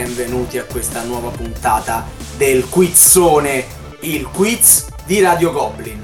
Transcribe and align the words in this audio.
benvenuti 0.00 0.58
a 0.58 0.64
questa 0.64 1.02
nuova 1.02 1.30
puntata 1.30 2.06
del 2.36 2.68
Quizzone, 2.68 3.64
il 4.02 4.28
quiz 4.28 4.86
di 5.04 5.20
Radio 5.20 5.50
Goblin. 5.50 6.00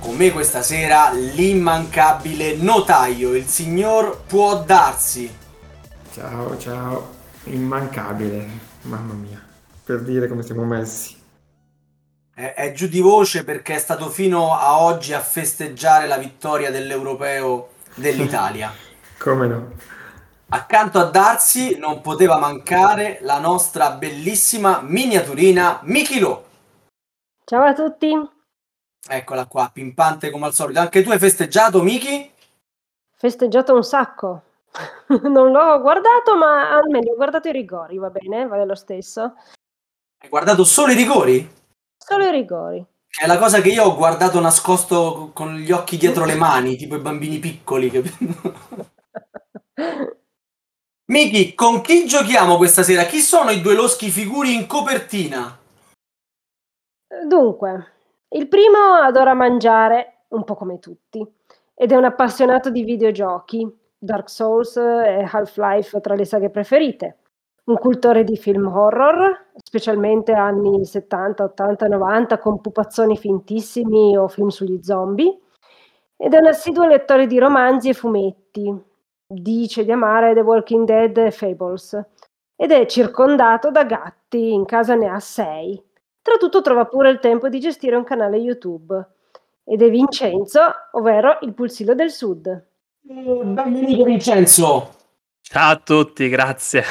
Con 0.00 0.16
me 0.16 0.32
questa 0.32 0.62
sera 0.62 1.12
l'immancabile 1.12 2.56
notaio, 2.56 3.34
il 3.34 3.44
signor 3.44 4.22
Può 4.22 4.62
Darsi. 4.62 5.30
Ciao, 6.10 6.56
ciao, 6.56 7.10
immancabile, 7.44 8.48
mamma 8.82 9.12
mia, 9.12 9.44
per 9.84 10.00
dire 10.00 10.26
come 10.26 10.42
siamo 10.42 10.64
messi. 10.64 11.14
È, 12.32 12.54
è 12.54 12.72
giù 12.72 12.88
di 12.88 13.00
voce 13.00 13.44
perché 13.44 13.74
è 13.74 13.78
stato 13.78 14.08
fino 14.08 14.56
a 14.56 14.80
oggi 14.80 15.12
a 15.12 15.20
festeggiare 15.20 16.06
la 16.06 16.16
vittoria 16.16 16.70
dell'europeo 16.70 17.72
dell'Italia. 17.94 18.72
Come 19.18 19.46
no? 19.46 19.72
Accanto 20.54 20.98
a 20.98 21.04
Darsi 21.04 21.78
non 21.78 22.02
poteva 22.02 22.36
mancare 22.36 23.20
la 23.22 23.38
nostra 23.38 23.92
bellissima 23.92 24.82
miniaturina 24.82 25.80
Mikilo. 25.84 26.44
Ciao 27.42 27.62
a 27.62 27.72
tutti. 27.72 28.12
Eccola 29.08 29.46
qua, 29.46 29.70
pimpante 29.72 30.28
come 30.28 30.44
al 30.44 30.52
solito. 30.52 30.78
Anche 30.78 31.02
tu 31.02 31.10
hai 31.10 31.18
festeggiato, 31.18 31.82
Miki? 31.82 32.30
Festeggiato 33.16 33.74
un 33.74 33.82
sacco. 33.82 34.42
non 35.22 35.52
l'ho 35.52 35.80
guardato, 35.80 36.36
ma 36.36 36.70
almeno 36.70 37.12
ho 37.12 37.16
guardato 37.16 37.48
i 37.48 37.52
rigori, 37.52 37.96
va 37.96 38.10
bene? 38.10 38.46
Vale 38.46 38.66
lo 38.66 38.74
stesso. 38.74 39.34
Hai 40.18 40.28
guardato 40.28 40.64
solo 40.64 40.92
i 40.92 40.96
rigori? 40.96 41.50
Solo 41.96 42.24
i 42.24 42.30
rigori. 42.30 42.84
È 43.08 43.26
la 43.26 43.38
cosa 43.38 43.62
che 43.62 43.70
io 43.70 43.84
ho 43.84 43.96
guardato 43.96 44.38
nascosto 44.38 45.30
con 45.32 45.56
gli 45.56 45.72
occhi 45.72 45.96
dietro 45.96 46.26
le 46.26 46.34
mani, 46.34 46.76
tipo 46.76 46.94
i 46.96 47.00
bambini 47.00 47.38
piccoli. 47.38 47.90
capito? 47.90 48.90
Miki, 51.12 51.54
con 51.54 51.82
chi 51.82 52.06
giochiamo 52.06 52.56
questa 52.56 52.82
sera? 52.82 53.02
Chi 53.02 53.18
sono 53.18 53.50
i 53.50 53.60
due 53.60 53.74
loschi 53.74 54.08
figuri 54.08 54.54
in 54.54 54.66
copertina? 54.66 55.58
Dunque, 57.28 57.86
il 58.30 58.48
primo 58.48 58.78
adora 58.98 59.34
mangiare, 59.34 60.24
un 60.28 60.42
po' 60.44 60.54
come 60.54 60.78
tutti, 60.78 61.22
ed 61.74 61.92
è 61.92 61.96
un 61.96 62.04
appassionato 62.04 62.70
di 62.70 62.82
videogiochi, 62.82 63.70
Dark 63.98 64.30
Souls 64.30 64.74
e 64.78 65.28
Half-Life 65.30 66.00
tra 66.00 66.14
le 66.14 66.24
saghe 66.24 66.48
preferite. 66.48 67.18
Un 67.64 67.76
cultore 67.76 68.24
di 68.24 68.38
film 68.38 68.68
horror, 68.68 69.50
specialmente 69.62 70.32
anni 70.32 70.82
70, 70.82 71.44
80, 71.44 71.88
90, 71.88 72.38
con 72.38 72.62
pupazzoni 72.62 73.18
fintissimi 73.18 74.16
o 74.16 74.28
film 74.28 74.48
sugli 74.48 74.82
zombie. 74.82 75.40
Ed 76.16 76.32
è 76.32 76.38
un 76.38 76.46
assiduo 76.46 76.86
lettore 76.86 77.26
di 77.26 77.38
romanzi 77.38 77.90
e 77.90 77.92
fumetti. 77.92 78.90
Dice 79.34 79.84
di 79.84 79.90
amare 79.90 80.34
The 80.34 80.40
Walking 80.40 80.84
Dead 80.84 81.16
e 81.16 81.30
Fables. 81.30 81.98
Ed 82.54 82.70
è 82.70 82.84
circondato 82.84 83.70
da 83.70 83.84
gatti, 83.84 84.52
in 84.52 84.66
casa 84.66 84.94
ne 84.94 85.08
ha 85.08 85.18
sei. 85.20 85.82
Tra 86.20 86.36
tutto 86.36 86.60
trova 86.60 86.84
pure 86.84 87.08
il 87.08 87.18
tempo 87.18 87.48
di 87.48 87.58
gestire 87.58 87.96
un 87.96 88.04
canale 88.04 88.36
YouTube. 88.36 88.94
Ed 89.64 89.80
è 89.80 89.88
Vincenzo, 89.88 90.60
ovvero 90.92 91.38
il 91.40 91.54
pulsillo 91.54 91.94
del 91.94 92.10
sud. 92.10 92.66
Benvenuto 93.00 94.04
Vincenzo. 94.04 94.90
Ciao 95.40 95.72
a 95.72 95.76
tutti, 95.76 96.28
grazie. 96.28 96.82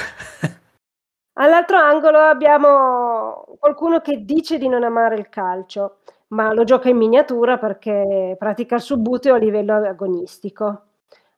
All'altro 1.34 1.78
angolo 1.78 2.18
abbiamo 2.18 3.46
qualcuno 3.60 4.02
che 4.02 4.26
dice 4.26 4.58
di 4.58 4.68
non 4.68 4.84
amare 4.84 5.16
il 5.16 5.30
calcio, 5.30 5.98
ma 6.30 6.54
lo 6.54 6.64
gioca 6.64 6.90
in 6.90 6.98
miniatura 6.98 7.60
perché 7.60 8.36
pratica 8.38 8.76
il 8.76 8.82
subbuteo 8.82 9.36
a 9.36 9.38
livello 9.38 9.76
agonistico. 9.76 10.86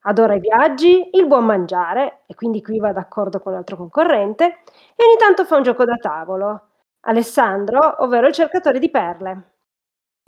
Adora 0.05 0.35
i 0.35 0.39
viaggi, 0.39 1.09
il 1.13 1.27
buon 1.27 1.45
mangiare, 1.45 2.23
e 2.25 2.35
quindi 2.35 2.61
qui 2.61 2.79
va 2.79 2.91
d'accordo 2.91 3.39
con 3.39 3.53
l'altro 3.53 3.77
concorrente, 3.77 4.45
e 4.45 5.05
ogni 5.05 5.17
tanto 5.17 5.45
fa 5.45 5.57
un 5.57 5.63
gioco 5.63 5.85
da 5.85 5.95
tavolo. 5.95 6.67
Alessandro, 7.05 8.03
ovvero 8.03 8.27
il 8.27 8.33
cercatore 8.33 8.79
di 8.79 8.89
perle. 8.89 9.51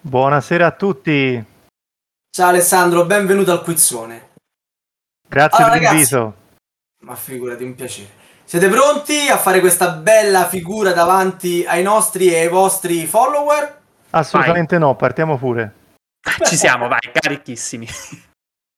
Buonasera 0.01 0.65
a 0.65 0.71
tutti, 0.71 1.53
Ciao 2.35 2.49
Alessandro, 2.49 3.05
benvenuto 3.05 3.53
al 3.53 3.63
quizzone. 3.63 4.31
grazie 5.25 5.63
Allora, 5.63 5.79
per 5.79 5.89
l'invito. 5.89 6.35
Ma 7.03 7.15
figurati, 7.15 7.63
un 7.63 7.75
piacere. 7.75 8.09
Siete 8.43 8.67
pronti 8.67 9.29
a 9.29 9.37
fare 9.37 9.61
questa 9.61 9.91
bella 9.91 10.45
figura 10.45 10.91
davanti 10.91 11.63
ai 11.65 11.81
nostri 11.81 12.27
e 12.27 12.41
ai 12.41 12.49
vostri 12.49 13.05
follower? 13.05 13.81
Assolutamente 14.09 14.77
no, 14.77 14.97
partiamo 14.97 15.37
pure. 15.37 15.75
Ci 16.43 16.57
siamo, 16.57 16.89
vai, 16.89 17.09
carichissimi. 17.13 17.87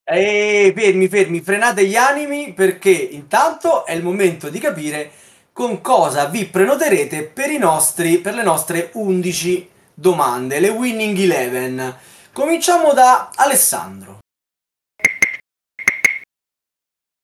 E 0.10 0.72
fermi, 0.74 1.10
fermi, 1.10 1.42
frenate 1.42 1.86
gli 1.86 1.98
animi 1.98 2.54
perché 2.54 2.92
intanto 2.92 3.86
è 3.86 3.92
il 3.92 4.02
momento 4.02 4.48
di 4.48 4.58
capire 4.58 5.12
con 5.52 5.82
cosa 5.82 6.28
vi 6.28 6.46
prenoterete 6.46 7.24
per, 7.24 7.52
i 7.52 7.58
nostri, 7.58 8.20
per 8.20 8.34
le 8.34 8.44
nostre 8.44 8.90
11 8.94 9.70
domande, 9.94 10.62
le 10.62 10.70
Winning 10.70 11.18
Eleven. 11.18 11.98
Cominciamo 12.32 12.94
da 12.94 13.32
Alessandro. 13.36 14.20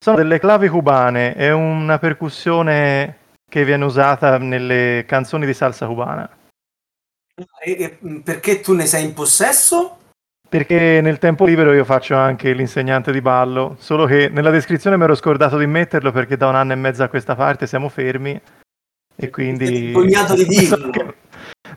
Sono 0.04 0.18
delle 0.18 0.40
clavi 0.40 0.68
cubane, 0.68 1.36
è 1.36 1.52
una 1.54 1.98
percussione 2.00 3.20
che 3.50 3.64
viene 3.64 3.86
usata 3.86 4.38
nelle 4.38 5.06
canzoni 5.08 5.46
di 5.46 5.54
salsa 5.54 5.88
cubana. 5.88 6.30
E 7.64 7.98
perché 8.22 8.60
tu 8.60 8.74
ne 8.74 8.86
sei 8.86 9.06
in 9.06 9.14
possesso? 9.14 10.00
Perché 10.54 11.02
nel 11.02 11.18
tempo 11.18 11.46
libero 11.46 11.74
io 11.74 11.84
faccio 11.84 12.14
anche 12.14 12.54
l'insegnante 12.54 13.12
di 13.12 13.22
ballo, 13.22 13.76
solo 13.80 14.06
che 14.06 14.30
nella 14.30 14.52
descrizione 14.52 14.98
mi 14.98 15.04
ero 15.04 15.16
scordato 15.16 15.58
di 15.58 15.66
metterlo 15.66 16.12
perché 16.12 16.38
da 16.38 16.48
un 16.48 16.54
anno 16.54 16.74
e 16.74 16.76
mezzo 16.76 17.02
a 17.02 17.08
questa 17.08 17.34
parte 17.34 17.66
siamo 17.66 17.90
fermi 17.90 18.40
e 19.16 19.30
quindi 19.32 19.66
vergognato 19.86 20.36
di 20.36 20.46
mi 20.46 20.54
sono 20.64 20.92
dirlo. 20.92 21.02
anche- 21.02 21.16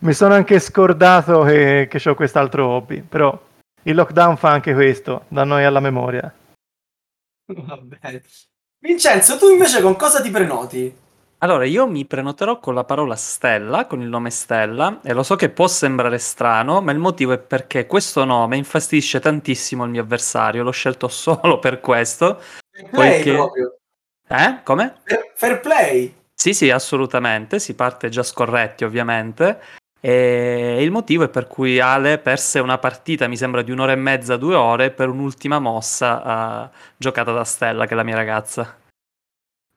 mi 0.01 0.13
sono 0.13 0.35
anche 0.35 0.59
scordato 0.59 1.41
che, 1.45 1.89
che 1.91 2.11
ho 2.11 2.15
quest'altro 2.15 2.67
hobby, 2.67 3.01
però 3.01 3.43
il 3.85 3.95
lockdown 3.95 4.37
fa 4.37 4.51
anche 4.51 4.75
questo, 4.75 5.25
da 5.29 5.45
noi 5.45 5.65
alla 5.65 5.81
memoria. 5.81 6.31
Va 7.47 7.79
bene. 7.79 8.23
Vincenzo, 8.79 9.39
tu 9.39 9.49
invece 9.49 9.81
con 9.81 9.97
cosa 9.97 10.21
ti 10.21 10.29
prenoti? 10.29 10.95
Allora, 11.39 11.67
io 11.67 11.87
mi 11.87 12.07
prenoterò 12.07 12.59
con 12.59 12.75
la 12.75 12.85
parola 12.85 13.15
Stella, 13.15 13.87
con 13.87 14.01
il 14.01 14.09
nome 14.09 14.31
Stella, 14.31 15.01
e 15.03 15.13
lo 15.13 15.23
so 15.23 15.37
che 15.37 15.51
può 15.51 15.67
sembrare 15.67 16.17
strano, 16.19 16.81
ma 16.81 16.93
il 16.93 16.99
motivo 16.99 17.33
è 17.33 17.39
perché 17.39 17.87
questo 17.87 18.25
nome 18.25 18.57
infastidisce 18.57 19.21
tantissimo 19.21 19.85
il 19.85 19.91
mio 19.91 20.03
avversario, 20.03 20.63
l'ho 20.63 20.71
scelto 20.71 21.09
solo 21.09 21.59
per 21.59 21.81
questo. 21.81 22.41
Fair 22.71 22.89
play 22.91 23.11
Poiché- 23.13 23.33
proprio. 23.33 23.77
Eh? 24.29 24.61
Come? 24.65 24.95
Fair- 25.35 25.61
play. 25.61 26.15
Sì, 26.35 26.55
sì, 26.55 26.71
assolutamente, 26.71 27.59
si 27.59 27.75
parte 27.75 28.09
già 28.09 28.23
scorretti 28.23 28.85
ovviamente. 28.85 29.61
E 30.01 30.83
il 30.83 30.91
motivo 30.91 31.25
è 31.25 31.29
per 31.29 31.47
cui 31.49 31.81
Ale 31.81 32.19
perse 32.19 32.61
una 32.61 32.79
partita, 32.79 33.29
mi 33.29 33.37
sembra 33.37 33.63
di 33.63 33.71
un'ora 33.71 33.93
e 33.93 33.97
mezza, 33.97 34.37
due 34.37 34.55
ore, 34.55 34.91
per 34.91 35.09
un'ultima 35.11 35.59
mossa 35.59 36.71
eh, 36.73 36.77
giocata 36.97 37.33
da 37.33 37.45
Stella, 37.45 37.85
che 37.87 37.93
è 37.93 37.97
la 37.97 38.03
mia 38.05 38.17
ragazza. 38.17 38.77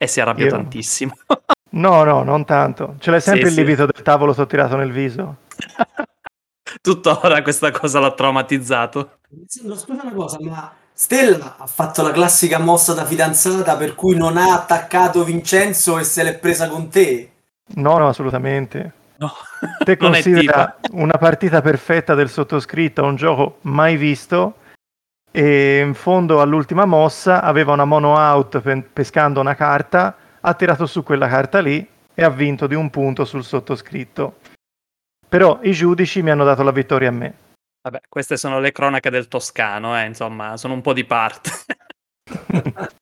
E 0.02 0.08
si 0.08 0.22
arrabbiò 0.22 0.46
Io- 0.46 0.52
tantissimo. 0.52 1.16
No, 1.72 2.04
no, 2.04 2.24
non 2.24 2.46
tanto. 2.46 2.96
Ce 2.98 3.12
l'hai 3.12 3.22
sempre 3.22 3.42
Sì, 3.42 3.48
il 3.50 3.54
sì. 3.54 3.58
lievito 3.58 3.86
del 3.86 4.02
tavolo 4.02 4.34
sottirato 4.34 4.76
nel 4.76 4.92
viso? 4.92 5.36
Tuttora 6.82 7.44
questa 7.44 7.70
cosa 7.70 8.00
l'ha 8.00 8.12
traumatizzato. 8.12 9.20
Scusa 9.48 9.86
una 9.90 10.12
cosa, 10.12 10.38
ma 10.42 10.74
Stella 10.92 11.58
ha 11.60 11.68
fatto 11.68 12.02
la 12.02 12.10
classica 12.12 12.58
mossa 12.58 12.94
da 12.96 13.06
fidanzata 13.06 13.78
per 13.78 13.94
cui 13.94 14.16
non 14.16 14.38
ha 14.38 14.54
attaccato 14.56 15.24
Vincenzo 15.24 16.00
e 16.00 16.04
se 16.04 16.24
l'è 16.24 16.40
presa 16.40 16.68
con 16.70 16.90
te. 16.90 17.32
No, 17.76 18.00
no, 18.00 18.08
assolutamente. 18.08 18.94
No, 19.18 19.32
Te 19.84 19.96
considera 19.98 20.76
una 20.94 21.18
partita 21.20 21.62
perfetta 21.62 22.16
del 22.16 22.30
sottoscritto, 22.30 23.04
un 23.04 23.16
gioco 23.16 23.58
mai 23.62 23.96
visto, 23.96 24.56
e 25.32 25.80
in 25.80 25.94
fondo 25.94 26.42
all'ultima 26.42 26.86
mossa 26.86 27.42
aveva 27.42 27.74
una 27.74 27.86
mono 27.86 28.16
out 28.16 28.60
pe- 28.60 28.82
pescando 28.82 29.40
una 29.40 29.56
carta, 29.56 30.16
ha 30.40 30.54
tirato 30.54 30.86
su 30.86 31.04
quella 31.04 31.28
carta 31.28 31.60
lì 31.60 31.86
e 32.14 32.24
ha 32.24 32.30
vinto 32.30 32.68
di 32.68 32.76
un 32.76 32.90
punto 32.90 33.26
sul 33.26 33.44
sottoscritto. 33.44 34.40
Però 35.28 35.60
i 35.62 35.72
giudici 35.72 36.22
mi 36.22 36.32
hanno 36.32 36.44
dato 36.44 36.64
la 36.64 36.72
vittoria 36.72 37.10
a 37.10 37.12
me. 37.14 37.34
Vabbè, 37.82 38.02
queste 38.10 38.36
sono 38.36 38.60
le 38.60 38.72
cronache 38.72 39.10
del 39.10 39.28
Toscano, 39.28 39.98
eh, 39.98 40.06
insomma, 40.06 40.58
sono 40.58 40.74
un 40.74 40.82
po' 40.82 40.94
di 40.94 41.06
parte. 41.06 41.52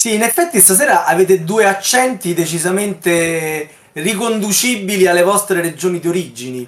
Sì, 0.00 0.14
in 0.14 0.22
effetti 0.22 0.60
stasera 0.60 1.04
avete 1.04 1.44
due 1.44 1.66
accenti 1.66 2.32
decisamente 2.32 3.68
riconducibili 3.92 5.06
alle 5.06 5.22
vostre 5.22 5.60
regioni 5.60 6.00
di 6.00 6.08
origini. 6.08 6.66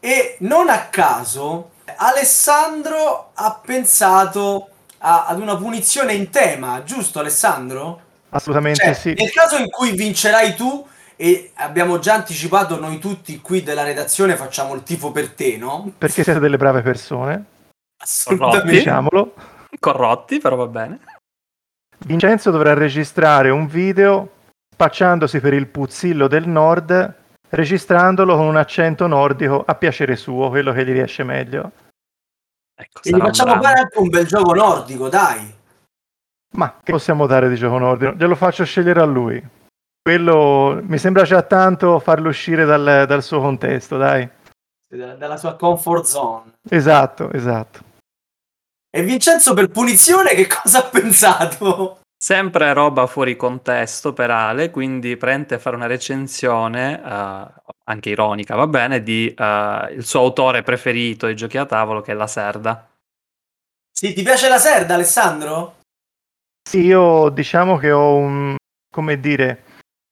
E 0.00 0.36
non 0.38 0.70
a 0.70 0.86
caso 0.86 1.69
Alessandro 1.96 3.30
ha 3.34 3.60
pensato 3.64 4.68
a- 4.98 5.26
ad 5.26 5.40
una 5.40 5.56
punizione 5.56 6.12
in 6.14 6.30
tema, 6.30 6.82
giusto 6.84 7.18
Alessandro? 7.20 8.00
Assolutamente 8.30 8.84
Cioè, 8.84 8.94
sì. 8.94 9.14
nel 9.14 9.30
caso 9.32 9.56
in 9.56 9.68
cui 9.70 9.92
vincerai 9.92 10.54
tu, 10.54 10.86
e 11.16 11.50
abbiamo 11.56 11.98
già 11.98 12.14
anticipato, 12.14 12.78
noi 12.80 12.98
tutti 12.98 13.40
qui 13.40 13.62
della 13.62 13.82
redazione 13.82 14.36
facciamo 14.36 14.74
il 14.74 14.82
tifo 14.82 15.10
per 15.12 15.32
te, 15.32 15.56
no? 15.58 15.92
Perché 15.98 16.22
siete 16.22 16.38
delle 16.38 16.56
brave 16.56 16.80
persone, 16.82 17.44
Assolutamente. 18.02 18.70
diciamolo. 18.70 19.34
Corrotti, 19.78 20.38
però 20.38 20.56
va 20.56 20.66
bene. 20.66 20.98
Vincenzo 22.06 22.50
dovrà 22.50 22.72
registrare 22.72 23.50
un 23.50 23.66
video 23.66 24.30
spacciandosi 24.72 25.40
per 25.40 25.52
il 25.52 25.66
puzzillo 25.66 26.26
del 26.26 26.48
nord, 26.48 27.14
registrandolo 27.50 28.36
con 28.36 28.46
un 28.46 28.56
accento 28.56 29.06
nordico 29.06 29.62
a 29.64 29.74
piacere 29.74 30.16
suo, 30.16 30.48
quello 30.48 30.72
che 30.72 30.84
gli 30.84 30.92
riesce 30.92 31.22
meglio. 31.22 31.72
Ecco, 32.74 33.00
E 33.02 33.10
gli 33.10 33.18
facciamo 33.18 33.60
fare 33.60 33.80
anche 33.80 33.98
un 33.98 34.08
bel 34.08 34.26
gioco 34.26 34.54
nordico, 34.54 35.08
dai. 35.08 35.58
Ma 36.52 36.78
che 36.82 36.92
possiamo 36.92 37.26
dare 37.26 37.48
di 37.48 37.56
gioco 37.56 37.78
nordico? 37.78 38.12
Glielo 38.12 38.34
faccio 38.34 38.64
scegliere 38.64 39.00
a 39.00 39.04
lui. 39.04 39.46
Quello 40.02 40.80
mi 40.82 40.98
sembra 40.98 41.24
già 41.24 41.42
tanto 41.42 41.98
farlo 42.00 42.30
uscire 42.30 42.64
dal, 42.64 43.04
dal 43.06 43.22
suo 43.22 43.40
contesto, 43.40 43.96
dai. 43.96 44.28
Da- 44.88 45.14
Dalla 45.14 45.36
sua 45.36 45.56
comfort 45.56 46.04
zone. 46.04 46.52
Esatto, 46.68 47.30
esatto. 47.32 47.84
E 48.90 49.02
Vincenzo 49.04 49.54
per 49.54 49.68
punizione 49.68 50.34
che 50.34 50.48
cosa 50.48 50.78
ha 50.84 50.88
pensato? 50.88 51.99
Sempre 52.22 52.74
roba 52.74 53.06
fuori 53.06 53.34
contesto 53.34 54.12
per 54.12 54.30
Ale, 54.30 54.70
quindi 54.70 55.16
prende 55.16 55.54
a 55.54 55.58
fare 55.58 55.74
una 55.74 55.86
recensione, 55.86 57.02
eh, 57.02 57.46
anche 57.84 58.10
ironica, 58.10 58.56
va 58.56 58.66
bene, 58.66 59.02
di 59.02 59.32
eh, 59.34 59.94
il 59.96 60.04
suo 60.04 60.20
autore 60.20 60.62
preferito 60.62 61.26
di 61.26 61.34
giochi 61.34 61.56
a 61.56 61.64
tavolo, 61.64 62.02
che 62.02 62.12
è 62.12 62.14
la 62.14 62.26
Serda. 62.26 62.86
Sì, 63.90 64.12
ti 64.12 64.22
piace 64.22 64.50
la 64.50 64.58
Serda, 64.58 64.92
Alessandro? 64.92 65.76
Sì, 66.68 66.84
io 66.84 67.30
diciamo 67.30 67.78
che 67.78 67.90
ho 67.90 68.16
un, 68.16 68.54
come 68.94 69.18
dire, 69.18 69.62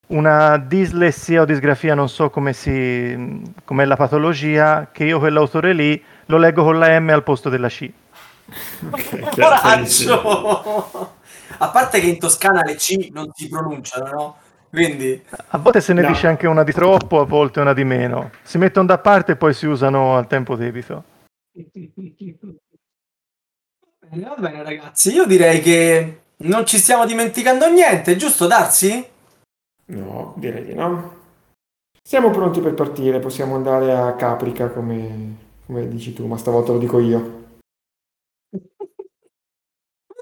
una 0.06 0.56
dislessia 0.56 1.42
o 1.42 1.44
disgrafia, 1.44 1.94
non 1.94 2.08
so 2.08 2.30
come 2.30 2.54
si, 2.54 3.42
com'è 3.66 3.84
la 3.84 3.96
patologia, 3.96 4.88
che 4.90 5.04
io 5.04 5.18
quell'autore 5.18 5.74
lì 5.74 6.02
lo 6.24 6.38
leggo 6.38 6.64
con 6.64 6.78
la 6.78 6.98
M 6.98 7.10
al 7.10 7.22
posto 7.22 7.50
della 7.50 7.68
C. 7.68 7.92
Coraggio! 9.30 11.16
A 11.58 11.68
parte 11.70 12.00
che 12.00 12.06
in 12.06 12.18
Toscana 12.18 12.62
le 12.62 12.76
C 12.76 13.08
non 13.12 13.30
si 13.34 13.48
pronunciano, 13.48 14.10
no? 14.10 14.36
Quindi... 14.70 15.22
A 15.48 15.58
volte 15.58 15.80
se 15.80 15.92
ne 15.92 16.02
No. 16.02 16.08
dice 16.08 16.26
anche 16.26 16.46
una 16.46 16.62
di 16.62 16.72
troppo, 16.72 17.20
a 17.20 17.24
volte 17.24 17.60
una 17.60 17.72
di 17.72 17.84
meno. 17.84 18.30
Si 18.42 18.58
mettono 18.58 18.86
da 18.86 18.98
parte 18.98 19.32
e 19.32 19.36
poi 19.36 19.54
si 19.54 19.66
usano 19.66 20.16
al 20.16 20.26
tempo 20.26 20.56
debito. 20.56 21.04
Bene, 24.10 24.24
va 24.28 24.36
bene 24.38 24.62
ragazzi, 24.62 25.12
io 25.12 25.26
direi 25.26 25.60
che 25.60 26.20
non 26.38 26.64
ci 26.66 26.78
stiamo 26.78 27.04
dimenticando 27.04 27.68
niente, 27.68 28.16
giusto 28.16 28.46
Darsi? 28.46 29.06
No, 29.86 30.34
direi 30.36 30.64
di 30.64 30.74
no. 30.74 31.16
Siamo 32.02 32.30
pronti 32.30 32.60
per 32.60 32.74
partire, 32.74 33.18
possiamo 33.20 33.54
andare 33.54 33.92
a 33.92 34.14
Caprica 34.14 34.68
come, 34.68 35.36
come 35.66 35.88
dici 35.88 36.12
tu, 36.14 36.26
ma 36.26 36.38
stavolta 36.38 36.72
lo 36.72 36.78
dico 36.78 37.00
io. 37.00 37.37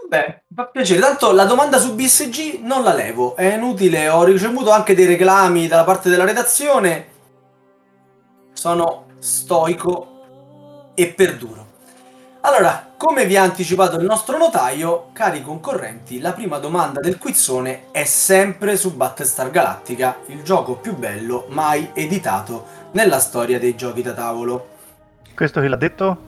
Vabbè, 0.09 0.43
fa 0.55 0.67
piacere. 0.67 1.01
Tanto 1.01 1.33
la 1.33 1.45
domanda 1.45 1.79
su 1.79 1.95
BSG 1.95 2.61
non 2.61 2.85
la 2.85 2.95
levo, 2.95 3.35
è 3.35 3.55
inutile. 3.55 4.09
Ho 4.09 4.23
ricevuto 4.25 4.71
anche 4.71 4.95
dei 4.95 5.07
reclami 5.07 5.67
dalla 5.67 5.85
parte 5.85 6.09
della 6.09 6.25
redazione. 6.25 7.15
Sono 8.53 9.07
stoico 9.19 10.93
e 10.95 11.09
perduro. 11.09 11.65
Allora, 12.43 12.93
come 12.97 13.27
vi 13.27 13.37
ha 13.37 13.43
anticipato 13.43 13.99
il 13.99 14.05
nostro 14.05 14.39
notaio, 14.39 15.09
cari 15.13 15.43
concorrenti, 15.43 16.21
la 16.21 16.33
prima 16.33 16.59
domanda 16.59 17.01
del 17.01 17.19
quizzone 17.19 17.91
è 17.91 18.05
sempre 18.05 18.77
su 18.77 18.95
Battlestar 18.95 19.51
Galactica, 19.51 20.19
il 20.27 20.45
gioco 20.45 20.77
più 20.77 20.95
bello 20.97 21.47
mai 21.49 21.91
editato 21.93 22.65
nella 22.93 23.19
storia 23.19 23.59
dei 23.59 23.75
giochi 23.75 24.01
da 24.01 24.13
tavolo. 24.13 24.69
Questo 25.35 25.61
chi 25.61 25.67
l'ha 25.67 25.77
detto? 25.77 26.19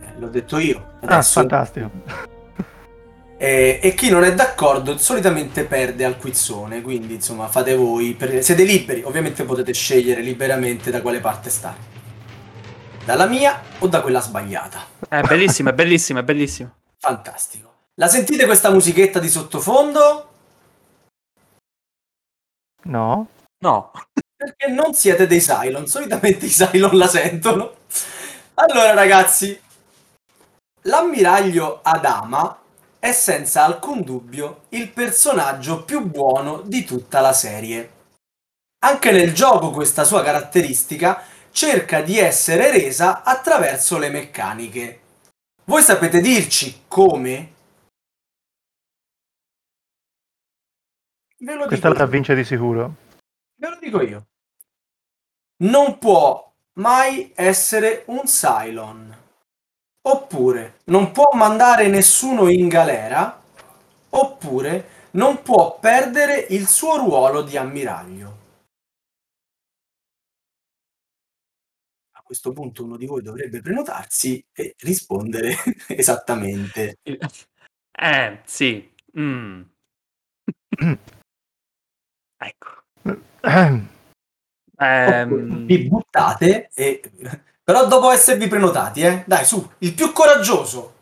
Eh, 0.00 0.20
l'ho 0.20 0.28
detto 0.28 0.58
io. 0.58 0.98
Ah, 1.00 1.14
Adesso 1.14 1.40
fantastico. 1.40 1.90
Eh, 3.42 3.80
e 3.82 3.94
chi 3.94 4.10
non 4.10 4.22
è 4.22 4.34
d'accordo 4.34 4.98
solitamente 4.98 5.64
perde 5.64 6.04
al 6.04 6.18
quizzone, 6.18 6.82
quindi 6.82 7.14
insomma 7.14 7.48
fate 7.48 7.74
voi, 7.74 8.12
per- 8.12 8.44
siete 8.44 8.64
liberi, 8.64 9.02
ovviamente 9.02 9.44
potete 9.44 9.72
scegliere 9.72 10.20
liberamente 10.20 10.90
da 10.90 11.00
quale 11.00 11.20
parte 11.20 11.48
stare. 11.48 11.78
Dalla 13.02 13.24
mia 13.24 13.62
o 13.78 13.86
da 13.86 14.02
quella 14.02 14.20
sbagliata. 14.20 14.84
È 15.08 15.22
bellissimo, 15.22 15.70
è 15.70 15.72
bellissimo, 15.72 16.18
è 16.18 16.22
bellissimo. 16.22 16.74
Fantastico. 16.98 17.72
La 17.94 18.08
sentite 18.08 18.44
questa 18.44 18.68
musichetta 18.68 19.18
di 19.18 19.30
sottofondo? 19.30 20.28
No? 22.82 23.26
No, 23.60 23.90
Perché 24.36 24.66
non 24.70 24.92
siete 24.92 25.26
dei 25.26 25.40
Cylon, 25.40 25.86
solitamente 25.86 26.44
i 26.44 26.50
Cylon 26.50 26.94
la 26.94 27.08
sentono. 27.08 27.72
Allora 28.52 28.92
ragazzi, 28.92 29.58
l'ammiraglio 30.82 31.80
Adama 31.82 32.59
è 33.00 33.12
senza 33.12 33.64
alcun 33.64 34.02
dubbio 34.02 34.66
il 34.68 34.90
personaggio 34.90 35.84
più 35.84 36.06
buono 36.06 36.60
di 36.60 36.84
tutta 36.84 37.20
la 37.20 37.32
serie. 37.32 37.98
Anche 38.82 39.10
nel 39.10 39.32
gioco 39.32 39.70
questa 39.70 40.04
sua 40.04 40.22
caratteristica 40.22 41.22
cerca 41.50 42.02
di 42.02 42.18
essere 42.18 42.70
resa 42.70 43.22
attraverso 43.22 43.98
le 43.98 44.10
meccaniche. 44.10 45.00
Voi 45.64 45.82
sapete 45.82 46.20
dirci 46.20 46.84
come? 46.86 47.54
Ve 51.38 51.54
lo 51.54 51.66
Questa 51.66 51.88
dico 51.88 52.00
la 52.00 52.06
vince 52.06 52.34
di 52.34 52.44
sicuro. 52.44 52.94
Ve 53.56 53.68
lo 53.68 53.78
dico 53.80 54.02
io. 54.02 54.26
Non 55.62 55.98
può 55.98 56.52
mai 56.74 57.32
essere 57.34 58.04
un 58.06 58.24
Cylon. 58.24 59.19
Oppure 60.02 60.80
non 60.84 61.12
può 61.12 61.30
mandare 61.34 61.88
nessuno 61.88 62.48
in 62.48 62.68
galera. 62.68 63.42
Oppure 64.10 64.98
non 65.12 65.42
può 65.42 65.78
perdere 65.78 66.46
il 66.50 66.66
suo 66.66 66.96
ruolo 66.96 67.42
di 67.42 67.56
ammiraglio. 67.56 68.38
A 72.12 72.22
questo 72.22 72.52
punto 72.52 72.84
uno 72.84 72.96
di 72.96 73.06
voi 73.06 73.22
dovrebbe 73.22 73.60
prenotarsi 73.60 74.44
e 74.52 74.74
rispondere 74.78 75.54
esattamente. 75.88 76.98
eh, 77.02 78.40
sì. 78.44 78.92
mm. 79.18 79.62
ecco. 82.38 82.82
Ehm, 84.78 85.66
Vi 85.66 85.88
buttate 85.88 86.70
e... 86.74 87.02
Però 87.70 87.86
dopo 87.86 88.10
esservi 88.10 88.48
prenotati, 88.48 89.02
eh? 89.02 89.22
Dai, 89.24 89.44
su, 89.44 89.64
il 89.78 89.94
più 89.94 90.10
coraggioso. 90.10 90.94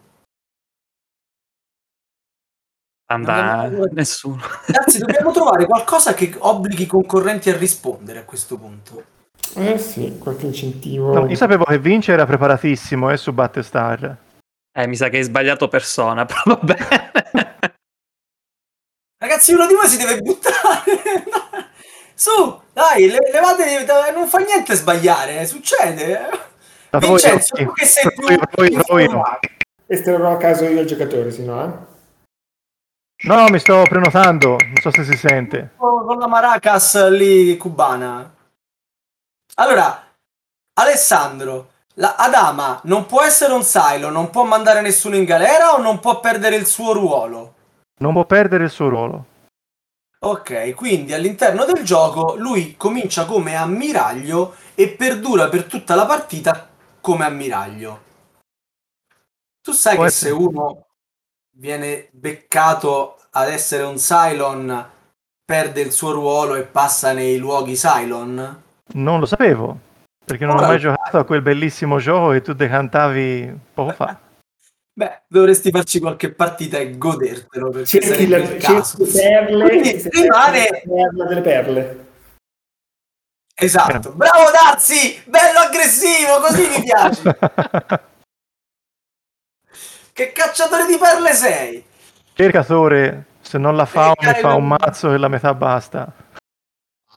anda, 3.10 3.60
abbiamo- 3.60 3.87
nessuno. 3.92 4.42
Ragazzi, 4.66 4.98
dobbiamo 4.98 5.32
trovare 5.32 5.64
qualcosa 5.64 6.12
che 6.12 6.34
obblighi 6.37 6.82
i 6.82 6.87
concorrenti 6.87 7.48
a 7.48 7.56
rispondere 7.56 8.18
a 8.18 8.25
questo 8.25 8.58
punto. 8.58 9.02
Eh 9.54 9.78
sì, 9.78 10.18
qualche 10.18 10.44
incentivo. 10.44 11.14
no, 11.14 11.26
io 11.26 11.37
sapevo 11.37 11.64
che 11.64 11.78
Vince 11.78 12.12
era 12.12 12.26
preparatissimo 12.26 13.08
eh, 13.10 13.16
su 13.16 13.32
Battlestar. 13.32 14.18
Eh, 14.70 14.87
mi 14.87 14.94
sa 14.94 15.08
che 15.08 15.16
hai 15.16 15.22
sbagliato 15.22 15.68
persona, 15.68 16.26
però 16.28 16.42
va 16.44 16.56
bene. 16.56 17.10
Ragazzi, 19.16 19.54
uno 19.54 19.66
di 19.66 19.72
voi 19.72 19.88
si 19.88 19.96
deve 19.96 20.20
buttare. 20.20 21.64
Su, 22.14 22.60
dai, 22.72 23.08
le- 23.08 23.30
levate, 23.32 23.87
non 24.12 24.26
fa 24.26 24.38
niente 24.38 24.75
sbagliare, 24.75 25.38
eh, 25.40 25.46
succede. 25.46 26.48
Io, 26.90 26.99
Vincenzo, 27.00 27.57
sì. 27.57 27.64
tu 27.64 27.73
che 27.73 27.85
sei 27.85 28.12
più 28.12 28.26
a 30.26 30.37
caso 30.37 30.64
io 30.64 30.80
il 30.80 30.87
giocatore, 30.87 31.30
se 31.30 31.42
no, 31.45 31.64
eh. 31.64 31.87
No, 33.25 33.49
mi 33.49 33.59
sto 33.59 33.83
prenotando, 33.83 34.50
non 34.50 34.76
so 34.80 34.90
se 34.92 35.02
si 35.02 35.16
sente. 35.16 35.73
con 35.76 36.18
la 36.18 36.28
maracas 36.28 37.09
lì 37.09 37.57
cubana. 37.57 38.33
Allora, 39.57 40.07
Alessandro, 40.75 41.71
la 41.95 42.14
Adama 42.16 42.80
non 42.85 43.07
può 43.07 43.23
essere 43.23 43.52
un 43.52 43.64
silo, 43.64 44.09
non 44.11 44.30
può 44.30 44.45
mandare 44.45 44.80
nessuno 44.80 45.16
in 45.16 45.25
galera 45.25 45.75
o 45.75 45.83
non 45.83 45.99
può 45.99 46.21
perdere 46.21 46.54
il 46.54 46.66
suo 46.66 46.92
ruolo? 46.92 47.54
Non 47.99 48.12
può 48.12 48.25
perdere 48.25 48.64
il 48.64 48.71
suo 48.71 48.88
ruolo. 48.88 49.25
Ok, 50.21 50.75
quindi 50.75 51.12
all'interno 51.12 51.64
del 51.64 51.83
gioco 51.85 52.37
lui 52.37 52.76
comincia 52.76 53.25
come 53.25 53.57
ammiraglio 53.57 54.54
e 54.75 54.88
perdura 54.88 55.49
per 55.49 55.64
tutta 55.64 55.95
la 55.97 56.07
partita 56.07 56.67
come 57.08 57.24
ammiraglio. 57.24 58.02
Tu 59.62 59.72
sai 59.72 59.94
Può 59.94 60.04
che 60.04 60.10
essere. 60.10 60.30
se 60.30 60.36
uno 60.36 60.86
viene 61.56 62.08
beccato 62.12 63.16
ad 63.30 63.48
essere 63.48 63.84
un 63.84 63.94
Cylon, 63.96 64.90
perde 65.42 65.80
il 65.80 65.90
suo 65.90 66.12
ruolo 66.12 66.54
e 66.54 66.64
passa 66.64 67.12
nei 67.14 67.38
luoghi 67.38 67.76
Cylon? 67.76 68.62
Non 68.92 69.20
lo 69.20 69.24
sapevo, 69.24 69.78
perché 70.22 70.44
non 70.44 70.56
Ora 70.56 70.66
ho 70.66 70.68
mai 70.68 70.78
giocato 70.78 71.16
a 71.16 71.24
quel 71.24 71.40
bellissimo 71.40 71.98
gioco 71.98 72.32
che 72.32 72.42
tu 72.42 72.52
decantavi 72.52 73.58
poco 73.72 73.92
fa. 73.92 74.18
Beh, 74.92 75.22
dovresti 75.28 75.70
farci 75.70 76.00
qualche 76.00 76.34
partita 76.34 76.76
e 76.76 76.98
godertelo 76.98 77.70
perché 77.70 78.02
Cerchi 78.02 78.58
caso. 78.58 78.98
cerchi 79.06 79.12
perle. 79.18 79.68
Quindi 79.68 80.08
rimane- 80.10 80.82
delle 81.26 81.40
perle. 81.40 82.06
Esatto. 83.60 84.12
Bravo 84.12 84.50
Darsi! 84.52 85.20
Bello 85.26 85.58
aggressivo, 85.58 86.38
così 86.40 86.68
mi 86.68 86.82
piace. 86.84 87.22
che 90.12 90.32
cacciatore 90.32 90.86
di 90.86 90.96
perle 90.96 91.32
sei? 91.34 91.84
Cercatore 92.34 93.24
Se 93.40 93.58
non 93.58 93.74
la 93.76 93.84
fa, 93.86 94.12
Eh, 94.12 94.26
ne 94.26 94.34
fa 94.34 94.54
un 94.54 94.66
mazzo 94.68 95.12
e 95.12 95.18
la 95.18 95.26
metà 95.28 95.54
basta. 95.54 96.12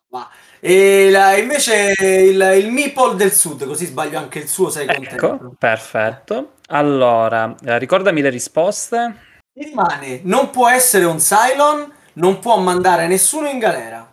Ma- 0.10 0.27
E 0.60 1.10
la- 1.12 1.36
invece 1.38 1.93
il, 2.00 2.39
il 2.57 2.71
Meeple 2.71 3.15
del 3.15 3.31
Sud, 3.33 3.65
così 3.65 3.86
sbaglio 3.86 4.17
anche 4.17 4.39
il 4.39 4.48
suo, 4.48 4.69
sei 4.69 4.88
contento? 4.88 5.13
Ecco, 5.33 5.53
perfetto. 5.57 6.53
Allora, 6.69 7.53
eh, 7.65 7.77
ricordami 7.77 8.21
le 8.21 8.29
risposte. 8.29 9.15
Rimane, 9.53 10.21
non 10.24 10.50
può 10.50 10.69
essere 10.69 11.05
un 11.05 11.17
Cylon, 11.17 11.91
non 12.13 12.39
può 12.39 12.57
mandare 12.60 13.07
nessuno 13.07 13.48
in 13.50 13.60
galera. 13.60 14.10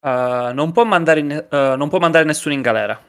Eh, 0.00 0.50
non, 0.54 0.72
può 0.72 0.84
mandare 0.84 1.20
in- 1.20 1.46
eh, 1.50 1.74
non 1.76 1.88
può 1.88 1.98
mandare 1.98 2.24
nessuno 2.24 2.54
in 2.54 2.62
galera. 2.62 3.00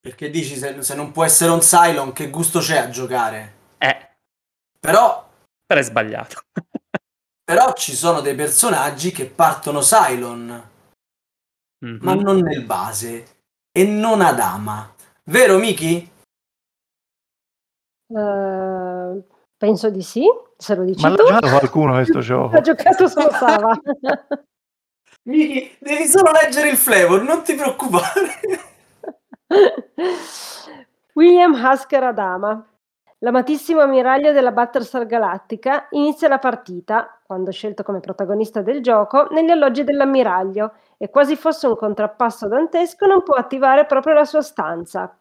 Perché 0.00 0.30
dici 0.30 0.56
se, 0.56 0.82
se 0.82 0.94
non 0.94 1.12
può 1.12 1.24
essere 1.24 1.50
un 1.52 1.60
Cylon, 1.60 2.12
che 2.12 2.28
gusto 2.30 2.58
c'è 2.58 2.78
a 2.78 2.88
giocare? 2.90 3.52
Eh, 3.78 4.10
Però, 4.80 5.28
però 5.64 5.80
è 5.80 5.84
sbagliato. 5.84 6.42
però 7.44 7.72
ci 7.74 7.94
sono 7.94 8.20
dei 8.20 8.34
personaggi 8.34 9.12
che 9.12 9.26
partono 9.26 9.80
Cylon, 9.80 10.70
Mhm. 11.84 11.98
ma 12.02 12.14
non 12.14 12.38
nel 12.38 12.64
base 12.64 13.26
e 13.72 13.84
non 13.84 14.20
ad 14.20 14.38
Ama. 14.40 14.92
Vero, 15.24 15.58
Miki? 15.58 16.10
Eh, 18.08 19.22
penso 19.56 19.90
di 19.90 20.02
sì, 20.02 20.24
se 20.56 20.74
lo 20.74 20.84
dici 20.84 21.02
Ma 21.02 21.08
l'ha 21.10 21.16
giocato 21.16 21.48
qualcuno 21.48 21.92
questo 21.94 22.20
gioco? 22.20 22.54
Ha 22.56 22.60
giocato 22.60 23.06
solo 23.08 23.30
Sava. 23.30 23.80
Miki, 25.24 25.76
devi 25.78 26.06
solo 26.08 26.32
leggere 26.32 26.70
il 26.70 26.76
flavor, 26.76 27.22
non 27.22 27.42
ti 27.42 27.54
preoccupare. 27.54 28.40
William 31.14 31.52
Husker 31.52 32.02
Adama, 32.02 32.66
l'amatissimo 33.18 33.80
ammiraglio 33.80 34.32
della 34.32 34.50
Battlestar 34.50 35.06
Galactica, 35.06 35.86
inizia 35.90 36.26
la 36.26 36.38
partita, 36.38 37.20
quando 37.24 37.52
scelto 37.52 37.84
come 37.84 38.00
protagonista 38.00 38.62
del 38.62 38.82
gioco, 38.82 39.28
negli 39.30 39.50
alloggi 39.50 39.84
dell'ammiraglio 39.84 40.72
e 40.98 41.08
quasi 41.08 41.36
fosse 41.36 41.68
un 41.68 41.76
contrappasso 41.76 42.48
dantesco 42.48 43.06
non 43.06 43.22
può 43.22 43.34
attivare 43.34 43.86
proprio 43.86 44.14
la 44.14 44.24
sua 44.24 44.42
stanza. 44.42 45.16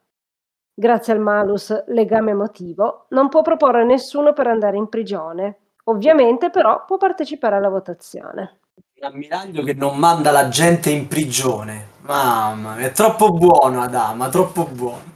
Grazie 0.73 1.13
al 1.13 1.19
malus 1.19 1.85
legame 1.87 2.31
emotivo, 2.31 3.05
non 3.09 3.29
può 3.29 3.43
proporre 3.43 3.83
nessuno 3.83 4.33
per 4.33 4.47
andare 4.47 4.77
in 4.77 4.89
prigione. 4.89 5.57
Ovviamente 5.85 6.49
però 6.49 6.85
può 6.85 6.97
partecipare 6.97 7.57
alla 7.57 7.69
votazione. 7.69 8.60
L'ammiraglio 9.01 9.63
che 9.63 9.73
non 9.73 9.97
manda 9.97 10.29
la 10.29 10.47
gente 10.47 10.91
in 10.91 11.07
prigione. 11.07 11.87
Mamma 12.01 12.75
mia, 12.75 12.85
è 12.85 12.91
troppo 12.91 13.31
buono 13.31 13.81
Adama, 13.81 14.29
troppo 14.29 14.65
buono. 14.65 15.09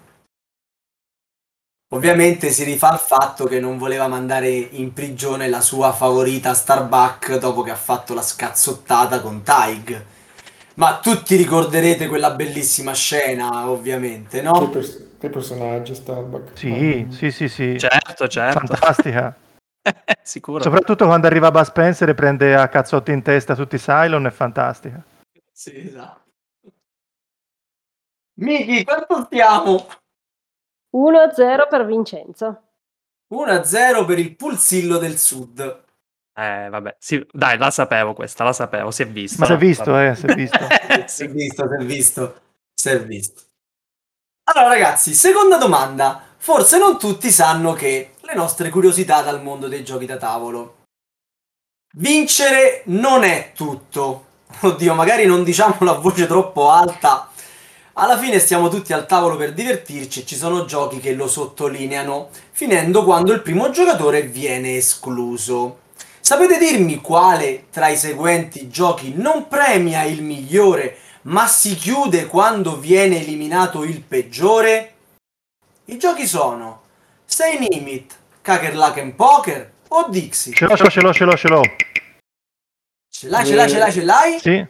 Ovviamente 1.93 2.49
si 2.49 2.63
rifà 2.63 2.89
al 2.89 2.99
fatto 2.99 3.45
che 3.45 3.59
non 3.59 3.77
voleva 3.77 4.07
mandare 4.07 4.49
in 4.49 4.91
prigione 4.91 5.47
la 5.47 5.61
sua 5.61 5.93
favorita 5.93 6.55
Starbuck 6.55 7.37
dopo 7.37 7.61
che 7.61 7.69
ha 7.69 7.75
fatto 7.75 8.15
la 8.15 8.23
scazzottata 8.23 9.21
con 9.21 9.43
Taig. 9.43 10.03
Ma 10.77 10.97
tutti 10.97 11.35
ricorderete 11.35 12.07
quella 12.07 12.31
bellissima 12.31 12.93
scena, 12.93 13.69
ovviamente, 13.69 14.39
Che, 14.39 14.43
no? 14.43 14.67
pers- 14.71 15.09
che 15.19 15.29
personaggio 15.29 15.93
Starbuck. 15.93 16.57
Sì, 16.57 17.05
sì, 17.11 17.29
sì, 17.29 17.47
sì. 17.47 17.77
Certo, 17.77 18.27
certo. 18.27 18.65
Fantastica. 18.65 19.35
Sicuro. 20.23 20.63
Soprattutto 20.63 21.05
quando 21.05 21.27
arriva 21.27 21.51
Buzz 21.51 21.67
Spencer 21.67 22.09
e 22.09 22.13
prende 22.13 22.55
a 22.55 22.67
cazzotti 22.67 23.11
in 23.11 23.21
testa 23.21 23.55
tutti 23.55 23.75
i 23.75 23.79
Cylon, 23.79 24.25
è 24.25 24.31
fantastica. 24.31 25.03
Sì, 25.51 25.87
esatto. 25.87 26.23
Miki, 28.37 28.83
quanto 28.83 29.23
stiamo? 29.25 29.87
1-0 30.95 31.67
per 31.69 31.85
Vincenzo. 31.85 32.61
1-0 33.33 34.05
per 34.05 34.19
il 34.19 34.35
Pulsillo 34.35 34.97
del 34.97 35.17
Sud. 35.17 35.83
Eh, 36.37 36.67
vabbè. 36.69 36.97
Sì, 36.99 37.25
dai, 37.31 37.57
la 37.57 37.71
sapevo 37.71 38.13
questa, 38.13 38.43
la 38.43 38.51
sapevo, 38.51 38.91
si 38.91 39.03
è 39.03 39.07
vista. 39.07 39.39
Ma 39.39 39.45
si 39.45 39.53
è 39.53 39.57
visto, 39.57 39.91
Vabbè. 39.91 40.09
eh, 40.09 40.15
si 40.15 40.25
è 40.25 40.33
visto. 40.35 40.57
Si 41.05 41.23
è 41.23 41.29
visto, 41.29 41.67
si 41.67 41.75
è 41.75 41.85
visto, 41.85 42.41
si 42.73 42.89
è 42.89 43.03
visto. 43.05 43.41
Allora 44.47 44.73
ragazzi, 44.73 45.13
seconda 45.13 45.57
domanda. 45.57 46.21
Forse 46.37 46.77
non 46.77 46.99
tutti 46.99 47.31
sanno 47.31 47.73
che 47.73 48.14
le 48.25 48.33
nostre 48.33 48.69
curiosità 48.69 49.21
dal 49.21 49.43
mondo 49.43 49.67
dei 49.67 49.83
giochi 49.83 50.07
da 50.07 50.17
tavolo. 50.17 50.77
Vincere 51.97 52.81
non 52.85 53.23
è 53.23 53.51
tutto. 53.55 54.25
Oddio, 54.61 54.95
magari 54.95 55.25
non 55.25 55.43
diciamolo 55.43 55.91
a 55.91 55.99
voce 55.99 56.25
troppo 56.25 56.71
alta. 56.71 57.29
Alla 57.93 58.17
fine 58.17 58.39
stiamo 58.39 58.67
tutti 58.67 58.93
al 58.93 59.05
tavolo 59.05 59.37
per 59.37 59.53
divertirci 59.53 60.21
e 60.21 60.25
ci 60.25 60.35
sono 60.35 60.65
giochi 60.65 60.99
che 60.99 61.13
lo 61.13 61.27
sottolineano, 61.27 62.29
finendo 62.51 63.03
quando 63.03 63.31
il 63.31 63.41
primo 63.41 63.69
giocatore 63.69 64.23
viene 64.23 64.75
escluso. 64.75 65.81
Sapete 66.19 66.57
dirmi 66.57 67.01
quale 67.01 67.67
tra 67.69 67.89
i 67.89 67.95
seguenti 67.95 68.67
giochi 68.69 69.13
non 69.15 69.47
premia 69.47 70.03
il 70.03 70.23
migliore, 70.23 70.97
ma 71.23 71.45
si 71.47 71.75
chiude 71.75 72.25
quando 72.25 72.77
viene 72.77 73.21
eliminato 73.21 73.83
il 73.83 74.01
peggiore? 74.01 74.93
I 75.85 75.97
giochi 75.97 76.25
sono 76.25 76.84
Stay 77.35 77.57
Limit, 77.59 78.17
Kakerlaken 78.41 79.13
Poker 79.13 79.69
o 79.89 80.07
Dixie? 80.07 80.53
Ce 80.53 80.65
l'ho, 80.65 80.77
ce 80.77 81.01
l'ho, 81.01 81.11
ce 81.11 81.25
l'ho, 81.25 81.35
ce 81.35 81.47
l'ho. 81.49 81.61
Ce 83.09 83.27
l'hai, 83.27 83.45
ce 83.45 83.55
l'hai, 83.55 83.69
ce 83.69 83.77
l'hai, 83.77 83.91
ce 83.91 84.01
l'hai? 84.03 84.39
Sì. 84.39 84.65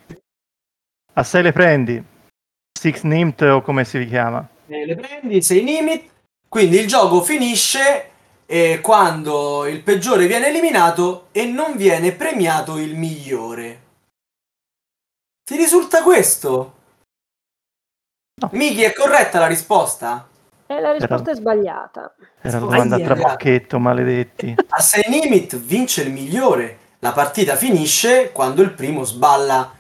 A 1.14 1.24
6 1.24 1.44
le 1.44 1.52
prendi. 1.52 2.04
Six 2.74 3.04
Nimt 3.04 3.40
o 3.42 3.62
come 3.62 3.86
si 3.86 4.04
chiama. 4.08 4.50
Eh, 4.66 4.84
le 4.84 4.96
prendi, 4.96 5.44
sei 5.44 5.64
limit, 5.64 6.10
quindi 6.50 6.80
il 6.80 6.88
gioco 6.88 7.22
finisce 7.22 8.10
eh, 8.48 8.82
quando 8.82 9.68
il 9.68 9.84
peggiore 9.84 10.26
viene 10.26 10.48
eliminato 10.48 11.28
e 11.34 11.46
non 11.46 11.76
viene 11.78 12.14
premiato 12.14 12.80
il 12.80 12.96
migliore. 12.96 13.82
Ti 15.44 15.56
risulta 15.56 16.02
questo? 16.02 16.78
No. 18.42 18.50
Miki, 18.54 18.82
è 18.82 18.92
corretta 18.92 19.38
la 19.38 19.46
risposta? 19.46 20.28
E 20.68 20.80
la 20.82 20.92
risposta 20.92 21.32
è 21.32 21.36
sbagliata. 21.36 22.14
Era 22.42 22.60
la 22.60 22.66
Oh, 22.66 22.70
domanda 22.70 22.96
a 22.96 22.98
yeah. 23.00 23.08
trabocchetto, 23.08 23.80
maledetti. 23.80 24.56
A 24.70 24.80
6 24.82 25.04
limit 25.08 25.58
vince 25.58 26.02
il 26.02 26.12
migliore. 26.12 26.80
La 27.00 27.12
partita 27.12 27.56
finisce 27.56 28.32
quando 28.32 28.62
il 28.64 28.72
primo 28.72 29.04
sballa 29.04 29.72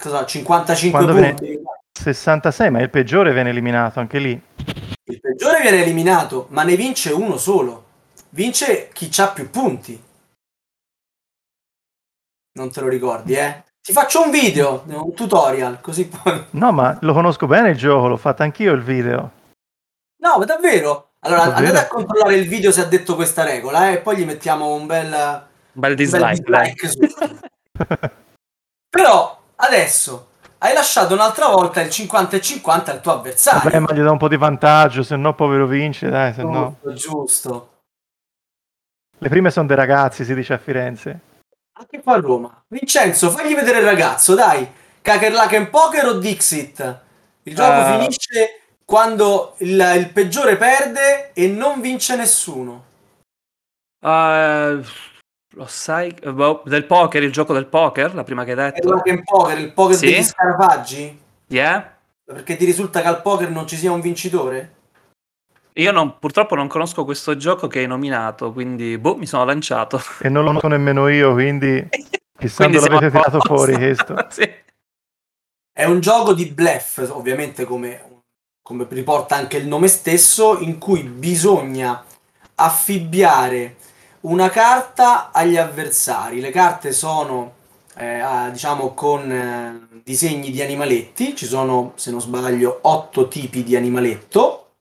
cosa, 0.00 0.24
55 0.24 1.04
Quando 1.04 1.20
punti. 1.20 1.60
66, 1.92 2.70
ma 2.70 2.80
il 2.80 2.88
peggiore 2.88 3.32
viene 3.34 3.50
eliminato 3.50 4.00
anche 4.00 4.18
lì. 4.18 4.40
Il 5.04 5.20
peggiore 5.20 5.60
viene 5.60 5.82
eliminato, 5.82 6.46
ma 6.50 6.62
ne 6.62 6.76
vince 6.76 7.12
uno 7.12 7.36
solo. 7.36 7.84
Vince 8.30 8.88
chi 8.92 9.10
ha 9.20 9.28
più 9.28 9.50
punti. 9.50 10.02
Non 12.52 12.70
te 12.70 12.80
lo 12.80 12.88
ricordi, 12.88 13.34
eh? 13.34 13.64
Ti 13.82 13.92
faccio 13.92 14.22
un 14.22 14.30
video, 14.30 14.84
un 14.86 15.14
tutorial, 15.14 15.80
così 15.80 16.06
poi... 16.06 16.44
No, 16.50 16.72
ma 16.72 16.96
lo 17.00 17.12
conosco 17.12 17.46
bene 17.46 17.70
il 17.70 17.76
gioco, 17.76 18.08
l'ho 18.08 18.16
fatto 18.16 18.42
anch'io 18.42 18.72
il 18.72 18.82
video. 18.82 19.30
No, 20.20 20.38
ma 20.38 20.44
davvero? 20.44 21.10
Allora, 21.20 21.44
Davvero? 21.44 21.66
andate 21.66 21.84
a 21.84 21.88
controllare 21.88 22.34
il 22.36 22.48
video 22.48 22.72
se 22.72 22.80
ha 22.80 22.84
detto 22.84 23.14
questa 23.14 23.44
regola, 23.44 23.90
eh, 23.90 23.94
e 23.94 23.98
poi 23.98 24.16
gli 24.16 24.24
mettiamo 24.24 24.74
un 24.74 24.86
bel... 24.86 25.06
Un 25.06 25.10
bel 25.12 25.44
un 25.72 25.80
bel 25.80 25.94
dislike, 25.94 26.42
dislike. 26.80 27.14
Però, 28.88 29.40
adesso, 29.56 30.28
hai 30.58 30.72
lasciato 30.72 31.14
un'altra 31.14 31.48
volta 31.48 31.80
il 31.80 31.90
50 31.90 32.36
e 32.36 32.40
50 32.40 32.90
al 32.92 33.00
tuo 33.00 33.12
avversario. 33.12 33.60
Vabbè, 33.70 33.78
ma 33.78 33.92
gli 33.92 34.02
dà 34.02 34.10
un 34.10 34.18
po' 34.18 34.28
di 34.28 34.36
vantaggio, 34.36 35.02
se 35.02 35.16
no 35.16 35.34
povero 35.34 35.66
vince, 35.66 36.08
dai, 36.08 36.32
se 36.32 36.42
no. 36.42 36.76
Giusto, 36.82 36.92
giusto. 36.94 37.68
Le 39.18 39.28
prime 39.28 39.50
sono 39.50 39.66
dei 39.66 39.76
ragazzi, 39.76 40.24
si 40.24 40.34
dice 40.34 40.54
a 40.54 40.58
Firenze. 40.58 41.20
Anche 41.78 42.02
qua 42.02 42.14
a 42.14 42.20
Roma. 42.20 42.64
Vincenzo, 42.68 43.30
fagli 43.30 43.54
vedere 43.54 43.78
il 43.78 43.84
ragazzo, 43.84 44.34
dai. 44.34 44.66
Kakerlaken 45.02 45.70
Poker 45.70 46.06
o 46.06 46.12
Dixit? 46.14 47.00
Il 47.44 47.54
gioco 47.54 47.80
Eh. 47.80 47.98
finisce 47.98 48.59
quando 48.90 49.54
il, 49.58 49.92
il 49.98 50.10
peggiore 50.10 50.56
perde 50.56 51.30
e 51.32 51.46
non 51.46 51.80
vince 51.80 52.16
nessuno. 52.16 52.86
Eh, 54.04 54.80
lo 55.54 55.66
sai? 55.66 56.12
boh, 56.12 56.62
del 56.64 56.84
poker, 56.86 57.22
il 57.22 57.30
gioco 57.30 57.52
del 57.52 57.66
poker, 57.66 58.16
la 58.16 58.24
prima 58.24 58.42
che 58.42 58.50
hai 58.50 58.56
detto. 58.56 58.88
Kakerlaken 58.88 59.22
Poker, 59.22 59.58
il 59.58 59.72
poker 59.72 59.94
Sì. 59.94 60.06
degli 60.06 60.22
scarafaggi? 60.24 61.20
Yeah? 61.46 61.98
Perché 62.24 62.56
ti 62.56 62.64
risulta 62.64 63.00
che 63.00 63.06
al 63.06 63.22
poker 63.22 63.48
non 63.50 63.68
ci 63.68 63.76
sia 63.76 63.92
un 63.92 64.00
vincitore? 64.00 64.74
Io 65.74 65.92
non- 65.92 66.18
purtroppo 66.18 66.56
non 66.56 66.66
conosco 66.66 67.04
questo 67.04 67.36
gioco 67.36 67.68
che 67.68 67.78
hai 67.78 67.86
nominato, 67.86 68.50
quindi 68.52 68.98
boh, 68.98 69.14
mi 69.14 69.26
sono 69.26 69.44
lanciato. 69.44 70.02
E 70.18 70.28
non 70.28 70.42
lo 70.42 70.48
conosco 70.48 70.66
nemmeno 70.66 71.06
io, 71.06 71.32
quindi 71.32 71.88
chissà 72.36 72.68
siamo 72.68 72.80
l'avete 72.80 73.12
tirato 73.12 73.38
fuori 73.38 73.74
questo. 73.74 74.16
Sì. 74.30 74.52
È 75.72 75.84
un 75.84 76.00
gioco 76.00 76.34
di 76.34 76.46
bluff, 76.46 76.98
ovviamente 77.08 77.64
come, 77.64 78.09
come 78.62 78.86
riporta 78.88 79.36
anche 79.36 79.56
il 79.56 79.66
nome 79.66 79.88
stesso, 79.88 80.58
in 80.58 80.78
cui 80.78 81.02
bisogna 81.02 82.04
affibbiare 82.54 83.76
una 84.20 84.50
carta 84.50 85.30
agli 85.32 85.56
avversari. 85.56 86.40
Le 86.40 86.50
carte 86.50 86.92
sono, 86.92 87.54
eh, 87.96 88.22
diciamo, 88.52 88.94
con 88.94 89.30
eh, 89.30 90.00
disegni 90.04 90.50
di 90.50 90.62
animaletti. 90.62 91.34
Ci 91.34 91.46
sono, 91.46 91.92
se 91.96 92.10
non 92.10 92.20
sbaglio, 92.20 92.80
otto 92.82 93.28
tipi 93.28 93.62
di 93.62 93.76
animaletto. 93.76 94.72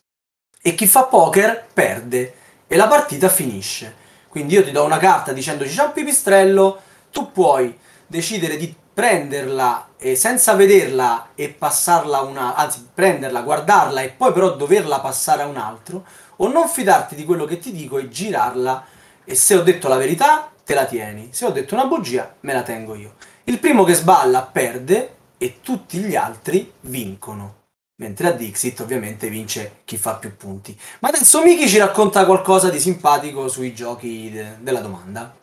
E 0.61 0.75
chi 0.75 0.87
fa 0.87 1.03
poker 1.05 1.67
perde 1.73 2.33
e 2.67 2.75
la 2.75 2.87
partita 2.87 3.29
finisce. 3.29 3.95
Quindi 4.27 4.53
io 4.53 4.63
ti 4.63 4.71
do 4.71 4.83
una 4.83 4.99
carta 4.99 5.33
dicendoci 5.33 5.75
c'è 5.75 5.85
un 5.85 5.91
pipistrello, 5.91 6.81
tu 7.11 7.31
puoi 7.31 7.75
decidere 8.05 8.57
di 8.57 8.73
prenderla 8.99 9.91
e 9.97 10.17
senza 10.17 10.55
vederla 10.55 11.29
e 11.33 11.47
passarla 11.47 12.17
a 12.17 12.23
una, 12.23 12.55
anzi 12.55 12.85
prenderla, 12.93 13.43
guardarla 13.43 14.01
e 14.01 14.09
poi 14.09 14.33
però 14.33 14.57
doverla 14.57 14.99
passare 14.99 15.41
a 15.41 15.47
un 15.47 15.55
altro, 15.55 16.03
o 16.35 16.49
non 16.49 16.67
fidarti 16.67 17.15
di 17.15 17.23
quello 17.23 17.45
che 17.45 17.59
ti 17.59 17.71
dico 17.71 17.97
e 17.97 18.09
girarla 18.09 18.85
e 19.23 19.35
se 19.35 19.55
ho 19.55 19.61
detto 19.61 19.87
la 19.87 19.95
verità 19.95 20.51
te 20.65 20.73
la 20.73 20.83
tieni, 20.83 21.29
se 21.31 21.45
ho 21.45 21.51
detto 21.51 21.75
una 21.75 21.85
bugia 21.85 22.35
me 22.41 22.51
la 22.51 22.61
tengo 22.61 22.93
io. 22.93 23.13
Il 23.45 23.59
primo 23.59 23.85
che 23.85 23.93
sballa 23.93 24.41
perde 24.41 25.15
e 25.37 25.61
tutti 25.61 25.99
gli 25.99 26.17
altri 26.17 26.69
vincono. 26.81 27.55
Mentre 28.01 28.27
a 28.27 28.31
Dixit 28.31 28.81
ovviamente 28.81 29.29
vince 29.29 29.81
chi 29.85 29.95
fa 29.95 30.15
più 30.15 30.35
punti. 30.35 30.77
Ma 30.99 31.07
adesso 31.07 31.41
Miki 31.41 31.69
ci 31.69 31.77
racconta 31.77 32.25
qualcosa 32.25 32.69
di 32.69 32.81
simpatico 32.81 33.47
sui 33.47 33.73
giochi 33.73 34.29
de- 34.29 34.57
della 34.59 34.81
domanda. 34.81 35.33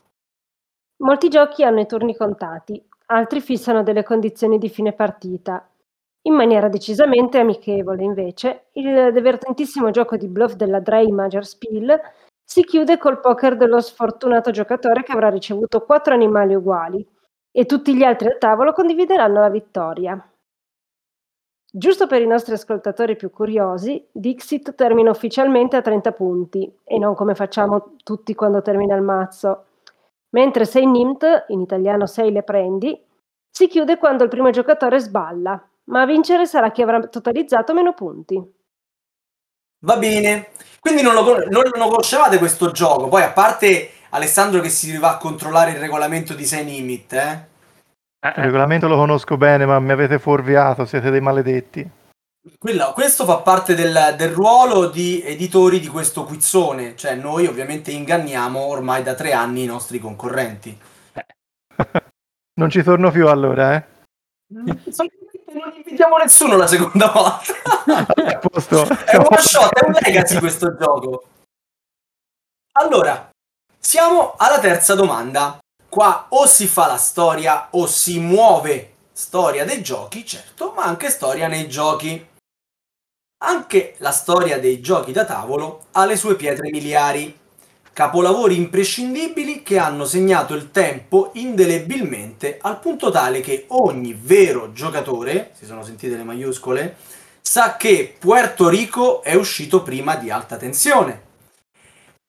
Molti 0.98 1.30
giochi 1.30 1.64
hanno 1.64 1.80
i 1.80 1.86
turni 1.86 2.16
contati, 2.16 2.82
altri 3.06 3.40
fissano 3.40 3.82
delle 3.82 4.02
condizioni 4.02 4.58
di 4.58 4.68
fine 4.68 4.92
partita. 4.92 5.68
In 6.22 6.34
maniera 6.34 6.68
decisamente 6.68 7.38
amichevole, 7.38 8.02
invece, 8.02 8.66
il 8.72 9.12
divertentissimo 9.12 9.90
gioco 9.90 10.16
di 10.16 10.26
bluff 10.26 10.54
della 10.54 10.80
Drey 10.80 11.10
Major 11.10 11.44
Spiel 11.46 12.00
si 12.44 12.64
chiude 12.64 12.98
col 12.98 13.20
poker 13.20 13.56
dello 13.56 13.80
sfortunato 13.80 14.50
giocatore 14.50 15.02
che 15.02 15.12
avrà 15.12 15.28
ricevuto 15.28 15.84
quattro 15.84 16.14
animali 16.14 16.54
uguali 16.54 17.06
e 17.50 17.64
tutti 17.64 17.96
gli 17.96 18.02
altri 18.02 18.28
al 18.28 18.38
tavolo 18.38 18.72
condivideranno 18.72 19.40
la 19.40 19.48
vittoria. 19.48 20.30
Giusto 21.72 22.06
per 22.06 22.22
i 22.22 22.26
nostri 22.26 22.54
ascoltatori 22.54 23.16
più 23.16 23.30
curiosi, 23.30 24.04
Dixit 24.10 24.74
termina 24.74 25.10
ufficialmente 25.10 25.76
a 25.76 25.82
30 25.82 26.12
punti 26.12 26.72
e 26.84 26.98
non 26.98 27.14
come 27.14 27.34
facciamo 27.34 27.96
tutti 28.02 28.34
quando 28.34 28.62
termina 28.62 28.94
il 28.96 29.02
mazzo. 29.02 29.64
Mentre 30.30 30.64
6 30.64 30.86
Nimt, 30.86 31.44
in 31.48 31.60
italiano 31.60 32.06
6 32.06 32.32
le 32.32 32.42
prendi, 32.42 33.00
si 33.50 33.68
chiude 33.68 33.96
quando 33.96 34.24
il 34.24 34.28
primo 34.28 34.50
giocatore 34.50 34.98
sballa, 34.98 35.62
ma 35.84 36.02
a 36.02 36.06
vincere 36.06 36.46
sarà 36.46 36.70
chi 36.70 36.82
avrà 36.82 37.00
totalizzato 37.00 37.72
meno 37.72 37.94
punti. 37.94 38.54
Va 39.84 39.96
bene, 39.96 40.48
quindi 40.80 41.02
non 41.02 41.14
lo, 41.14 41.22
non 41.48 41.62
lo 41.74 41.88
conoscevate 41.88 42.38
questo 42.38 42.70
gioco, 42.70 43.08
poi 43.08 43.22
a 43.22 43.30
parte 43.30 43.90
Alessandro 44.10 44.60
che 44.60 44.68
si 44.68 44.96
va 44.98 45.12
a 45.12 45.18
controllare 45.18 45.72
il 45.72 45.78
regolamento 45.78 46.34
di 46.34 46.44
6 46.44 46.64
Nimit, 46.64 47.12
eh? 47.12 47.54
Il 48.26 48.42
regolamento 48.44 48.88
lo 48.88 48.96
conosco 48.96 49.36
bene, 49.36 49.66
ma 49.66 49.78
mi 49.78 49.92
avete 49.92 50.18
fuorviato, 50.18 50.84
siete 50.84 51.10
dei 51.10 51.20
maledetti. 51.20 51.88
Quello, 52.58 52.92
questo 52.92 53.24
fa 53.24 53.38
parte 53.38 53.74
del, 53.74 54.14
del, 54.16 54.30
ruolo 54.30 54.88
di 54.88 55.20
editori 55.22 55.80
di 55.80 55.88
questo 55.88 56.24
quizzone, 56.24 56.94
cioè 56.94 57.16
noi 57.16 57.46
ovviamente 57.46 57.90
inganniamo 57.90 58.60
ormai 58.60 59.02
da 59.02 59.14
tre 59.14 59.32
anni 59.32 59.64
i 59.64 59.66
nostri 59.66 59.98
concorrenti. 59.98 60.78
non 62.54 62.70
ci 62.70 62.84
torno 62.84 63.10
più 63.10 63.26
allora, 63.26 63.74
eh? 63.74 63.84
Non 64.48 65.72
invitiamo 65.74 66.16
nessuno 66.18 66.56
la 66.56 66.68
seconda 66.68 67.08
volta. 67.08 68.14
è, 68.14 68.38
è 69.06 69.16
un 69.16 69.26
one 69.28 69.40
shot, 69.40 69.72
è 69.72 69.84
un 69.84 69.92
legacy 70.00 70.38
questo 70.38 70.76
gioco. 70.76 71.24
Allora, 72.78 73.28
siamo 73.78 74.34
alla 74.36 74.60
terza 74.60 74.94
domanda. 74.94 75.58
Qua 75.88 76.26
o 76.28 76.46
si 76.46 76.66
fa 76.66 76.86
la 76.86 76.96
storia 76.96 77.68
o 77.70 77.86
si 77.86 78.20
muove 78.20 78.94
storia 79.12 79.64
dei 79.64 79.82
giochi, 79.82 80.26
certo, 80.26 80.72
ma 80.76 80.84
anche 80.84 81.10
storia 81.10 81.48
nei 81.48 81.68
giochi. 81.68 82.34
Anche 83.48 83.94
la 83.98 84.10
storia 84.10 84.58
dei 84.58 84.80
giochi 84.80 85.12
da 85.12 85.24
tavolo 85.24 85.84
ha 85.92 86.04
le 86.04 86.16
sue 86.16 86.34
pietre 86.34 86.68
miliari, 86.68 87.32
capolavori 87.92 88.56
imprescindibili 88.56 89.62
che 89.62 89.78
hanno 89.78 90.04
segnato 90.04 90.54
il 90.54 90.72
tempo 90.72 91.30
indelebilmente 91.34 92.58
al 92.60 92.80
punto 92.80 93.12
tale 93.12 93.40
che 93.40 93.66
ogni 93.68 94.18
vero 94.20 94.72
giocatore, 94.72 95.52
si 95.56 95.64
sono 95.64 95.84
sentite 95.84 96.16
le 96.16 96.24
maiuscole, 96.24 96.96
sa 97.40 97.76
che 97.76 98.16
Puerto 98.18 98.68
Rico 98.68 99.22
è 99.22 99.34
uscito 99.34 99.84
prima 99.84 100.16
di 100.16 100.28
alta 100.28 100.56
tensione 100.56 101.22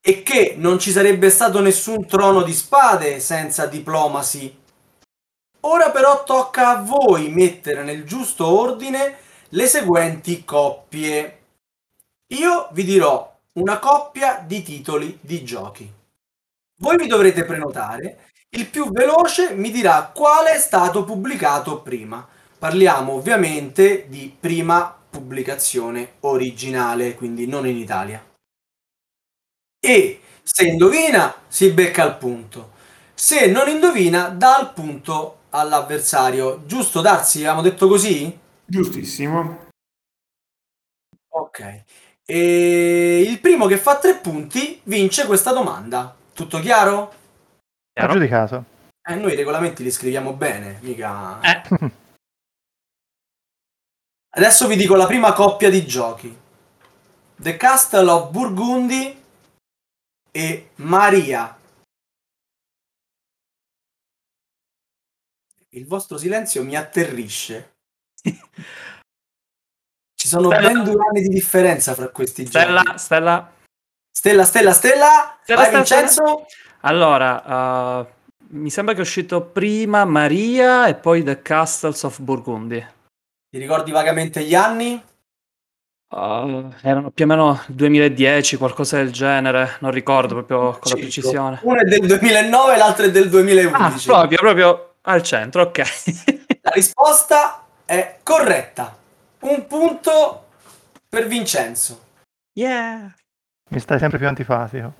e 0.00 0.22
che 0.22 0.54
non 0.56 0.78
ci 0.78 0.92
sarebbe 0.92 1.30
stato 1.30 1.60
nessun 1.60 2.06
trono 2.06 2.42
di 2.42 2.52
spade 2.52 3.18
senza 3.18 3.66
diplomacy. 3.66 4.56
Ora 5.62 5.90
però 5.90 6.22
tocca 6.22 6.68
a 6.68 6.80
voi 6.80 7.28
mettere 7.28 7.82
nel 7.82 8.04
giusto 8.04 8.46
ordine 8.46 9.26
le 9.50 9.66
seguenti 9.66 10.44
coppie. 10.44 11.38
Io 12.34 12.68
vi 12.72 12.84
dirò 12.84 13.36
una 13.54 13.78
coppia 13.78 14.42
di 14.46 14.62
titoli 14.62 15.18
di 15.20 15.44
giochi. 15.44 15.90
Voi 16.80 16.96
vi 16.96 17.06
dovrete 17.06 17.44
prenotare, 17.44 18.30
il 18.50 18.68
più 18.68 18.90
veloce 18.90 19.54
mi 19.54 19.70
dirà 19.70 20.10
quale 20.14 20.52
è 20.52 20.58
stato 20.58 21.04
pubblicato 21.04 21.80
prima. 21.82 22.26
Parliamo 22.58 23.12
ovviamente 23.12 24.06
di 24.08 24.34
prima 24.38 24.96
pubblicazione 25.10 26.14
originale, 26.20 27.14
quindi 27.14 27.46
non 27.46 27.66
in 27.66 27.76
Italia 27.76 28.22
e 29.80 30.20
se 30.42 30.64
indovina 30.64 31.34
si 31.48 31.70
becca 31.70 32.04
il 32.04 32.16
punto. 32.16 32.72
Se 33.14 33.46
non 33.46 33.68
indovina 33.68 34.28
dà 34.28 34.58
il 34.60 34.70
punto 34.72 35.38
all'avversario. 35.50 36.62
Giusto 36.66 37.00
darsi, 37.00 37.38
abbiamo 37.40 37.62
detto 37.62 37.88
così? 37.88 38.36
Giustissimo. 38.70 39.70
Ok. 41.28 41.84
E 42.26 43.24
il 43.26 43.40
primo 43.40 43.64
che 43.66 43.78
fa 43.78 43.98
tre 43.98 44.16
punti 44.16 44.78
vince 44.84 45.24
questa 45.24 45.52
domanda. 45.52 46.14
Tutto 46.34 46.60
chiaro? 46.60 47.14
Chiaro 47.90 48.18
di 48.18 48.28
caso. 48.28 48.64
Eh, 49.02 49.14
noi 49.14 49.32
i 49.32 49.36
regolamenti 49.36 49.82
li 49.82 49.90
scriviamo 49.90 50.34
bene, 50.34 50.80
mica... 50.82 51.40
Eh. 51.40 51.62
Adesso 54.36 54.66
vi 54.66 54.76
dico 54.76 54.94
la 54.96 55.06
prima 55.06 55.32
coppia 55.32 55.70
di 55.70 55.86
giochi. 55.86 56.38
The 57.36 57.56
Castle 57.56 58.10
of 58.10 58.30
Burgundy 58.30 59.24
e 60.30 60.70
Maria. 60.76 61.58
Il 65.70 65.86
vostro 65.86 66.18
silenzio 66.18 66.62
mi 66.62 66.76
atterrisce. 66.76 67.77
Ci 70.14 70.26
sono 70.28 70.50
Stella. 70.50 70.68
ben 70.72 70.84
due 70.84 71.06
anni 71.08 71.20
di 71.22 71.28
differenza 71.28 71.94
fra 71.94 72.08
questi 72.08 72.44
Stella, 72.46 72.82
giochi. 72.82 72.98
Stella. 72.98 73.52
Stella, 74.10 74.44
Stella, 74.44 74.72
Stella. 74.72 75.38
Stella, 75.42 75.60
Vai 75.62 75.74
Vincenzo. 75.74 76.46
Allora, 76.80 78.00
uh, 78.00 78.06
mi 78.50 78.70
sembra 78.70 78.94
che 78.94 79.00
è 79.00 79.02
uscito 79.04 79.42
prima 79.42 80.04
Maria 80.04 80.86
e 80.88 80.94
poi 80.96 81.22
The 81.22 81.40
Castles 81.42 82.02
of 82.02 82.18
Burgundy. 82.20 82.84
Ti 83.50 83.58
ricordi 83.58 83.90
vagamente 83.92 84.42
gli 84.42 84.54
anni? 84.54 85.00
Uh, 86.10 86.72
erano 86.82 87.10
più 87.10 87.24
o 87.24 87.28
meno 87.28 87.62
2010, 87.68 88.56
qualcosa 88.56 88.96
del 88.96 89.12
genere, 89.12 89.76
non 89.80 89.90
ricordo 89.90 90.34
proprio 90.34 90.78
con 90.78 90.90
la 90.92 90.96
precisione. 90.96 91.60
Uno 91.62 91.80
è 91.80 91.84
del 91.84 92.06
2009 92.06 92.74
e 92.74 92.76
l'altro 92.78 93.04
è 93.04 93.10
del 93.10 93.26
Ah, 93.26 93.28
2011. 93.28 94.06
proprio, 94.06 94.38
proprio 94.38 94.94
al 95.02 95.22
centro, 95.22 95.62
ok. 95.62 95.78
La 96.62 96.70
risposta 96.70 97.66
è 97.88 98.20
corretta. 98.22 98.94
Un 99.40 99.66
punto 99.66 100.48
per 101.08 101.26
Vincenzo. 101.26 102.04
yeah. 102.52 103.10
Mi 103.70 103.80
stai 103.80 103.98
sempre 103.98 104.18
più 104.18 104.28
antipatico. 104.28 104.92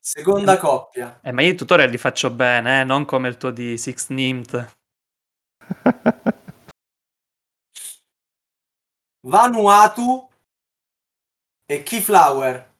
Seconda 0.00 0.56
coppia. 0.56 1.20
Eh, 1.22 1.30
ma 1.32 1.42
io 1.42 1.50
i 1.52 1.54
tutorial 1.54 1.90
li 1.90 1.98
faccio 1.98 2.30
bene, 2.30 2.80
eh, 2.80 2.84
non 2.84 3.04
come 3.04 3.28
il 3.28 3.36
tuo 3.36 3.50
di 3.50 3.76
Six 3.76 4.08
Nimt. 4.08 4.76
Vanuatu 9.26 10.26
e 11.66 11.82
Keyflower. 11.82 12.76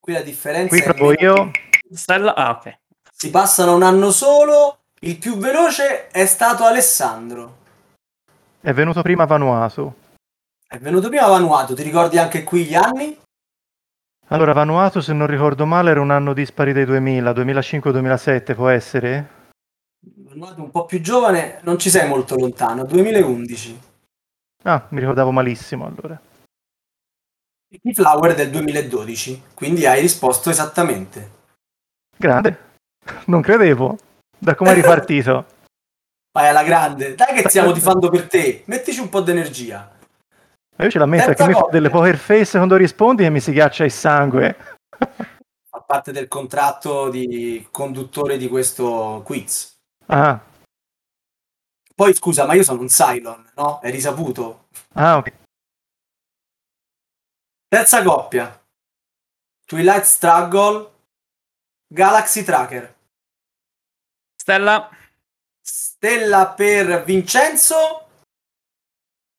Qui 0.00 0.12
la 0.12 0.22
differenza 0.22 0.68
Qui 0.68 0.80
è 0.80 0.84
provo 0.84 1.12
io. 1.12 1.52
Stella, 1.92 2.34
ah, 2.34 2.50
ok. 2.50 2.80
Si 3.12 3.30
passano 3.30 3.76
un 3.76 3.84
anno 3.84 4.10
solo. 4.10 4.77
Il 5.00 5.18
più 5.18 5.36
veloce 5.36 6.08
è 6.08 6.26
stato 6.26 6.64
Alessandro. 6.64 7.56
È 8.60 8.72
venuto 8.72 9.02
prima 9.02 9.24
Vanuatu. 9.24 9.92
È 10.66 10.76
venuto 10.78 11.08
prima 11.08 11.28
Vanuatu, 11.28 11.74
ti 11.74 11.82
ricordi 11.82 12.18
anche 12.18 12.42
qui 12.42 12.64
gli 12.64 12.74
anni? 12.74 13.16
Allora, 14.30 14.52
Vanuatu, 14.52 15.00
se 15.00 15.12
non 15.12 15.26
ricordo 15.26 15.64
male, 15.64 15.90
era 15.90 16.00
un 16.00 16.10
anno 16.10 16.34
dispari 16.34 16.72
dei 16.72 16.84
2000, 16.84 17.30
2005-2007, 17.30 18.54
può 18.54 18.68
essere? 18.68 19.36
Vanuatu 20.00 20.62
un 20.62 20.70
po' 20.70 20.84
più 20.84 21.00
giovane, 21.00 21.60
non 21.62 21.78
ci 21.78 21.90
sei 21.90 22.06
molto 22.08 22.34
lontano, 22.34 22.84
2011. 22.84 23.80
Ah, 24.64 24.84
mi 24.90 25.00
ricordavo 25.00 25.30
malissimo 25.30 25.86
allora. 25.86 26.20
E 27.70 27.78
Keyflower 27.80 28.34
del 28.34 28.50
2012, 28.50 29.42
quindi 29.54 29.86
hai 29.86 30.00
risposto 30.00 30.50
esattamente. 30.50 31.30
Grande. 32.16 32.66
Non 33.26 33.40
credevo. 33.40 33.96
Da 34.38 34.54
come 34.54 34.70
è 34.70 34.74
ripartito. 34.74 35.46
Vai 36.32 36.48
alla 36.48 36.62
grande, 36.62 37.14
dai 37.14 37.34
che 37.34 37.48
stiamo 37.48 37.72
tifando 37.74 38.08
per 38.10 38.28
te, 38.28 38.62
mettici 38.66 39.00
un 39.00 39.08
po' 39.08 39.20
d'energia. 39.20 39.96
Ma 40.76 40.84
io 40.84 40.90
ce 40.90 40.98
l'ammetto 40.98 41.26
Terza 41.26 41.44
che 41.46 41.52
mi 41.52 41.58
fa 41.58 41.68
delle 41.70 41.90
poker 41.90 42.16
face 42.16 42.56
quando 42.56 42.76
rispondi 42.76 43.24
e 43.24 43.30
mi 43.30 43.40
si 43.40 43.50
ghiaccia 43.52 43.84
il 43.84 43.90
sangue. 43.90 44.56
Fa 45.68 45.80
parte 45.80 46.12
del 46.12 46.28
contratto 46.28 47.10
di 47.10 47.66
conduttore 47.70 48.36
di 48.36 48.48
questo 48.48 49.20
quiz. 49.24 49.76
Ah, 50.06 50.40
Poi 51.94 52.14
scusa, 52.14 52.46
ma 52.46 52.54
io 52.54 52.62
sono 52.62 52.80
un 52.80 52.86
Cylon, 52.86 53.50
no? 53.56 53.80
È 53.80 53.90
risaputo. 53.90 54.68
ah, 54.94 55.16
ok. 55.18 55.32
Terza 57.68 58.02
coppia. 58.02 58.64
Twilight 59.66 60.04
Struggle, 60.04 60.90
Galaxy 61.86 62.44
Tracker. 62.44 62.94
Stella, 64.52 64.88
Stella 65.60 66.46
per 66.56 67.04
Vincenzo. 67.04 68.06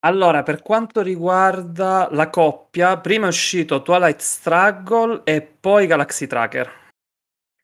allora, 0.06 0.44
per 0.44 0.62
quanto 0.62 1.02
riguarda 1.02 2.10
la 2.12 2.30
coppia, 2.30 2.96
prima 3.00 3.26
è 3.26 3.30
uscito 3.30 3.82
Twilight 3.82 4.20
Struggle 4.20 5.22
e 5.24 5.42
poi 5.42 5.88
Galaxy 5.88 6.28
Tracker. 6.28 6.72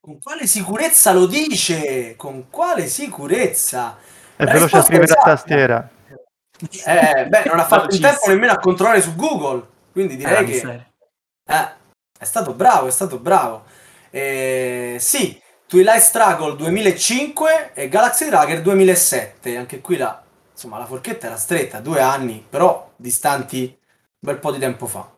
Con 0.01 0.19
quale 0.19 0.47
sicurezza 0.47 1.13
lo 1.13 1.27
dice? 1.27 2.15
Con 2.15 2.49
quale 2.49 2.87
sicurezza? 2.87 3.95
È 4.35 4.43
La 4.43 4.51
veloce 4.51 4.77
a 4.77 4.81
scrivere 4.81 5.03
a 5.03 5.11
esatta. 5.13 5.29
tastiera. 5.29 5.89
Eh, 6.57 7.27
beh, 7.27 7.43
non 7.45 7.59
ha 7.59 7.65
fatto 7.65 7.93
in 7.93 8.01
tempo 8.01 8.27
nemmeno 8.27 8.53
a 8.53 8.57
controllare 8.59 9.01
su 9.03 9.13
Google. 9.13 9.67
Quindi 9.91 10.15
direi 10.15 10.43
Eh, 10.43 10.61
che 10.61 10.85
eh, 11.45 11.73
è 12.17 12.23
stato 12.25 12.53
bravo, 12.55 12.87
è 12.87 12.91
stato 12.91 13.19
bravo. 13.19 13.65
Eh, 14.09 14.97
sì, 14.99 15.39
Twilight 15.67 16.01
Struggle 16.01 16.55
2005 16.55 17.73
e 17.73 17.89
Galaxy 17.89 18.27
Tracker 18.27 18.61
2007. 18.61 19.57
Anche 19.57 19.81
qui 19.81 19.97
la, 19.97 20.23
insomma, 20.51 20.77
la 20.77 20.85
forchetta 20.85 21.25
era 21.27 21.37
stretta, 21.37 21.79
due 21.79 22.01
anni, 22.01 22.45
però 22.47 22.91
distanti 22.95 23.65
un 23.65 23.77
bel 24.19 24.37
po' 24.37 24.51
di 24.51 24.59
tempo 24.59 24.85
fa. 24.85 25.09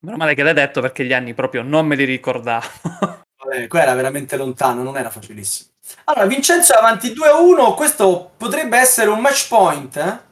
Meno 0.00 0.16
male 0.16 0.34
che 0.34 0.42
l'hai 0.42 0.54
detto 0.54 0.80
perché 0.80 1.04
gli 1.04 1.12
anni 1.12 1.34
proprio 1.34 1.62
non 1.62 1.86
me 1.86 1.96
li 1.96 2.04
ricordavo. 2.04 2.66
Vabbè, 3.38 3.68
qua 3.68 3.82
era 3.82 3.94
veramente 3.94 4.36
lontano, 4.36 4.82
non 4.82 4.96
era 4.96 5.10
facilissimo. 5.10 5.70
Allora, 6.04 6.26
Vincenzo 6.26 6.74
è 6.74 6.76
avanti 6.78 7.12
2-1, 7.12 7.74
questo 7.74 8.32
potrebbe 8.36 8.78
essere 8.78 9.10
un 9.10 9.20
match 9.20 9.48
point, 9.48 9.96
eh? 9.96 10.26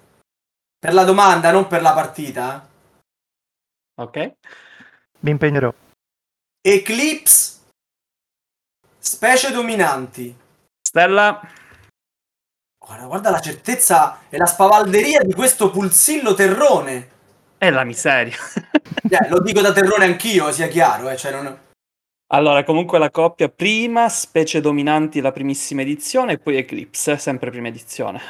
Per 0.78 0.92
la 0.92 1.04
domanda, 1.04 1.50
non 1.50 1.66
per 1.66 1.82
la 1.82 1.92
partita. 1.92 2.68
eh. 3.96 4.02
ok? 4.02 4.32
Mi 5.20 5.30
impegnerò. 5.30 5.72
Eclipse, 6.60 7.55
specie 9.06 9.52
dominanti. 9.52 10.36
Stella, 10.80 11.40
Guarda, 12.78 13.06
guarda 13.06 13.30
la 13.30 13.40
certezza 13.40 14.20
e 14.28 14.36
la 14.36 14.46
spavalderia 14.46 15.22
di 15.22 15.32
questo 15.32 15.70
pulsillo 15.70 16.34
terrone. 16.34 17.10
è 17.58 17.70
la 17.70 17.84
miseria. 17.84 18.36
Eh, 19.08 19.28
lo 19.28 19.40
dico 19.40 19.60
da 19.60 19.72
terrone 19.72 20.04
anch'io, 20.04 20.50
sia 20.50 20.66
chiaro, 20.66 21.08
eh, 21.08 21.16
cioè 21.16 21.30
non... 21.30 21.56
Allora, 22.32 22.64
comunque 22.64 22.98
la 22.98 23.10
coppia 23.10 23.48
prima, 23.48 24.08
specie 24.08 24.60
dominanti 24.60 25.20
la 25.20 25.30
primissima 25.30 25.82
edizione 25.82 26.32
e 26.32 26.38
poi 26.38 26.56
Eclipse, 26.56 27.16
sempre 27.16 27.50
prima 27.50 27.68
edizione. 27.68 28.20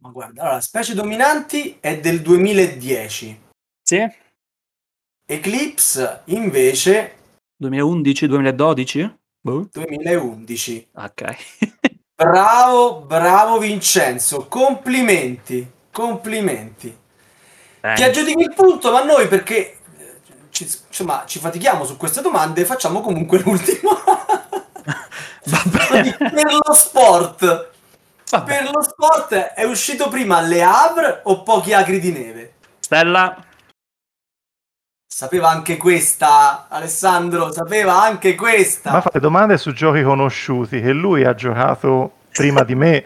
Ma 0.00 0.10
guarda, 0.10 0.42
allora, 0.42 0.60
specie 0.60 0.94
dominanti 0.94 1.78
è 1.80 1.98
del 1.98 2.22
2010. 2.22 3.42
Sì? 3.82 4.06
Eclipse, 5.26 6.22
invece, 6.26 7.16
2011-2012? 7.60 9.21
Boh. 9.42 9.68
2011. 9.72 10.88
Ok. 10.94 11.36
Bravo, 12.14 13.00
bravo 13.00 13.58
Vincenzo, 13.58 14.46
complimenti, 14.46 15.68
complimenti. 15.90 16.96
Eh, 17.80 17.94
Ti 17.94 18.02
aggiudichi 18.04 18.42
il 18.42 18.54
punto, 18.54 18.92
ma 18.92 19.02
noi 19.02 19.26
perché 19.26 19.56
eh, 19.98 20.20
ci, 20.50 20.70
insomma, 20.86 21.24
ci 21.26 21.40
fatichiamo 21.40 21.84
su 21.84 21.96
queste 21.96 22.20
domande, 22.20 22.64
facciamo 22.64 23.00
comunque 23.00 23.38
l'ultimo. 23.42 23.90
Per 25.42 26.58
lo 26.64 26.72
sport, 26.74 27.70
Vabbè. 28.30 28.44
per 28.58 28.70
lo 28.70 28.82
sport 28.82 29.34
è 29.34 29.64
uscito 29.64 30.08
prima 30.08 30.40
Le 30.40 30.62
Havre 30.62 31.20
o 31.24 31.42
Pochi 31.42 31.72
Acri 31.72 31.98
di 31.98 32.12
Neve? 32.12 32.52
Stella, 32.78 33.36
Sapeva 35.14 35.50
anche 35.50 35.76
questa, 35.76 36.68
Alessandro, 36.70 37.52
sapeva 37.52 38.00
anche 38.02 38.34
questa. 38.34 38.92
Ma 38.92 39.00
fate 39.02 39.20
domande 39.20 39.58
su 39.58 39.72
giochi 39.72 40.02
conosciuti 40.02 40.80
che 40.80 40.92
lui 40.92 41.22
ha 41.24 41.34
giocato 41.34 42.20
prima 42.32 42.62
di 42.64 42.74
me. 42.74 43.04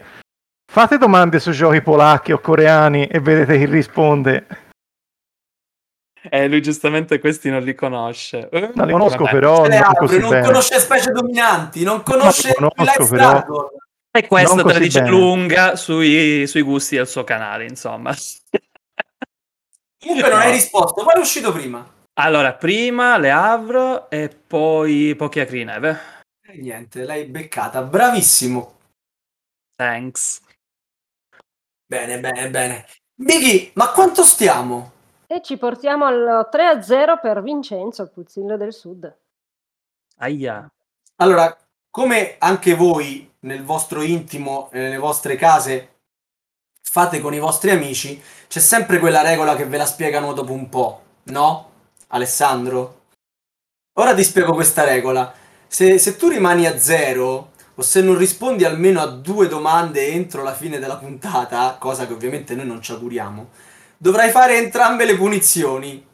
Fate 0.71 0.97
domande 0.97 1.39
su 1.41 1.51
giochi 1.51 1.81
polacchi 1.81 2.31
o 2.31 2.39
coreani 2.39 3.07
e 3.07 3.19
vedete 3.19 3.57
chi 3.57 3.65
risponde. 3.65 4.47
eh, 6.29 6.47
lui 6.47 6.61
giustamente 6.61 7.19
questi 7.19 7.49
non 7.49 7.61
li 7.61 7.75
conosce. 7.75 8.47
Eh, 8.51 8.71
Non 8.73 8.85
li 8.87 8.93
conosco 8.93 9.23
vabbè. 9.25 9.31
però 9.31 9.63
Le 9.63 9.75
non 9.77 9.83
Havre, 9.83 9.99
così 9.99 10.19
non 10.19 10.29
bene. 10.29 10.45
conosce 10.45 10.79
specie 10.79 11.11
dominanti, 11.11 11.83
non 11.83 12.03
conosce 12.03 12.53
conosco, 12.53 12.73
Twilight 12.75 13.09
però. 13.09 13.69
E 14.11 14.27
questo 14.27 14.55
Non 14.55 14.65
te 14.65 14.73
la 14.73 14.79
dice 14.79 14.99
bene. 15.01 15.11
lunga 15.11 15.75
sui, 15.75 16.47
sui 16.47 16.61
gusti 16.61 16.95
del 16.95 17.07
suo 17.07 17.25
canale, 17.25 17.65
insomma. 17.65 18.15
Comunque 19.99 20.29
non 20.29 20.39
No. 20.39 20.45
hai 20.45 20.51
risposto, 20.53 21.03
qual 21.03 21.17
è 21.17 21.19
uscito 21.19 21.51
prima? 21.51 21.85
Allora, 22.19 22.55
prima 22.55 23.19
Le 23.19 23.29
Havre 23.29 24.07
e 24.09 24.29
poi 24.29 25.13
Pochi 25.15 25.39
Acri 25.39 25.59
di 25.59 25.63
Neve. 25.65 25.99
E 26.41 26.57
niente, 26.57 27.03
l'hai 27.03 27.25
beccata, 27.25 27.83
bravissimo. 27.83 28.75
Thanks. 29.75 30.41
Bene, 31.85 32.19
bene, 32.19 32.49
bene. 32.49 32.87
Vicky, 33.13 33.71
ma 33.75 33.91
quanto 33.91 34.23
stiamo? 34.23 34.93
E 35.27 35.43
ci 35.43 35.57
portiamo 35.57 36.05
al 36.05 36.49
3-0 36.51 37.19
per 37.21 37.43
Vincenzo, 37.43 38.01
il 38.01 38.09
Pulzillo 38.09 38.57
del 38.57 38.73
Sud. 38.73 39.15
Aia. 40.17 40.67
Allora, 41.17 41.55
come 41.91 42.37
anche 42.39 42.73
voi 42.73 43.31
nel 43.41 43.63
vostro 43.63 44.01
intimo 44.01 44.71
e 44.71 44.79
nelle 44.79 44.97
vostre 44.97 45.35
case 45.35 45.99
fate 46.81 47.19
con 47.21 47.35
i 47.35 47.39
vostri 47.39 47.69
amici, 47.69 48.19
c'è 48.47 48.59
sempre 48.59 48.97
quella 48.97 49.21
regola 49.21 49.55
che 49.55 49.67
ve 49.67 49.77
la 49.77 49.85
spiegano 49.85 50.33
dopo 50.33 50.53
un 50.53 50.67
po', 50.67 51.03
no? 51.25 51.75
Alessandro? 52.07 53.01
Ora 53.99 54.13
ti 54.13 54.23
spiego 54.23 54.53
questa 54.53 54.83
regola. 54.83 55.33
Se, 55.67 55.97
se 55.97 56.15
tu 56.15 56.29
rimani 56.29 56.65
a 56.65 56.79
zero, 56.79 57.51
o 57.75 57.81
se 57.81 58.01
non 58.01 58.17
rispondi 58.17 58.63
almeno 58.63 59.01
a 59.01 59.07
due 59.07 59.47
domande 59.47 60.07
entro 60.07 60.43
la 60.43 60.53
fine 60.53 60.79
della 60.79 60.97
puntata, 60.97 61.75
cosa 61.79 62.07
che 62.07 62.13
ovviamente 62.13 62.55
noi 62.55 62.65
non 62.65 62.81
ci 62.81 62.91
auguriamo, 62.91 63.49
dovrai 63.97 64.31
fare 64.31 64.57
entrambe 64.57 65.05
le 65.05 65.15
punizioni. 65.15 66.05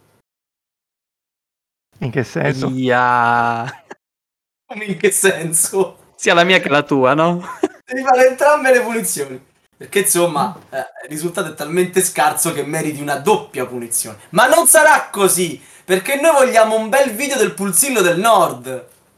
In 1.99 2.11
che 2.11 2.23
senso? 2.23 2.67
Come 2.67 2.83
in 4.85 4.97
che 4.97 5.11
senso? 5.11 5.97
Sia 6.15 6.33
la 6.33 6.43
mia 6.43 6.59
che 6.59 6.69
la 6.69 6.83
tua, 6.83 7.13
no? 7.13 7.41
Devi 7.85 8.03
fare 8.03 8.27
entrambe 8.27 8.71
le 8.71 8.81
punizioni. 8.81 9.51
Perché 9.75 9.99
insomma, 9.99 10.57
eh, 10.69 10.77
il 10.77 11.09
risultato 11.09 11.49
è 11.49 11.53
talmente 11.53 12.01
scarso 12.01 12.53
che 12.53 12.63
meriti 12.63 13.01
una 13.01 13.17
doppia 13.17 13.65
punizione. 13.65 14.17
Ma 14.29 14.47
non 14.47 14.67
sarà 14.67 15.09
così! 15.11 15.61
Perché 15.85 16.19
noi 16.19 16.31
vogliamo 16.31 16.75
un 16.75 16.89
bel 16.89 17.11
video 17.11 17.37
del 17.37 17.53
pulsillo 17.53 18.01
del 18.01 18.19
nord. 18.19 18.67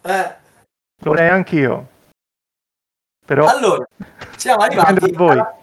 Eh, 0.02 0.36
Lo 1.04 1.12
vorrei 1.12 1.30
anch'io. 1.30 1.90
Però 3.26 3.48
allora, 3.48 3.88
siamo 4.36 4.64
arrivati 4.64 5.14
alla, 5.16 5.58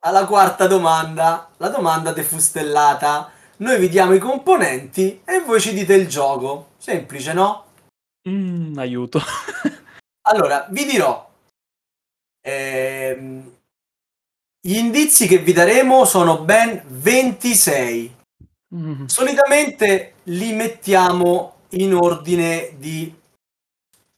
alla 0.00 0.26
quarta 0.26 0.66
domanda. 0.66 1.50
La 1.58 1.68
domanda 1.68 2.12
defustellata. 2.12 3.30
Noi 3.58 3.78
vi 3.78 3.88
diamo 3.88 4.14
i 4.14 4.18
componenti 4.18 5.22
e 5.24 5.40
voi 5.40 5.60
ci 5.60 5.72
dite 5.74 5.94
il 5.94 6.06
gioco. 6.08 6.70
Semplice, 6.78 7.32
no? 7.32 7.64
Mm, 8.28 8.76
aiuto. 8.78 9.20
Allora, 10.28 10.66
vi 10.68 10.84
dirò. 10.84 11.26
ehm, 12.44 13.56
gli 14.60 14.76
indizi 14.76 15.26
che 15.26 15.38
vi 15.38 15.54
daremo 15.54 16.04
sono 16.04 16.42
ben 16.42 16.82
26. 16.86 18.16
Mm. 18.74 19.06
Solitamente 19.06 20.14
li 20.24 20.52
mettiamo 20.52 21.54
in 21.70 21.94
ordine 21.94 22.74
di 22.76 23.14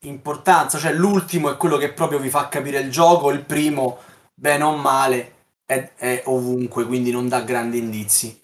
importanza, 0.00 0.78
cioè 0.78 0.92
l'ultimo 0.92 1.50
è 1.50 1.56
quello 1.56 1.76
che 1.76 1.92
proprio 1.92 2.18
vi 2.18 2.30
fa 2.30 2.48
capire 2.48 2.80
il 2.80 2.90
gioco, 2.90 3.30
il 3.30 3.44
primo, 3.44 3.98
bene 4.34 4.64
o 4.64 4.76
male, 4.76 5.34
è, 5.66 5.92
è 5.96 6.22
ovunque, 6.26 6.86
quindi 6.86 7.10
non 7.10 7.28
dà 7.28 7.40
grandi 7.42 7.78
indizi. 7.78 8.40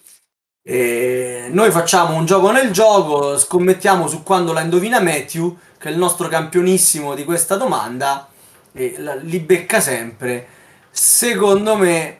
E 0.61 1.47
noi 1.51 1.71
facciamo 1.71 2.15
un 2.15 2.25
gioco 2.25 2.51
nel 2.51 2.71
gioco, 2.71 3.37
scommettiamo 3.37 4.07
su 4.07 4.23
quando 4.23 4.53
la 4.53 4.61
indovina 4.61 4.99
Matthew, 5.01 5.57
che 5.77 5.89
è 5.89 5.91
il 5.91 5.97
nostro 5.97 6.27
campionissimo 6.27 7.15
di 7.15 7.23
questa 7.23 7.55
domanda, 7.55 8.29
e 8.73 8.95
la- 8.99 9.15
li 9.15 9.39
becca 9.39 9.79
sempre. 9.81 10.47
Secondo 10.91 11.75
me 11.75 12.19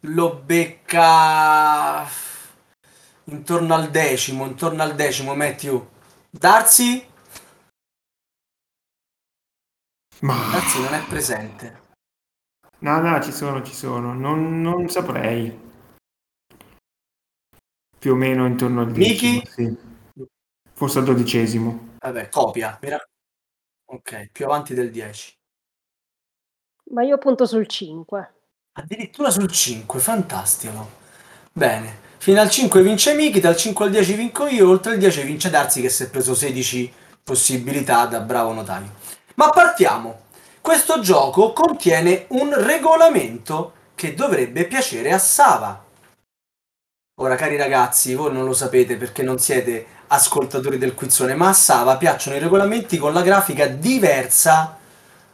lo 0.00 0.40
becca 0.44 2.06
intorno 3.24 3.74
al 3.74 3.90
decimo, 3.90 4.46
intorno 4.46 4.82
al 4.82 4.94
decimo, 4.94 5.34
Matthew. 5.34 5.88
Darsi? 6.30 7.06
Ma 10.20 10.34
Darsi 10.52 10.80
non 10.80 10.94
è 10.94 11.04
presente. 11.06 11.80
no, 12.78 13.00
no, 13.00 13.22
ci 13.22 13.32
sono, 13.32 13.62
ci 13.62 13.74
sono. 13.74 14.12
Non, 14.12 14.60
non 14.60 14.88
saprei. 14.88 15.70
Più 17.98 18.12
o 18.12 18.16
meno 18.16 18.46
intorno 18.46 18.80
al 18.80 18.90
Miki? 18.90 19.40
decimo, 19.40 19.44
sì. 19.46 19.78
Forse 20.72 20.98
al 20.98 21.04
dodicesimo. 21.04 21.96
Vabbè, 21.98 22.28
copia. 22.28 22.78
Ok, 23.84 24.30
più 24.32 24.44
avanti 24.46 24.74
del 24.74 24.90
10. 24.90 25.38
Ma 26.90 27.04
io 27.04 27.18
punto 27.18 27.46
sul 27.46 27.66
5. 27.66 28.34
Addirittura 28.72 29.30
sul 29.30 29.50
5, 29.50 30.00
fantastico. 30.00 31.00
Bene, 31.52 32.01
fino 32.22 32.40
al 32.40 32.48
5 32.48 32.82
vince 32.82 33.14
Miki, 33.14 33.40
dal 33.40 33.56
5 33.56 33.84
al 33.84 33.90
10 33.90 34.12
vinco 34.12 34.46
io, 34.46 34.68
oltre 34.68 34.92
il 34.92 35.00
10 35.00 35.22
vince 35.24 35.50
Darsi 35.50 35.80
che 35.80 35.88
si 35.88 36.04
è 36.04 36.08
preso 36.08 36.36
16 36.36 36.92
possibilità 37.24 38.06
da 38.06 38.20
bravo 38.20 38.52
notaio. 38.52 38.94
Ma 39.34 39.50
partiamo. 39.50 40.20
Questo 40.60 41.00
gioco 41.00 41.52
contiene 41.52 42.26
un 42.28 42.54
regolamento 42.54 43.72
che 43.96 44.14
dovrebbe 44.14 44.66
piacere 44.66 45.10
a 45.10 45.18
Sava. 45.18 45.84
Ora, 47.16 47.34
cari 47.34 47.56
ragazzi, 47.56 48.14
voi 48.14 48.32
non 48.32 48.44
lo 48.44 48.52
sapete 48.52 48.96
perché 48.96 49.24
non 49.24 49.40
siete 49.40 49.84
ascoltatori 50.06 50.78
del 50.78 50.94
quizzone, 50.94 51.34
ma 51.34 51.48
a 51.48 51.52
Sava 51.52 51.96
piacciono 51.96 52.36
i 52.36 52.40
regolamenti 52.40 52.98
con 52.98 53.12
la 53.12 53.22
grafica 53.22 53.66
diversa 53.66 54.78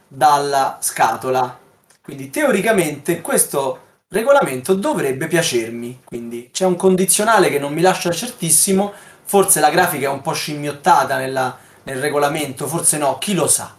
dalla 0.09 0.79
scatola. 0.81 1.59
Quindi 2.01 2.31
teoricamente 2.31 3.21
questo 3.21 3.88
regolamento 4.11 4.75
dovrebbe 4.75 5.27
piacermi. 5.27 6.03
Quindi 6.05 6.51
c'è 6.53 6.65
un 6.65 6.77
condizionale 6.77 7.51
che 7.51 7.59
non 7.59 7.73
mi 7.73 7.81
lascia 7.81 8.11
certissimo, 8.11 8.93
forse 9.25 9.61
la 9.61 9.71
grafica 9.71 10.07
è 10.07 10.13
un 10.13 10.23
po' 10.23 10.33
scimmiottata 10.33 11.17
nella- 11.19 11.57
nel 11.85 12.01
regolamento, 12.01 12.67
forse 12.67 12.99
no, 12.99 13.19
chi 13.19 13.35
lo 13.35 13.47
sa. 13.47 13.77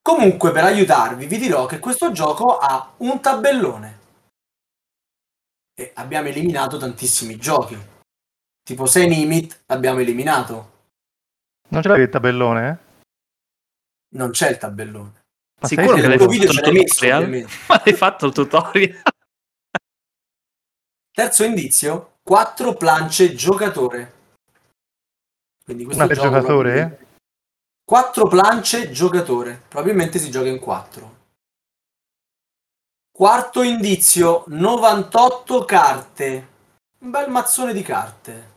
Comunque 0.00 0.52
per 0.52 0.64
aiutarvi 0.64 1.26
vi 1.26 1.38
dirò 1.38 1.66
che 1.66 1.78
questo 1.78 2.12
gioco 2.12 2.56
ha 2.58 2.94
un 2.98 3.20
tabellone. 3.20 3.96
E 5.74 5.92
abbiamo 5.94 6.28
eliminato 6.28 6.76
tantissimi 6.76 7.36
giochi. 7.36 7.78
Tipo 8.62 8.86
Sein 8.86 9.10
Limit 9.10 9.62
l'abbiamo 9.66 10.00
eliminato. 10.00 10.76
Non 11.68 11.82
l'avevi 11.82 12.04
il 12.04 12.08
tabellone? 12.10 12.68
eh? 12.68 12.86
Non 14.16 14.30
c'è 14.30 14.50
il 14.50 14.58
tabellone. 14.58 15.12
Ma 15.60 15.68
Sicuro 15.68 15.94
che 15.96 16.06
l'hai 16.08 16.18
fatto 16.18 16.60
l'hai 16.60 16.72
messo. 16.72 17.58
Ma 17.68 17.82
hai 17.84 17.92
fatto 17.92 18.26
il 18.26 18.32
tutorial? 18.32 19.02
Terzo 21.18 21.42
indizio, 21.42 22.18
4 22.22 22.74
plance 22.74 23.34
giocatore. 23.34 24.12
Quindi 25.64 25.82
questo 25.82 26.04
Una 26.04 26.14
per 26.14 26.22
giocatore? 26.22 26.70
probabilmente- 26.70 27.06
4 27.84 28.28
plance 28.28 28.90
giocatore. 28.92 29.62
Probabilmente 29.66 30.20
si 30.20 30.30
gioca 30.30 30.48
in 30.48 30.60
4. 30.60 31.16
Quarto 33.10 33.62
indizio, 33.62 34.44
98 34.46 35.64
carte. 35.64 36.48
Un 37.00 37.10
bel 37.10 37.28
mazzone 37.30 37.72
di 37.72 37.82
carte. 37.82 38.56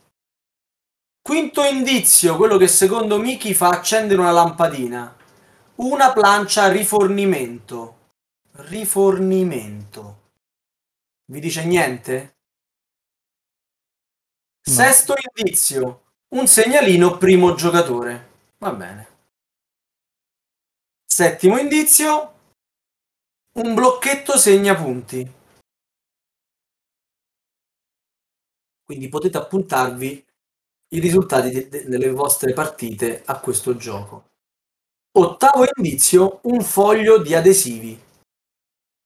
Quinto 1.20 1.64
indizio, 1.64 2.36
quello 2.38 2.58
che 2.58 2.68
secondo 2.68 3.18
Miki 3.18 3.56
fa 3.56 3.70
accendere 3.70 4.22
una 4.22 4.30
lampadina. 4.30 5.16
Una 5.78 6.14
plancia 6.14 6.68
rifornimento. 6.68 8.12
Rifornimento. 8.52 10.20
Vi 11.26 11.40
dice 11.40 11.66
niente? 11.66 12.36
Sesto 14.64 15.16
indizio, 15.36 16.04
un 16.36 16.48
segnalino 16.48 17.18
primo 17.18 17.56
giocatore. 17.56 18.30
Va 18.60 18.72
bene. 18.72 19.08
Settimo 21.06 21.58
indizio, 21.58 22.34
un 23.56 23.74
blocchetto 23.74 24.38
segna 24.38 24.76
punti. 24.76 25.30
Quindi 28.84 29.10
potete 29.10 29.38
appuntarvi 29.38 30.26
i 30.90 31.00
risultati 31.00 31.50
de- 31.50 31.68
de- 31.70 31.86
delle 31.86 32.12
vostre 32.12 32.54
partite 32.54 33.24
a 33.26 33.40
questo 33.40 33.76
gioco. 33.76 34.30
Ottavo 35.18 35.66
indizio, 35.76 36.40
un 36.44 36.62
foglio 36.62 37.18
di 37.18 37.34
adesivi. 37.34 38.00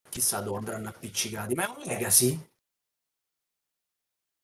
Chissà 0.09 0.41
dove 0.41 0.57
andranno 0.57 0.89
appiccicati, 0.89 1.53
ma 1.53 1.65
è 1.65 1.69
un 1.69 1.83
legacy? 1.83 2.39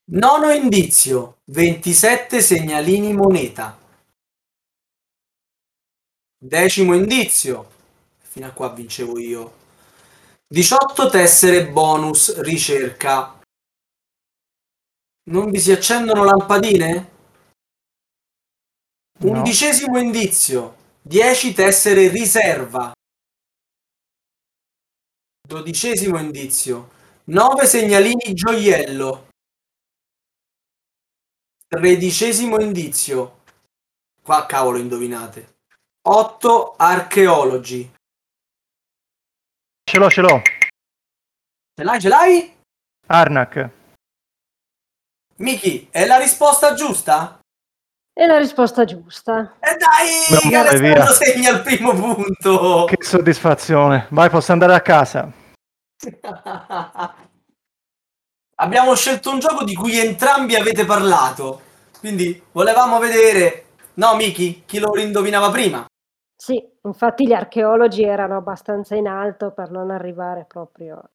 Nono 0.06 0.52
indizio, 0.52 1.42
27 1.46 2.42
segnalini 2.42 3.14
moneta. 3.14 3.78
Decimo 6.38 6.96
indizio, 6.96 7.72
fino 8.18 8.48
a 8.48 8.52
qua 8.52 8.74
vincevo 8.74 9.20
io. 9.20 9.60
18 10.48 11.10
tessere 11.10 11.68
bonus 11.68 12.40
ricerca. 12.42 13.40
Non 15.30 15.50
vi 15.50 15.60
si 15.60 15.72
accendono 15.72 16.24
lampadine? 16.24 17.12
No. 19.20 19.32
Undicesimo 19.32 20.00
indizio, 20.00 20.76
10 21.04 21.54
tessere 21.54 22.10
riserva. 22.10 22.92
Dodicesimo 25.48 26.18
indizio, 26.20 26.90
9 27.26 27.66
segnalini 27.66 28.34
gioiello. 28.34 29.30
Tredicesimo 31.74 32.60
indizio. 32.60 33.44
Qua 34.22 34.46
cavolo 34.46 34.78
indovinate. 34.78 35.60
8 36.02 36.74
archeologi. 36.76 37.90
Ce 39.90 39.98
l'ho, 39.98 40.10
ce 40.10 40.20
l'ho. 40.20 40.42
Ce 41.74 41.84
l'hai, 41.86 42.02
ce 42.02 42.10
l'hai? 42.10 42.58
Arnak. 43.08 43.70
Miki, 45.38 45.88
è 45.90 46.06
la 46.06 46.18
risposta 46.18 46.74
giusta? 46.74 47.40
È 48.12 48.26
la 48.26 48.38
risposta 48.38 48.84
giusta. 48.84 49.56
E 49.62 49.78
dai, 49.78 50.50
via. 50.50 50.68
Alessandro 50.68 51.14
segna 51.14 51.52
il 51.52 51.62
primo 51.62 51.94
punto. 51.94 52.84
Che 52.84 52.98
soddisfazione. 53.00 54.08
Vai, 54.10 54.30
posso 54.30 54.52
andare 54.52 54.74
a 54.74 54.82
casa. 54.82 55.32
Abbiamo 58.62 58.94
scelto 58.94 59.32
un 59.32 59.40
gioco 59.40 59.64
di 59.64 59.74
cui 59.74 59.98
entrambi 59.98 60.56
avete 60.56 60.86
parlato. 60.86 61.62
Quindi 62.00 62.44
volevamo 62.52 63.00
vedere, 63.00 63.66
no 63.96 64.16
Miki, 64.16 64.64
chi 64.68 64.78
lo 64.78 64.96
indovinava 65.00 65.50
prima. 65.50 65.86
Sì, 66.36 66.64
infatti 66.84 67.26
gli 67.26 67.34
archeologi 67.34 68.04
erano 68.04 68.38
abbastanza 68.38 68.96
in 68.96 69.08
alto 69.08 69.52
per 69.52 69.72
non 69.72 69.90
arrivare 69.90 70.46
proprio 70.48 71.10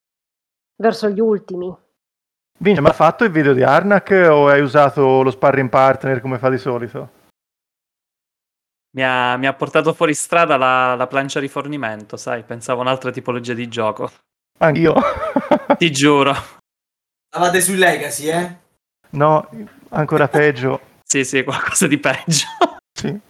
verso 0.74 1.08
gli 1.08 1.20
ultimi. 1.20 1.72
Vince, 2.58 2.80
ma 2.80 2.88
ha 2.88 2.92
fatto 2.92 3.22
il 3.22 3.30
video 3.30 3.52
di 3.52 3.62
Arnak 3.62 4.10
o 4.28 4.48
hai 4.48 4.60
usato 4.60 5.22
lo 5.22 5.30
sparring 5.30 5.68
partner 5.68 6.20
come 6.20 6.38
fa 6.38 6.50
di 6.50 6.58
solito? 6.58 7.10
Mi 8.96 9.04
ha, 9.04 9.36
mi 9.36 9.46
ha 9.46 9.54
portato 9.54 9.92
fuori 9.92 10.14
strada 10.14 10.56
la, 10.56 10.96
la 10.96 11.06
plancia 11.06 11.38
rifornimento, 11.38 12.16
sai? 12.16 12.42
Pensavo 12.42 12.80
a 12.80 12.82
un'altra 12.82 13.12
tipologia 13.12 13.52
di 13.54 13.68
gioco. 13.68 14.10
Anch'io. 14.58 14.94
Ti 15.76 15.92
giuro. 15.92 16.34
Stavate 17.36 17.60
sui 17.60 17.76
Legacy, 17.76 18.28
eh? 18.30 18.56
no, 19.10 19.46
ancora 19.90 20.26
peggio. 20.26 20.80
Sì, 21.06 21.22
sì, 21.22 21.44
qualcosa 21.44 21.86
di 21.86 21.98
peggio. 21.98 22.46
Sì. 22.96 23.20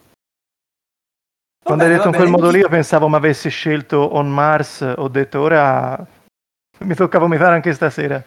Quando 1.61 1.83
Vabbè, 1.83 1.85
hai 1.85 1.97
detto 1.97 2.07
in 2.07 2.13
va 2.13 2.17
quel 2.17 2.31
modo 2.31 2.51
lì, 2.51 2.61
io 2.61 2.69
pensavo 2.69 3.09
mi 3.09 3.17
avessi 3.17 3.51
scelto 3.51 4.15
On 4.15 4.31
Mars. 4.33 4.95
Ho 4.97 5.09
detto 5.09 5.41
ora 5.41 6.07
mi 6.79 6.95
tocca 6.95 7.19
vomitare 7.19 7.57
anche 7.57 7.75
stasera. 7.75 8.23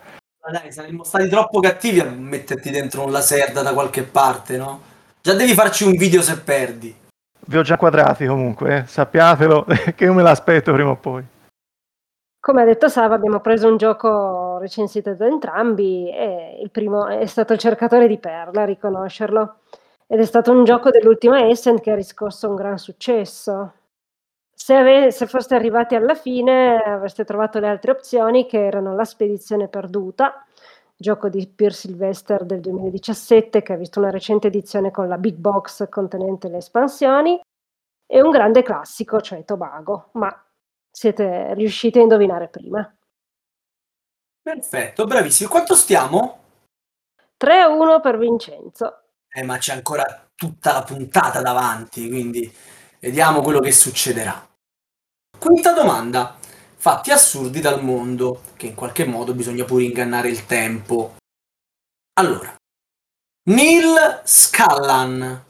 Ma 0.45 0.51
dai, 0.51 0.69
saremmo 0.69 1.05
stati 1.05 1.29
troppo 1.29 1.61
cattivi 1.61 2.01
a 2.01 2.09
metterti 2.09 2.71
dentro 2.71 3.05
un 3.05 3.11
laserda 3.11 3.61
da 3.61 3.71
qualche 3.71 4.03
parte, 4.03 4.57
no? 4.57 4.81
Già 5.21 5.33
devi 5.33 5.53
farci 5.53 5.85
un 5.85 5.95
video 5.95 6.21
se 6.21 6.37
perdi. 6.39 6.93
Vi 7.39 7.57
ho 7.57 7.61
già 7.61 7.77
quadrati 7.77 8.25
comunque, 8.25 8.79
eh. 8.79 8.85
sappiatelo 8.85 9.65
che 9.95 10.03
io 10.03 10.13
me 10.13 10.23
l'aspetto 10.23 10.73
prima 10.73 10.89
o 10.89 10.97
poi. 10.97 11.23
Come 12.41 12.61
ha 12.61 12.65
detto 12.65 12.87
Sava, 12.87 13.15
abbiamo 13.15 13.41
preso 13.41 13.67
un 13.67 13.75
gioco 13.75 14.57
recensito 14.59 15.13
da 15.13 15.27
entrambi 15.27 16.09
e 16.09 16.57
il 16.61 16.71
primo 16.71 17.07
è 17.07 17.25
stato 17.25 17.51
il 17.51 17.59
cercatore 17.59 18.07
di 18.07 18.17
perla, 18.17 18.63
riconoscerlo. 18.63 19.57
Ed 20.07 20.19
è 20.19 20.25
stato 20.25 20.51
un 20.51 20.63
gioco 20.63 20.89
dell'ultima 20.89 21.47
Essen 21.47 21.81
che 21.81 21.91
ha 21.91 21.95
riscosso 21.95 22.47
un 22.47 22.55
gran 22.55 22.77
successo. 22.77 23.73
Se, 24.53 24.73
ave- 24.73 25.11
se 25.11 25.27
foste 25.27 25.55
arrivati 25.55 25.95
alla 25.95 26.15
fine 26.15 26.77
avreste 26.77 27.25
trovato 27.25 27.59
le 27.59 27.67
altre 27.67 27.91
opzioni 27.91 28.45
che 28.45 28.65
erano 28.65 28.95
La 28.95 29.05
spedizione 29.05 29.67
perduta, 29.67 30.45
gioco 30.95 31.27
di 31.29 31.45
Pier 31.47 31.73
Sylvester 31.73 32.45
del 32.45 32.61
2017 32.61 33.61
che 33.61 33.73
ha 33.73 33.77
visto 33.77 33.99
una 33.99 34.11
recente 34.11 34.47
edizione 34.47 34.91
con 34.91 35.07
la 35.09 35.17
big 35.17 35.35
box 35.35 35.87
contenente 35.89 36.47
le 36.49 36.57
espansioni, 36.57 37.39
e 38.11 38.21
un 38.21 38.29
grande 38.31 38.63
classico, 38.63 39.21
cioè 39.21 39.43
Tobago, 39.45 40.09
ma 40.13 40.33
siete 40.99 41.53
riusciti 41.53 41.97
a 41.97 42.01
indovinare 42.01 42.49
prima. 42.49 42.93
Perfetto, 44.41 45.05
bravissimi. 45.05 45.47
Quanto 45.47 45.73
stiamo? 45.73 46.43
3 47.37 47.59
a 47.61 47.69
1 47.69 48.01
per 48.01 48.17
Vincenzo. 48.17 49.03
Eh, 49.29 49.43
ma 49.43 49.57
c'è 49.57 49.71
ancora 49.75 50.29
tutta 50.35 50.73
la 50.73 50.83
puntata 50.83 51.41
davanti, 51.41 52.09
quindi 52.09 52.53
vediamo 52.99 53.39
quello 53.39 53.61
che 53.61 53.71
succederà. 53.71 54.45
Quinta 55.37 55.71
domanda. 55.71 56.37
Fatti 56.75 57.11
assurdi 57.11 57.61
dal 57.61 57.81
mondo, 57.81 58.41
che 58.57 58.67
in 58.67 58.75
qualche 58.75 59.05
modo 59.05 59.33
bisogna 59.33 59.63
pure 59.63 59.83
ingannare 59.83 60.27
il 60.27 60.45
tempo. 60.45 61.15
Allora, 62.19 62.53
Neil 63.49 64.21
Scallan 64.25 65.45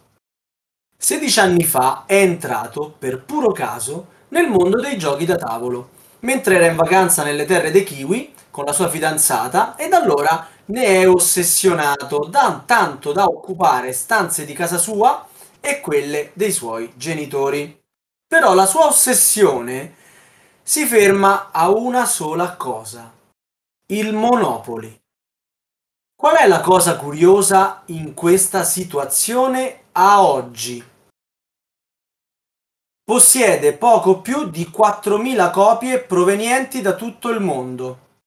16 0.96 1.40
anni 1.40 1.64
fa 1.64 2.04
è 2.06 2.22
entrato, 2.22 2.94
per 3.00 3.24
puro 3.24 3.52
caso, 3.52 4.18
nel 4.30 4.48
mondo 4.48 4.80
dei 4.80 4.98
giochi 4.98 5.26
da 5.26 5.36
tavolo, 5.36 5.90
mentre 6.22 6.56
era 6.56 6.66
in 6.66 6.76
vacanza 6.76 7.24
nelle 7.24 7.46
terre 7.46 7.72
dei 7.72 7.84
Kiwi 7.84 8.34
con 8.52 8.66
la 8.66 8.74
sua 8.74 8.90
fidanzata 8.90 9.76
e 9.76 9.88
da 9.88 9.98
allora 9.98 10.48
ne 10.66 10.84
è 10.84 11.10
ossessionato 11.10 12.28
da 12.30 12.62
tanto 12.66 13.12
da 13.12 13.26
occupare 13.26 13.94
stanze 13.94 14.46
di 14.46 14.54
casa 14.54 14.78
sua 14.78 15.28
e 15.60 15.80
quelle 15.80 16.32
dei 16.34 16.52
suoi 16.52 16.92
genitori. 16.96 17.78
Però 18.28 18.54
la 18.54 18.66
sua 18.66 18.86
ossessione 18.86 19.96
si 20.62 20.86
ferma 20.86 21.50
a 21.52 21.70
una 21.70 22.06
sola 22.06 22.56
cosa, 22.56 23.12
il 23.88 24.14
Monopoli. 24.14 24.98
Qual 26.16 26.36
è 26.36 26.48
la 26.48 26.60
cosa 26.60 26.98
curiosa 26.98 27.84
in 27.86 28.14
questa 28.14 28.64
situazione 28.64 29.84
a 29.94 30.22
oggi? 30.22 30.89
Possiede 33.10 33.76
poco 33.76 34.22
più 34.22 34.52
di 34.52 34.66
4.000 34.66 35.52
copie 35.52 36.00
provenienti 36.00 36.80
da 36.80 36.94
tutto 36.94 37.30
il 37.30 37.40
mondo. 37.40 38.18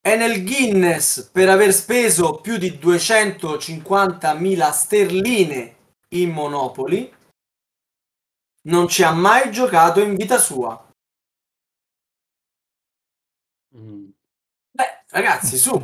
È 0.00 0.16
nel 0.16 0.42
Guinness 0.42 1.28
per 1.28 1.50
aver 1.50 1.74
speso 1.74 2.40
più 2.40 2.56
di 2.56 2.78
250.000 2.78 4.70
sterline 4.70 5.76
in 6.14 6.30
Monopoli. 6.30 7.14
Non 8.62 8.88
ci 8.88 9.02
ha 9.02 9.12
mai 9.12 9.52
giocato 9.52 10.00
in 10.00 10.14
vita 10.14 10.38
sua. 10.38 10.90
Mm. 13.76 14.08
Beh, 14.70 15.04
ragazzi, 15.08 15.58
su. 15.58 15.74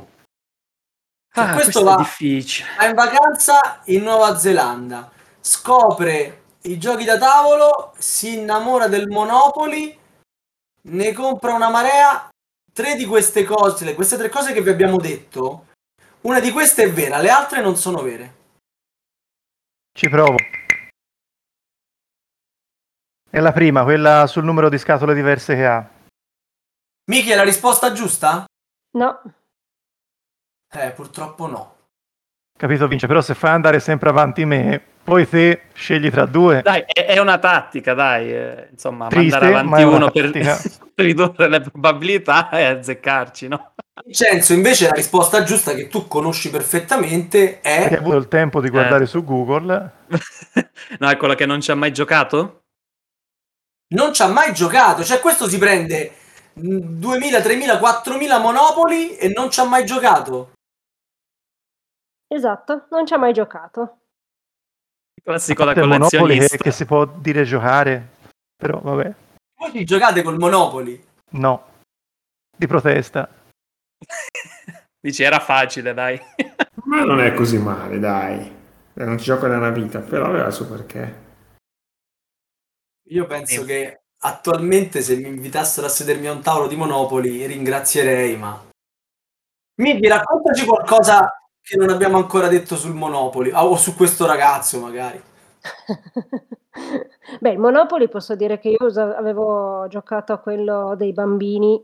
Ah, 1.35 1.53
questo 1.53 1.55
questo 1.55 1.81
è 1.81 1.85
va- 1.85 1.97
difficile. 1.97 2.66
Va 2.79 2.87
in 2.87 2.94
vacanza 2.94 3.83
in 3.88 4.05
Nuova 4.05 4.38
Zelanda, 4.38 5.12
scopre 5.38 6.43
i 6.66 6.79
giochi 6.79 7.05
da 7.05 7.18
tavolo, 7.18 7.94
si 7.98 8.38
innamora 8.38 8.88
del 8.88 9.07
Monopoli, 9.09 9.98
ne 10.83 11.12
compra 11.12 11.55
una 11.55 11.68
marea. 11.70 12.29
Tre 12.72 12.96
di 12.96 13.05
queste 13.05 13.44
cose, 13.44 13.94
queste 13.94 14.16
tre 14.16 14.29
cose 14.29 14.53
che 14.53 14.61
vi 14.61 14.70
abbiamo 14.70 14.96
detto, 14.96 15.66
una 16.22 16.40
di 16.40 16.50
queste 16.50 16.85
è 16.85 16.92
vera, 16.92 17.20
le 17.20 17.29
altre 17.29 17.61
non 17.61 17.77
sono 17.77 18.03
vere. 18.03 18.35
Ci 19.92 20.09
provo. 20.09 20.35
È 23.31 23.38
la 23.38 23.53
prima, 23.53 23.85
quella 23.85 24.27
sul 24.27 24.42
numero 24.42 24.68
di 24.68 24.79
scatole 24.79 25.14
diverse 25.14 25.55
che 25.55 25.66
ha. 25.66 25.88
Miki, 27.11 27.31
è 27.31 27.37
la 27.37 27.44
risposta 27.44 27.92
giusta? 27.92 28.44
No, 28.96 29.22
Eh, 30.72 30.90
purtroppo 30.90 31.46
no. 31.46 31.77
Capito, 32.59 32.88
Vince? 32.88 33.07
Però 33.07 33.20
se 33.20 33.35
fai 33.35 33.50
andare 33.53 33.79
sempre 33.79 34.09
avanti 34.09 34.44
me, 34.44 34.93
poi 35.05 35.29
te 35.29 35.62
scegli 35.75 36.11
tra 36.11 36.27
due. 36.27 36.62
Dai, 36.62 36.83
è, 36.87 37.07
è 37.07 37.19
una 37.19 37.38
tattica, 37.38 37.95
dai. 37.95 38.33
eh, 38.33 38.69
insomma, 38.73 39.09
Triste, 39.09 39.38
mandare 39.38 39.53
ma 39.64 39.77
avanti 39.77 39.81
è 39.81 39.85
uno 39.85 40.11
per, 40.11 40.25
tattica. 40.33 40.57
per 40.95 41.05
ridurre 41.05 41.49
le 41.49 41.61
probabilità 41.61 42.49
e 42.51 42.64
azzeccarci, 42.64 43.49
no? 43.49 43.75
Vincenzo, 44.05 44.53
invece, 44.55 44.87
la 44.87 44.93
risposta 44.95 45.43
giusta 45.45 45.73
che 45.75 45.88
tu 45.88 46.09
conosci 46.09 46.51
perfettamente 46.51 47.61
Perché 47.62 47.69
hai 47.69 47.88
è 47.95 47.97
avuto 47.97 48.17
il 48.17 48.29
tempo 48.29 48.61
di 48.61 48.69
guardare 48.71 49.05
Eh. 49.05 49.07
su 49.07 49.23
Google. 49.25 49.93
no, 50.99 51.09
è 51.09 51.17
quello 51.17 51.35
che 51.35 51.47
non 51.47 51.61
ci 51.61 51.71
ha 51.71 51.75
mai 51.77 51.93
giocato? 51.93 52.61
non 53.95 54.12
ci 54.12 54.23
ha 54.23 54.27
mai 54.29 54.53
giocato. 54.53 55.05
Cioè, 55.05 55.21
questo 55.21 55.49
si 55.49 55.57
prende 55.59 56.12
mh, 56.55 56.79
2000, 56.99 57.40
3000, 57.40 57.79
4000 57.79 58.38
Monopoli 58.38 59.17
e 59.17 59.29
non 59.29 59.51
ci 59.51 59.61
ha 59.61 59.64
mai 59.64 59.85
giocato. 59.87 60.53
esatto, 62.27 62.87
non 62.90 63.07
ci 63.07 63.14
ha 63.14 63.19
mai 63.19 63.33
giocato. 63.33 64.04
Il 65.14 65.22
classico 65.22 65.64
da 65.64 65.74
Monopoli 65.74 66.09
che, 66.11 66.18
collezionista. 66.18 66.57
che 66.59 66.70
si 66.70 66.85
può 66.85 67.05
dire 67.07 67.44
giocare. 67.44 68.09
Però 68.57 68.81
vabbè, 68.81 69.14
Voi 69.59 69.70
ci 69.72 69.85
giocate 69.85 70.22
col 70.22 70.38
Monopoli. 70.38 71.03
no. 71.33 71.72
Di 72.57 72.66
protesta. 72.68 73.29
Dici, 75.00 75.22
era 75.24 75.40
facile, 75.40 75.92
dai. 75.92 76.20
Ma 76.85 77.03
non 77.05 77.20
è 77.20 77.35
così 77.35 77.59
male, 77.59 77.98
dai. 77.98 78.40
Eh, 78.94 79.05
Non 79.05 79.18
ci 79.18 79.24
gioco 79.24 79.46
nella 79.48 79.70
vita, 79.70 79.98
però 80.00 80.27
aveva 80.27 80.46
il 80.46 80.53
suo 80.53 80.66
perché. 80.68 81.22
Io 83.09 83.27
penso 83.27 83.62
Sì. 83.62 83.66
che 83.66 84.03
attualmente 84.18 85.03
se 85.03 85.16
mi 85.16 85.27
invitassero 85.29 85.87
a 85.87 85.90
sedermi 85.90 86.29
a 86.29 86.33
un 86.33 86.42
tavolo 86.42 86.68
di 86.68 86.77
Monopoli 86.77 87.44
ringrazierei, 87.44 88.37
ma... 88.37 88.64
Miki, 89.83 90.07
raccontaci 90.07 90.64
qualcosa 90.64 91.29
che 91.64 91.77
non 91.79 91.88
abbiamo 91.88 92.18
ancora 92.18 92.46
detto 92.48 92.77
sul 92.77 92.92
Monopoli, 92.94 93.50
ah, 93.50 93.64
o 93.64 93.77
su 93.77 93.94
questo 93.96 94.27
ragazzo 94.27 94.79
magari. 94.81 95.20
Beh, 97.40 97.50
il 97.50 97.59
Monopoli 97.59 98.09
posso 98.09 98.35
dire 98.35 98.59
che 98.59 98.68
io 98.68 98.87
avevo 99.16 99.87
giocato 99.88 100.35
a 100.35 100.38
quello 100.38 100.94
dei 100.94 101.12
bambini 101.14 101.81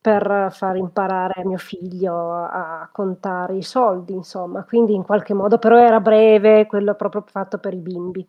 per 0.00 0.48
far 0.52 0.76
imparare 0.76 1.40
a 1.42 1.46
mio 1.46 1.58
figlio 1.58 2.14
a 2.32 2.88
contare 2.92 3.56
i 3.56 3.62
soldi, 3.62 4.12
insomma, 4.12 4.64
quindi 4.64 4.94
in 4.94 5.02
qualche 5.02 5.34
modo, 5.34 5.58
però 5.58 5.78
era 5.78 5.98
breve, 6.00 6.66
quello 6.66 6.94
proprio 6.94 7.24
fatto 7.26 7.58
per 7.58 7.74
i 7.74 7.80
bimbi, 7.80 8.26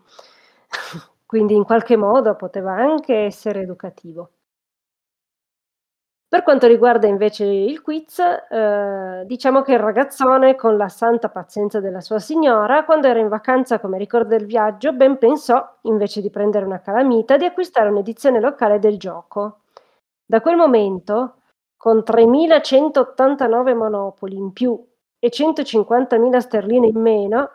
quindi 1.25 1.53
in 1.55 1.63
qualche 1.63 1.95
modo 1.97 2.35
poteva 2.35 2.73
anche 2.73 3.13
essere 3.15 3.61
educativo. 3.61 4.31
Per 6.29 6.43
quanto 6.43 6.67
riguarda 6.67 7.07
invece 7.07 7.43
il 7.43 7.81
quiz, 7.81 8.19
eh, 8.19 9.23
diciamo 9.25 9.63
che 9.63 9.73
il 9.73 9.79
ragazzone, 9.79 10.53
con 10.55 10.77
la 10.77 10.87
santa 10.87 11.27
pazienza 11.29 11.79
della 11.79 12.01
sua 12.01 12.19
signora, 12.19 12.85
quando 12.85 13.07
era 13.07 13.17
in 13.17 13.29
vacanza 13.29 13.79
come 13.79 13.97
ricordo 13.97 14.37
del 14.37 14.45
viaggio, 14.45 14.93
ben 14.93 15.17
pensò, 15.17 15.77
invece 15.83 16.21
di 16.21 16.29
prendere 16.29 16.65
una 16.65 16.81
calamita, 16.81 17.35
di 17.35 17.45
acquistare 17.45 17.89
un'edizione 17.89 18.39
locale 18.39 18.77
del 18.77 18.99
gioco. 18.99 19.61
Da 20.23 20.39
quel 20.39 20.55
momento, 20.55 21.37
con 21.75 22.03
3.189 22.03 23.75
monopoli 23.75 24.35
in 24.37 24.53
più 24.53 24.79
e 25.17 25.29
150.000 25.31 26.37
sterline 26.37 26.85
in 26.85 26.99
meno, 27.01 27.49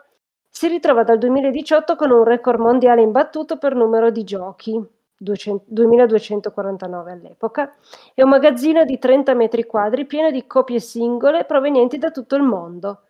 si 0.49 0.67
ritrova 0.67 1.03
dal 1.03 1.17
2018 1.17 1.95
con 1.95 2.11
un 2.11 2.25
record 2.25 2.59
mondiale 2.59 3.01
imbattuto 3.01 3.57
per 3.57 3.73
numero 3.73 4.09
di 4.09 4.25
giochi, 4.25 4.85
200 5.25 5.65
2249 5.67 7.11
all'epoca, 7.11 7.75
e 8.13 8.23
un 8.23 8.29
magazzino 8.29 8.85
di 8.85 8.97
30 8.97 9.33
metri 9.33 9.65
quadri 9.65 10.05
pieno 10.05 10.31
di 10.31 10.47
copie 10.47 10.79
singole 10.79 11.43
provenienti 11.43 11.97
da 11.97 12.11
tutto 12.11 12.35
il 12.35 12.43
mondo, 12.43 13.01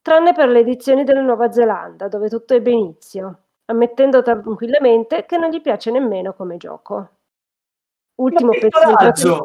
tranne 0.00 0.32
per 0.32 0.48
le 0.48 0.60
edizioni 0.60 1.04
della 1.04 1.20
Nuova 1.20 1.50
Zelanda, 1.50 2.08
dove 2.08 2.28
tutto 2.28 2.54
ebbe 2.54 2.70
inizio, 2.70 3.38
ammettendo 3.66 4.22
tranquillamente 4.22 5.26
che 5.26 5.36
non 5.36 5.50
gli 5.50 5.60
piace 5.60 5.90
nemmeno 5.90 6.32
come 6.34 6.56
gioco. 6.56 7.08
Ultimo 8.16 8.50
pezzo, 8.50 8.80
entrato 8.80 9.28
in, 9.28 9.44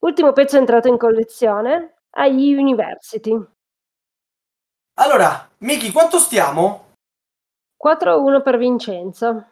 ultimo 0.00 0.32
pezzo 0.32 0.58
entrato 0.58 0.88
in 0.88 0.98
collezione, 0.98 1.94
AI 2.10 2.54
University. 2.54 3.42
Allora, 4.96 5.48
Miki, 5.58 5.90
quanto 5.90 6.18
stiamo? 6.18 6.92
4-1 7.82 8.42
per 8.42 8.58
Vincenzo. 8.58 9.46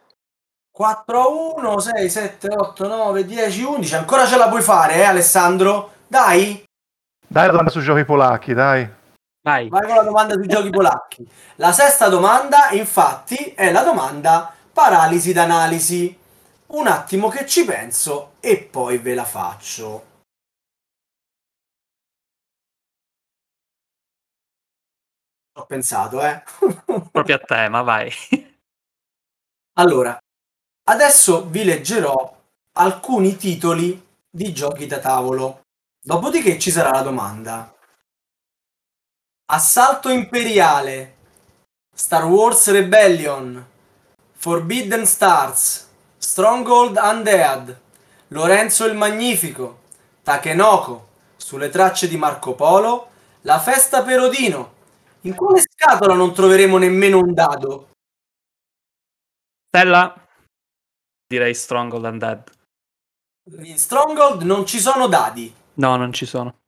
4 0.75 1.19
a 1.19 1.27
1, 1.27 1.79
6, 1.79 2.09
7, 2.09 2.47
8, 2.51 2.87
9, 2.87 3.25
10, 3.25 3.61
11. 3.63 3.95
Ancora 3.95 4.25
ce 4.25 4.37
la 4.37 4.49
puoi 4.49 4.63
fare, 4.63 4.95
eh, 4.95 5.03
Alessandro? 5.03 5.91
Dai, 6.07 6.65
Dai 7.27 7.45
la 7.45 7.51
domanda 7.51 7.71
sui 7.71 7.83
giochi 7.83 8.05
polacchi, 8.05 8.53
dai. 8.53 8.87
Vai. 9.41 9.67
vai 9.69 9.85
con 9.85 9.95
la 9.95 10.03
domanda 10.03 10.33
sui 10.33 10.47
giochi 10.47 10.69
polacchi. 10.69 11.27
La 11.55 11.71
sesta 11.71 12.07
domanda, 12.07 12.69
infatti, 12.71 13.53
è 13.55 13.71
la 13.71 13.83
domanda 13.83 14.53
paralisi 14.71 15.33
d'analisi. 15.33 16.19
Un 16.67 16.87
attimo 16.87 17.29
che 17.29 17.45
ci 17.45 17.65
penso 17.65 18.33
e 18.39 18.57
poi 18.57 18.97
ve 18.97 19.13
la 19.13 19.25
faccio. 19.25 20.05
Ho 25.55 25.65
pensato, 25.65 26.21
eh. 26.21 26.43
Proprio 27.11 27.35
a 27.35 27.39
tema, 27.39 27.81
vai. 27.81 28.11
Allora, 29.73 30.19
adesso 30.85 31.47
vi 31.47 31.63
leggerò 31.63 32.41
alcuni 32.73 33.35
titoli 33.37 34.01
di 34.29 34.53
giochi 34.53 34.87
da 34.87 34.99
tavolo. 34.99 35.61
Dopodiché 36.01 36.59
ci 36.59 36.71
sarà 36.71 36.91
la 36.91 37.01
domanda. 37.01 37.73
Assalto 39.45 40.09
imperiale, 40.09 41.15
Star 41.93 42.25
Wars 42.25 42.69
Rebellion, 42.71 43.65
Forbidden 44.33 45.05
Stars, 45.05 45.87
Stronghold 46.17 46.97
Undead, 46.97 47.79
Lorenzo 48.29 48.85
il 48.85 48.95
Magnifico, 48.95 49.81
Takenoko, 50.23 51.07
sulle 51.37 51.69
tracce 51.69 52.07
di 52.07 52.17
Marco 52.17 52.55
Polo, 52.55 53.09
La 53.41 53.59
festa 53.59 54.03
per 54.03 54.21
Odino. 54.21 54.73
In 55.21 55.35
quale 55.35 55.61
scatola 55.61 56.13
non 56.15 56.33
troveremo 56.33 56.77
nemmeno 56.77 57.19
un 57.19 57.33
dado? 57.33 57.89
Stella? 59.67 60.22
Direi 61.33 61.55
Stronghold 61.55 62.05
Undead. 62.05 62.51
In 63.63 63.79
Stronghold 63.79 64.43
non 64.43 64.67
ci 64.67 64.79
sono 64.79 65.07
dadi. 65.07 65.51
No, 65.75 65.95
non 65.95 66.13
ci 66.13 66.27
sono. 66.27 66.59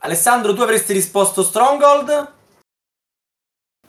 Alessandro, 0.00 0.52
tu 0.52 0.60
avresti 0.60 0.92
risposto 0.92 1.42
Stronghold? 1.42 2.34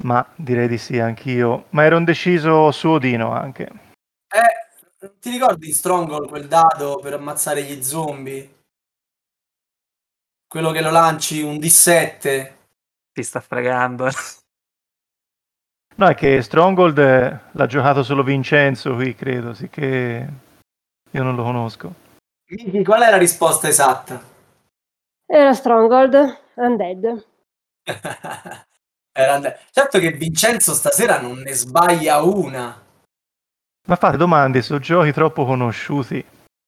Ma 0.04 0.26
direi 0.38 0.70
di 0.70 0.78
sì, 0.78 1.00
anch'io. 1.00 1.66
Ma 1.72 1.84
ero 1.84 1.98
indeciso 1.98 2.72
su 2.72 2.88
Odino 2.92 3.34
anche. 3.34 3.70
Eh, 4.30 5.10
ti 5.20 5.32
ricordi 5.32 5.74
Stronghold, 5.74 6.30
quel 6.30 6.48
dado 6.48 7.00
per 7.00 7.16
ammazzare 7.16 7.64
gli 7.64 7.84
zombie? 7.84 8.64
Quello 10.48 10.72
che 10.72 10.80
lo 10.80 10.92
lanci 10.92 11.42
un 11.42 11.58
D7. 11.58 12.54
Ti 13.12 13.22
sta 13.22 13.42
fregando. 13.42 14.08
No, 15.98 16.08
è 16.08 16.16
che 16.16 16.42
Stronghold 16.42 16.98
eh, 16.98 17.40
l'ha 17.52 17.66
giocato 17.68 18.04
solo 18.04 18.22
Vincenzo 18.22 18.96
qui, 18.96 19.16
credo, 19.16 19.54
sì 19.54 19.70
che 19.70 20.28
io 21.10 21.24
non 21.24 21.36
lo 21.36 21.44
conosco. 21.44 21.94
Miki, 22.48 22.84
qual 22.84 23.02
è 23.02 23.10
la 23.10 23.18
risposta 23.18 23.70
esatta? 23.70 24.22
Era 25.26 25.54
Stronghold, 25.54 26.38
Undead. 26.56 27.26
Era 29.18 29.36
undead. 29.36 29.58
Certo 29.72 30.00
che 30.00 30.12
Vincenzo 30.12 30.74
stasera 30.74 31.22
non 31.22 31.38
ne 31.38 31.54
sbaglia 31.54 32.22
una. 32.22 32.84
Ma 33.88 33.96
fate 33.96 34.18
domande 34.18 34.62
su 34.62 34.78
giochi 34.80 35.14
troppo 35.14 35.46
conosciuti. 35.46 36.24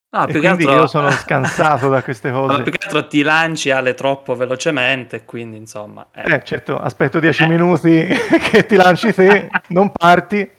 No, 0.10 0.24
e 0.24 0.32
più 0.32 0.40
che 0.40 0.48
quindi 0.48 0.64
altro... 0.64 0.80
io 0.80 0.88
sono 0.88 1.12
scansato 1.12 1.90
da 1.90 2.02
queste 2.02 2.32
No, 2.32 2.48
cose. 2.48 2.64
più 2.64 2.72
che 2.72 2.86
altro 2.86 3.08
ti 3.08 3.22
lanci 3.22 3.72
Ale 3.72 3.94
troppo 3.94 4.36
velocemente, 4.36 5.26
quindi 5.26 5.58
insomma... 5.58 6.08
eh. 6.14 6.34
Eh, 6.36 6.44
certo, 6.44 6.78
aspetto 6.78 7.20
10 7.20 7.48
minuti 7.48 8.08
che 8.50 8.66
ti 8.66 8.76
lanci 8.76 9.14
te, 9.14 9.50
non 9.68 9.92
parti. 9.92 10.50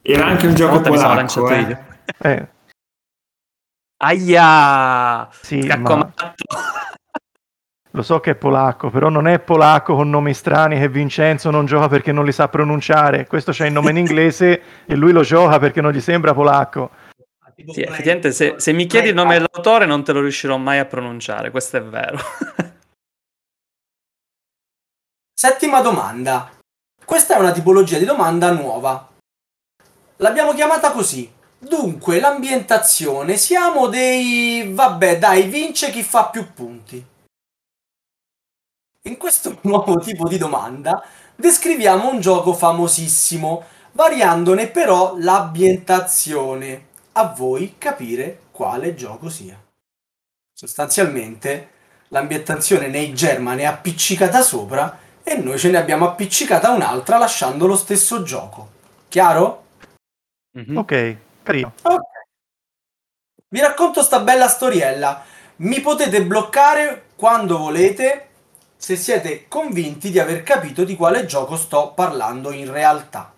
Era 0.00 0.26
anche 0.26 0.46
un 0.46 0.54
gioco 0.54 0.80
polacco, 0.80 1.14
lanciato 1.14 1.48
eh. 1.48 1.60
io. 1.60 1.78
Eh, 2.18 2.48
Aia! 3.96 5.28
sì, 5.30 5.66
ma 5.66 6.12
lo 7.94 8.02
so 8.02 8.18
che 8.18 8.32
è 8.32 8.34
polacco, 8.34 8.90
però 8.90 9.08
non 9.08 9.28
è 9.28 9.38
polacco 9.38 9.94
con 9.94 10.10
nomi 10.10 10.34
strani 10.34 10.78
che 10.78 10.88
Vincenzo 10.88 11.50
non 11.50 11.64
gioca 11.64 11.86
perché 11.86 12.10
non 12.10 12.24
li 12.24 12.32
sa 12.32 12.48
pronunciare. 12.48 13.26
Questo 13.28 13.52
c'è 13.52 13.66
il 13.66 13.72
nome 13.72 13.90
in 13.90 13.98
inglese 13.98 14.62
e 14.84 14.96
lui 14.96 15.12
lo 15.12 15.22
gioca 15.22 15.58
perché 15.60 15.80
non 15.80 15.92
gli 15.92 16.00
sembra 16.00 16.34
polacco. 16.34 16.90
Sì, 17.56 17.82
effettivamente 17.82 18.32
se, 18.32 18.54
se 18.58 18.72
mi 18.72 18.86
chiedi 18.86 19.08
il 19.08 19.14
nome 19.14 19.34
dell'autore 19.34 19.86
non 19.86 20.02
te 20.02 20.12
lo 20.12 20.20
riuscirò 20.20 20.56
mai 20.56 20.78
a 20.78 20.84
pronunciare, 20.84 21.50
questo 21.50 21.76
è 21.76 21.82
vero. 21.82 22.18
Settima 25.32 25.80
domanda. 25.80 26.50
Questa 27.04 27.36
è 27.36 27.38
una 27.38 27.52
tipologia 27.52 27.98
di 27.98 28.04
domanda 28.04 28.50
nuova. 28.50 29.08
L'abbiamo 30.16 30.54
chiamata 30.54 30.90
così. 30.90 31.30
Dunque, 31.58 32.20
l'ambientazione, 32.20 33.36
siamo 33.36 33.88
dei... 33.88 34.70
vabbè, 34.72 35.18
dai, 35.18 35.48
vince 35.48 35.90
chi 35.90 36.02
fa 36.02 36.28
più 36.28 36.52
punti. 36.52 37.04
In 39.02 39.16
questo 39.18 39.58
nuovo 39.64 39.98
tipo 39.98 40.26
di 40.28 40.38
domanda 40.38 41.04
descriviamo 41.36 42.08
un 42.08 42.20
gioco 42.20 42.54
famosissimo, 42.54 43.64
variandone 43.92 44.68
però 44.68 45.16
l'ambientazione. 45.18 46.92
A 47.16 47.26
voi 47.28 47.76
capire 47.78 48.40
quale 48.50 48.94
gioco 48.94 49.28
sia. 49.28 49.56
Sostanzialmente, 50.52 51.70
l'ambientazione 52.08 52.88
nei 52.88 53.12
German 53.12 53.60
è 53.60 53.64
appiccicata 53.64 54.42
sopra 54.42 54.98
e 55.22 55.36
noi 55.36 55.58
ce 55.58 55.70
ne 55.70 55.78
abbiamo 55.78 56.06
appiccicata 56.06 56.70
un'altra 56.70 57.18
lasciando 57.18 57.66
lo 57.66 57.76
stesso 57.76 58.22
gioco. 58.22 58.70
Chiaro? 59.08 59.64
Mhm. 60.58 60.76
Ok, 60.76 61.16
carino. 61.42 61.72
Ok. 61.82 62.02
Vi 63.48 63.60
racconto 63.60 64.02
sta 64.02 64.20
bella 64.20 64.48
storiella. 64.48 65.24
Mi 65.56 65.80
potete 65.80 66.24
bloccare 66.24 67.10
quando 67.14 67.58
volete 67.58 68.28
se 68.76 68.96
siete 68.96 69.46
convinti 69.46 70.10
di 70.10 70.18
aver 70.18 70.42
capito 70.42 70.82
di 70.84 70.96
quale 70.96 71.26
gioco 71.26 71.56
sto 71.56 71.92
parlando 71.92 72.50
in 72.50 72.72
realtà. 72.72 73.33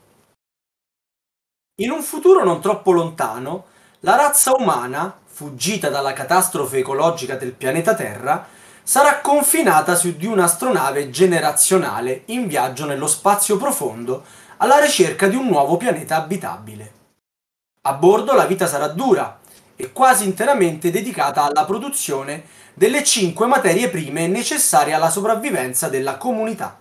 In 1.80 1.90
un 1.90 2.02
futuro 2.02 2.42
non 2.42 2.62
troppo 2.62 2.90
lontano, 2.90 3.66
la 4.00 4.16
razza 4.16 4.52
umana, 4.52 5.14
fuggita 5.26 5.90
dalla 5.90 6.14
catastrofe 6.14 6.78
ecologica 6.78 7.34
del 7.34 7.52
pianeta 7.52 7.94
Terra, 7.94 8.46
sarà 8.82 9.20
confinata 9.20 9.94
su 9.94 10.16
di 10.16 10.24
un'astronave 10.24 11.10
generazionale 11.10 12.22
in 12.26 12.46
viaggio 12.46 12.86
nello 12.86 13.06
spazio 13.06 13.58
profondo 13.58 14.24
alla 14.56 14.78
ricerca 14.78 15.28
di 15.28 15.36
un 15.36 15.48
nuovo 15.48 15.76
pianeta 15.76 16.16
abitabile. 16.16 16.92
A 17.82 17.92
bordo 17.92 18.32
la 18.32 18.46
vita 18.46 18.66
sarà 18.66 18.88
dura 18.88 19.38
e 19.76 19.92
quasi 19.92 20.24
interamente 20.24 20.90
dedicata 20.90 21.42
alla 21.42 21.66
produzione 21.66 22.44
delle 22.72 23.04
cinque 23.04 23.46
materie 23.46 23.90
prime 23.90 24.26
necessarie 24.28 24.94
alla 24.94 25.10
sopravvivenza 25.10 25.90
della 25.90 26.16
comunità. 26.16 26.78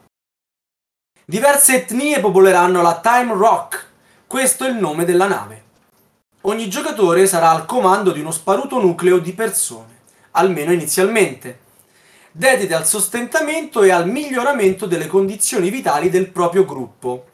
Diverse 1.25 1.81
etnie 1.81 2.21
popoleranno 2.21 2.81
la 2.81 2.97
Time 3.03 3.33
Rock, 3.33 3.93
questo 4.36 4.65
è 4.65 4.69
il 4.69 4.75
nome 4.75 5.05
della 5.05 5.27
nave. 5.27 5.63
Ogni 6.41 6.67
giocatore 6.67 7.25
sarà 7.25 7.51
al 7.51 7.65
comando 7.65 8.11
di 8.11 8.19
uno 8.19 8.31
sparuto 8.31 8.81
nucleo 8.81 9.17
di 9.19 9.31
persone, 9.31 10.01
almeno 10.31 10.73
inizialmente, 10.73 11.59
dedite 12.33 12.73
al 12.73 12.86
sostentamento 12.86 13.81
e 13.81 13.91
al 13.91 14.09
miglioramento 14.09 14.88
delle 14.88 15.07
condizioni 15.07 15.69
vitali 15.69 16.09
del 16.09 16.31
proprio 16.31 16.65
gruppo. 16.65 17.27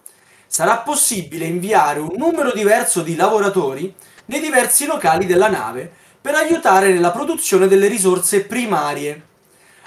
Sarà 0.45 0.77
possibile 0.77 1.45
inviare 1.45 1.97
un 1.97 2.13
numero 2.15 2.51
diverso 2.51 3.01
di 3.01 3.15
lavoratori 3.15 3.91
nei 4.25 4.39
diversi 4.39 4.85
locali 4.85 5.25
della 5.25 5.49
nave 5.49 5.91
per 6.21 6.35
aiutare 6.35 6.93
nella 6.93 7.09
produzione 7.09 7.67
delle 7.67 7.87
risorse 7.87 8.45
primarie, 8.45 9.25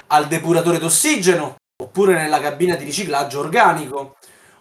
al 0.08 0.26
depuratore 0.26 0.80
d'ossigeno 0.80 1.54
oppure 1.80 2.14
nella 2.14 2.40
cabina 2.40 2.74
di 2.74 2.82
riciclaggio 2.82 3.38
organico. 3.38 4.16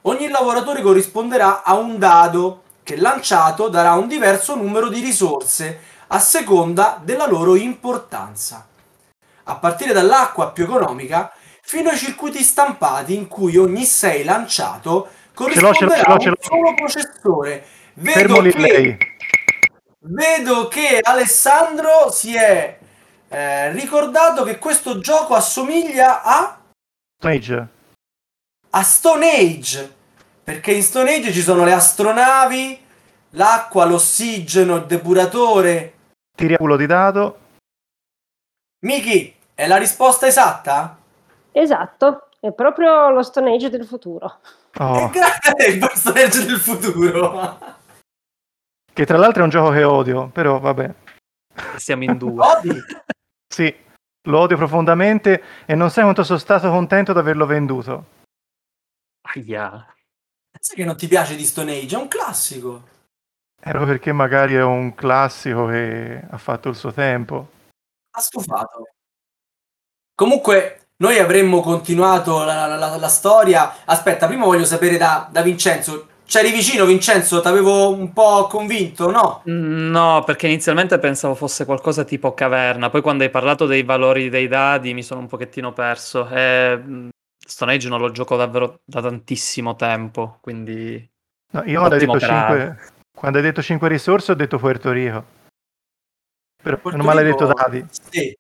Ogni 0.06 0.28
lavoratore 0.28 0.82
corrisponderà 0.82 1.64
a 1.64 1.76
un 1.76 1.98
dado 1.98 2.64
che 2.84 2.98
lanciato 2.98 3.70
darà 3.70 3.94
un 3.94 4.08
diverso 4.08 4.56
numero 4.56 4.90
di 4.90 5.00
risorse 5.00 5.80
a 6.08 6.20
seconda 6.20 7.00
della 7.02 7.26
loro 7.26 7.56
importanza. 7.56 8.68
A 9.44 9.56
partire 9.56 9.94
dall'acqua 9.94 10.52
più 10.52 10.66
economica 10.66 11.32
fino 11.62 11.90
ai 11.90 11.98
circuiti 11.98 12.44
stampati 12.44 13.16
in 13.16 13.28
cui 13.30 13.56
ogni 13.56 13.86
6 13.86 14.24
lanciato 14.26 15.08
Ce 15.08 15.60
l'ho, 15.62 15.74
ce 15.74 15.86
l'ho, 15.86 15.92
corrisponderà 15.92 16.18
ce 16.18 16.30
l'ho, 16.30 16.36
a 16.36 16.56
un 16.56 16.64
solo 16.64 16.74
processore. 16.74 17.66
Vedo 17.94 18.20
Fermo 18.20 18.42
che, 18.42 18.98
vedo 20.00 20.68
che 20.68 21.00
Alessandro 21.02 22.12
si 22.12 22.36
è 22.36 22.78
eh, 23.30 23.72
ricordato 23.72 24.44
che 24.44 24.60
questo 24.60 25.00
gioco 25.00 25.34
assomiglia 25.34 26.24
a, 26.24 26.60
Age. 27.22 27.68
A 28.76 28.84
Stone 28.84 29.30
Age. 29.30 29.96
Perché 30.44 30.74
in 30.74 30.84
Stone 30.84 31.14
Age 31.14 31.32
ci 31.32 31.42
sono 31.42 31.64
le 31.64 31.74
astronavi, 31.74 32.80
l'acqua, 33.32 33.86
l'ossigeno, 33.86 34.76
il 34.76 34.86
depuratore. 34.86 35.94
Tiri 36.36 36.56
a 36.56 36.58
culo 36.58 36.76
di 36.76 36.86
dado. 36.86 37.40
Miki, 38.86 39.34
è 39.54 39.68
la 39.68 39.78
risposta 39.78 40.28
esatta? 40.28 40.98
Esatto, 41.52 42.30
è 42.40 42.52
proprio 42.52 43.10
lo 43.10 43.24
Stone 43.24 43.54
Age 43.54 43.70
del 43.70 43.86
futuro. 43.86 44.40
Oh, 44.78 45.12
è 45.56 45.68
il 45.70 45.80
personaggio 45.80 46.44
del 46.44 46.60
futuro. 46.60 47.58
Che 48.92 49.06
tra 49.06 49.18
l'altro 49.18 49.42
è 49.42 49.46
un 49.46 49.52
gioco 49.52 49.70
che 49.72 49.84
odio, 49.84 50.28
però 50.28 50.60
vabbè. 50.60 50.94
Siamo 51.78 52.04
in 52.04 52.18
due. 52.18 52.46
Odi? 52.46 52.84
Sì, 53.48 53.74
lo 54.28 54.40
odio 54.40 54.58
profondamente 54.58 55.44
e 55.66 55.76
non 55.76 55.90
sai 55.90 56.04
quanto 56.04 56.24
sono 56.24 56.40
stato 56.40 56.70
contento 56.70 57.14
di 57.14 57.20
averlo 57.20 57.46
venduto. 57.46 58.22
Aia. 59.40 59.86
Sai 60.60 60.76
che 60.76 60.86
non 60.86 60.96
ti 60.98 61.08
piace 61.08 61.36
di 61.36 61.44
Stone 61.46 61.76
Age? 61.78 61.96
È 61.96 62.00
un 62.00 62.08
classico. 62.08 62.88
Ero 63.66 63.86
perché 63.86 64.12
magari 64.12 64.56
è 64.56 64.64
un 64.64 64.94
classico 64.94 65.68
che 65.68 66.22
ha 66.30 66.38
fatto 66.38 66.70
il 66.70 66.76
suo 66.76 66.92
tempo. 66.92 67.50
Ha 68.16 68.20
stufato. 68.22 68.84
Comunque, 70.16 70.88
noi 70.98 71.18
avremmo 71.18 71.62
continuato 71.62 72.44
la, 72.44 72.68
la- 72.68 72.76
la- 72.78 72.98
la 72.98 73.08
storia. 73.08 73.78
Aspetta, 73.86 74.28
prima 74.28 74.46
voglio 74.46 74.66
sapere 74.66 74.98
da, 74.98 75.28
da 75.32 75.42
Vincenzo. 75.42 76.08
C'eri 76.26 76.52
vicino, 76.52 76.86
Vincenzo? 76.86 77.42
T'avevo 77.42 77.90
un 77.92 78.14
po' 78.14 78.48
convinto, 78.48 79.10
no? 79.12 79.42
Mm, 79.50 79.90
No, 79.92 80.24
perché 80.26 80.48
inizialmente 80.48 80.98
pensavo 81.00 81.36
fosse 81.36 81.66
qualcosa 81.66 82.04
tipo 82.04 82.34
caverna, 82.34 82.90
poi 82.90 83.02
quando 83.02 83.24
hai 83.24 83.30
parlato 83.30 83.66
dei 83.66 83.84
valori 83.84 84.30
dei 84.30 84.48
dadi 84.48 84.94
mi 84.94 85.04
sono 85.04 85.20
un 85.22 85.28
pochettino 85.28 85.74
perso. 85.74 86.28
E, 86.30 86.78
mm, 86.78 87.10
Stone 87.46 87.74
Age 87.74 87.90
non 87.90 88.00
lo 88.00 88.12
gioco 88.12 88.36
davvero 88.36 88.82
da 88.86 89.02
tantissimo 89.02 89.76
tempo, 89.76 90.38
quindi 90.42 91.12
No, 91.54 91.64
io 91.66 91.78
quando 91.78 91.96
hai, 91.96 92.00
detto 92.00 92.12
operato. 92.14 92.54
5, 92.54 92.92
quando 93.14 93.38
hai 93.38 93.44
detto 93.44 93.62
5 93.62 93.88
risorse 93.88 94.32
ho 94.32 94.36
detto 94.36 94.58
Puerto 94.58 94.92
Rico. 94.92 95.24
Però 96.62 96.78
Porto 96.78 96.98
non 96.98 97.06
me 97.06 97.14
l'hai 97.14 97.24
detto 97.26 97.46
dadi. 97.46 97.86
Sì, 98.10 98.36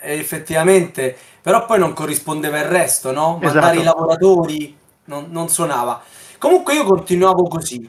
eh, 0.00 0.18
effettivamente. 0.18 1.16
Però 1.40 1.66
poi 1.66 1.78
non 1.78 1.92
corrispondeva 1.92 2.58
il 2.58 2.64
resto, 2.64 3.12
no? 3.12 3.38
Mandare 3.40 3.76
Esatto. 3.76 3.78
i 3.78 3.82
lavoratori 3.84 4.78
non, 5.04 5.26
non 5.30 5.48
suonava. 5.48 6.02
Comunque 6.38 6.74
io 6.74 6.84
continuavo 6.84 7.44
così. 7.44 7.88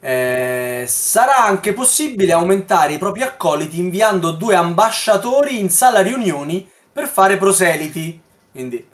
Eh, 0.00 0.84
sarà 0.88 1.44
anche 1.44 1.72
possibile 1.72 2.32
aumentare 2.32 2.94
i 2.94 2.98
propri 2.98 3.22
accoliti 3.22 3.78
inviando 3.78 4.32
due 4.32 4.56
ambasciatori 4.56 5.60
in 5.60 5.70
sala 5.70 6.00
riunioni 6.00 6.68
per 6.92 7.06
fare 7.06 7.36
proseliti. 7.36 8.20
Quindi, 8.50 8.84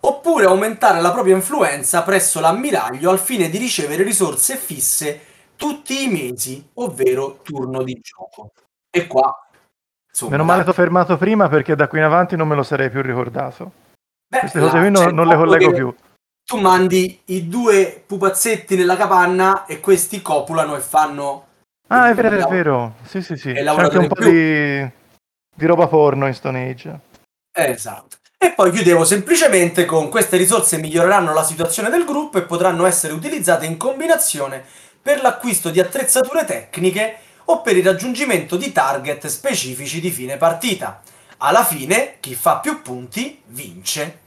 oppure 0.00 0.46
aumentare 0.46 1.00
la 1.00 1.12
propria 1.12 1.34
influenza 1.34 2.02
presso 2.02 2.40
l'ammiraglio 2.40 3.10
al 3.10 3.18
fine 3.18 3.48
di 3.48 3.58
ricevere 3.58 4.02
risorse 4.02 4.56
fisse 4.56 5.20
tutti 5.56 6.04
i 6.04 6.08
mesi, 6.08 6.66
ovvero 6.74 7.40
turno 7.42 7.82
di 7.82 8.00
gioco. 8.00 8.52
E 8.90 9.06
qua, 9.06 9.30
insomma, 10.08 10.30
Meno 10.32 10.44
male 10.44 10.64
ti 10.64 10.70
ho 10.70 10.72
fermato 10.72 11.18
prima 11.18 11.48
perché 11.48 11.76
da 11.76 11.86
qui 11.86 11.98
in 11.98 12.04
avanti 12.04 12.34
non 12.34 12.48
me 12.48 12.54
lo 12.54 12.62
sarei 12.62 12.88
più 12.88 13.02
ricordato. 13.02 13.72
Beh, 14.26 14.38
Queste 14.40 14.58
là 14.58 14.66
cose 14.66 14.78
qui 14.78 14.90
non, 14.90 15.14
non 15.14 15.26
le 15.26 15.36
collego 15.36 15.72
più. 15.72 15.94
Tu 16.44 16.58
mandi 16.58 17.20
i 17.26 17.46
due 17.46 18.02
pupazzetti 18.06 18.74
nella 18.74 18.96
capanna 18.96 19.66
e 19.66 19.80
questi 19.80 20.22
copulano 20.22 20.74
e 20.76 20.80
fanno... 20.80 21.46
Ah, 21.88 22.08
è 22.08 22.14
vero, 22.14 22.36
è 22.36 22.50
vero. 22.50 22.94
Sì, 23.04 23.20
sì, 23.20 23.36
sì. 23.36 23.50
E 23.50 23.62
C'è 23.62 23.68
anche 23.68 23.98
un 23.98 24.08
po' 24.08 24.20
di, 24.24 24.90
di 25.54 25.66
roba 25.66 25.86
porno 25.88 26.26
in 26.26 26.34
Stone 26.34 26.70
Age. 26.70 27.00
Esatto. 27.52 28.16
E 28.42 28.52
poi 28.52 28.70
chiudevo 28.70 29.04
semplicemente 29.04 29.84
con 29.84 30.08
queste 30.08 30.38
risorse 30.38 30.78
miglioreranno 30.78 31.34
la 31.34 31.44
situazione 31.44 31.90
del 31.90 32.06
gruppo 32.06 32.38
e 32.38 32.42
potranno 32.42 32.86
essere 32.86 33.12
utilizzate 33.12 33.66
in 33.66 33.76
combinazione 33.76 34.64
per 35.02 35.20
l'acquisto 35.20 35.68
di 35.68 35.78
attrezzature 35.78 36.46
tecniche 36.46 37.18
o 37.44 37.60
per 37.60 37.76
il 37.76 37.84
raggiungimento 37.84 38.56
di 38.56 38.72
target 38.72 39.26
specifici 39.26 40.00
di 40.00 40.10
fine 40.10 40.38
partita. 40.38 41.02
Alla 41.36 41.66
fine, 41.66 42.16
chi 42.18 42.34
fa 42.34 42.60
più 42.60 42.80
punti 42.80 43.42
vince. 43.48 44.20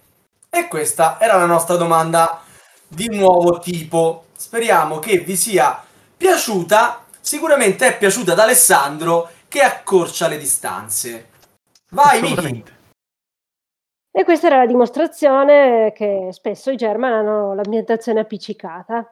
E 0.48 0.68
questa 0.68 1.18
era 1.20 1.36
la 1.38 1.48
nostra 1.48 1.76
domanda 1.76 2.44
di 2.88 3.10
nuovo 3.10 3.58
tipo. 3.58 4.26
Speriamo 4.38 5.00
che 5.00 5.22
vi 5.22 5.36
sia 5.36 5.84
piaciuta. 6.16 7.04
Sicuramente 7.20 7.88
è 7.88 7.98
piaciuta 7.98 8.34
ad 8.34 8.40
Alessandro 8.40 9.32
che 9.48 9.62
accorcia 9.62 10.28
le 10.28 10.38
distanze. 10.38 11.30
Vai, 11.90 12.22
Miki! 12.22 12.82
E 14.16 14.24
questa 14.26 14.46
era 14.46 14.58
la 14.58 14.68
dimostrazione 14.68 15.92
che 15.92 16.28
spesso 16.34 16.70
i 16.70 16.76
German 16.76 17.12
hanno 17.14 17.56
l'ambientazione 17.56 18.20
appiccicata. 18.20 19.12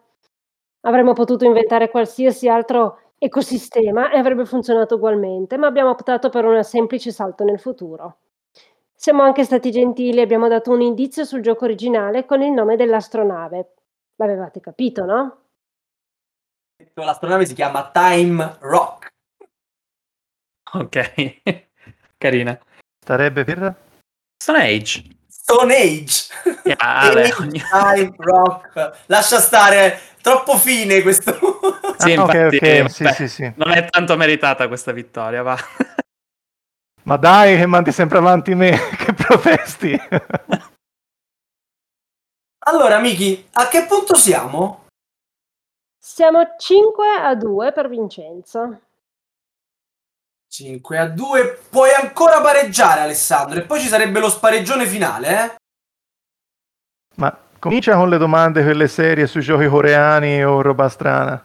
Avremmo 0.82 1.14
potuto 1.14 1.44
inventare 1.44 1.90
qualsiasi 1.90 2.48
altro 2.48 3.14
ecosistema 3.18 4.12
e 4.12 4.20
avrebbe 4.20 4.46
funzionato 4.46 4.96
ugualmente, 4.96 5.58
ma 5.58 5.66
abbiamo 5.66 5.90
optato 5.90 6.30
per 6.30 6.46
un 6.46 6.64
semplice 6.64 7.12
salto 7.12 7.44
nel 7.44 7.60
futuro. 7.60 8.18
Siamo 8.94 9.24
anche 9.24 9.44
stati 9.44 9.72
gentili 9.72 10.20
e 10.20 10.22
abbiamo 10.22 10.48
dato 10.48 10.70
un 10.70 10.82
indizio 10.82 11.26
sul 11.26 11.42
gioco 11.42 11.66
originale 11.66 12.26
con 12.26 12.44
il 12.44 12.52
nome 12.52 12.76
dell'astronave. 12.76 13.74
L'avevate 14.18 14.60
capito, 14.60 15.04
no? 15.06 15.46
L'astronave 16.94 17.48
si 17.48 17.56
chiama 17.56 17.90
Time 17.90 18.58
Rock. 18.60 19.14
Ok, 20.74 21.42
carina. 22.20 22.56
Starebbe 23.00 23.44
per... 23.44 23.90
Stone 24.42 24.58
Age. 24.60 25.04
Stone 25.28 25.72
Age. 25.76 26.28
Yeah, 26.66 26.76
Ale, 26.82 27.26
Age, 27.26 27.36
ogni- 27.40 27.60
Time 27.62 28.16
Rock. 28.18 29.04
Lascia 29.06 29.40
stare, 29.40 30.00
troppo 30.20 30.58
fine 30.58 31.04
questo. 31.04 31.32
Sì, 31.98 32.14
Ah, 32.14 32.22
infatti, 32.24 32.56
ok, 32.56 32.90
sì, 32.90 33.04
beh, 33.04 33.14
sì, 33.14 33.28
sì. 33.28 33.52
Non 33.58 33.70
è 33.70 33.88
tanto 33.88 34.18
meritata 34.18 34.68
questa 34.68 34.92
vittoria, 34.92 35.44
va. 35.44 35.56
Ma 37.04 37.18
dai, 37.18 37.56
che 37.56 37.68
mandi 37.68 37.92
sempre 37.92 38.18
avanti 38.18 38.56
me, 38.56 38.72
che 38.98 39.14
protesti. 39.14 40.00
allora, 42.66 42.98
Miki, 43.00 43.48
a 43.54 43.68
che 43.68 43.86
punto 43.86 44.16
siamo? 44.16 44.86
Siamo 46.04 46.56
5 46.58 47.08
a 47.10 47.36
2 47.36 47.72
per 47.74 47.88
Vincenzo. 47.90 48.80
5 50.62 50.98
a 50.98 51.08
2. 51.08 51.60
Puoi 51.70 51.90
ancora 51.92 52.40
pareggiare, 52.42 53.02
Alessandro. 53.02 53.60
E 53.60 53.64
poi 53.64 53.80
ci 53.80 53.88
sarebbe 53.88 54.20
lo 54.20 54.30
spareggione 54.30 54.86
finale, 54.86 55.44
eh? 55.44 55.56
Ma 57.16 57.36
comincia 57.58 57.96
con 57.96 58.10
le 58.10 58.18
domande, 58.18 58.64
quelle 58.64 58.88
serie 58.88 59.28
sui 59.28 59.42
giochi 59.42 59.68
coreani 59.68 60.44
o 60.46 60.62
roba 60.62 60.88
strana. 60.88 61.44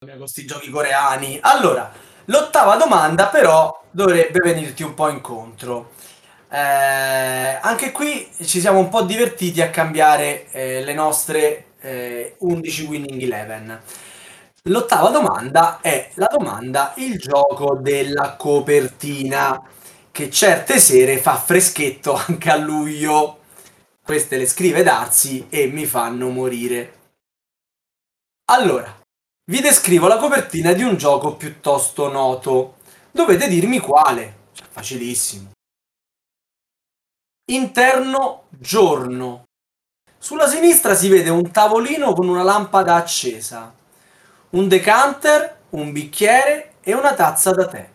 con 0.00 0.16
questi 0.16 0.46
giochi 0.46 0.70
coreani. 0.70 1.38
Allora, 1.42 1.92
l'ottava 2.26 2.76
domanda 2.76 3.26
però 3.26 3.82
dovrebbe 3.90 4.40
venirti 4.42 4.82
un 4.82 4.94
po' 4.94 5.10
incontro. 5.10 5.90
Eh, 6.50 7.58
anche 7.60 7.92
qui 7.92 8.26
ci 8.44 8.60
siamo 8.60 8.78
un 8.78 8.88
po' 8.88 9.02
divertiti 9.02 9.60
a 9.60 9.68
cambiare 9.68 10.50
eh, 10.50 10.82
le 10.82 10.94
nostre 10.94 11.72
eh, 11.80 12.36
11 12.38 12.84
winning 12.84 13.22
11. 13.22 13.80
L'ottava 14.68 15.08
domanda 15.08 15.80
è 15.80 16.10
la 16.16 16.28
domanda 16.30 16.92
il 16.96 17.18
gioco 17.18 17.76
della 17.76 18.36
copertina 18.36 19.62
che 20.10 20.30
certe 20.30 20.78
sere 20.78 21.16
fa 21.16 21.36
freschetto 21.36 22.12
anche 22.12 22.50
a 22.50 22.56
luglio. 22.56 23.40
Queste 24.02 24.36
le 24.36 24.46
scrive 24.46 24.82
Darsi 24.82 25.46
e 25.48 25.68
mi 25.68 25.86
fanno 25.86 26.28
morire. 26.28 26.96
Allora, 28.50 28.94
vi 29.50 29.60
descrivo 29.60 30.06
la 30.06 30.18
copertina 30.18 30.74
di 30.74 30.82
un 30.82 30.96
gioco 30.96 31.34
piuttosto 31.36 32.10
noto. 32.10 32.76
Dovete 33.10 33.48
dirmi 33.48 33.78
quale. 33.78 34.36
Cioè, 34.52 34.66
facilissimo. 34.68 35.50
Interno 37.50 38.44
giorno. 38.50 39.44
Sulla 40.18 40.46
sinistra 40.46 40.94
si 40.94 41.08
vede 41.08 41.30
un 41.30 41.50
tavolino 41.50 42.12
con 42.12 42.28
una 42.28 42.42
lampada 42.42 42.96
accesa, 42.96 43.72
un 44.50 44.66
decanter, 44.66 45.56
un 45.70 45.92
bicchiere 45.92 46.74
e 46.80 46.94
una 46.94 47.12
tazza 47.12 47.50
da 47.50 47.66
tè. 47.66 47.88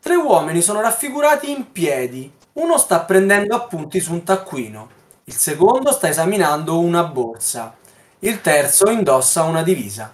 Tre 0.00 0.14
uomini 0.14 0.62
sono 0.62 0.80
raffigurati 0.80 1.50
in 1.50 1.70
piedi. 1.72 2.32
Uno 2.54 2.78
sta 2.78 3.00
prendendo 3.00 3.54
appunti 3.54 4.00
su 4.00 4.12
un 4.12 4.22
taccuino, 4.22 4.88
il 5.24 5.34
secondo 5.34 5.92
sta 5.92 6.08
esaminando 6.08 6.78
una 6.78 7.04
borsa, 7.04 7.74
il 8.20 8.40
terzo 8.40 8.88
indossa 8.90 9.42
una 9.42 9.62
divisa. 9.62 10.10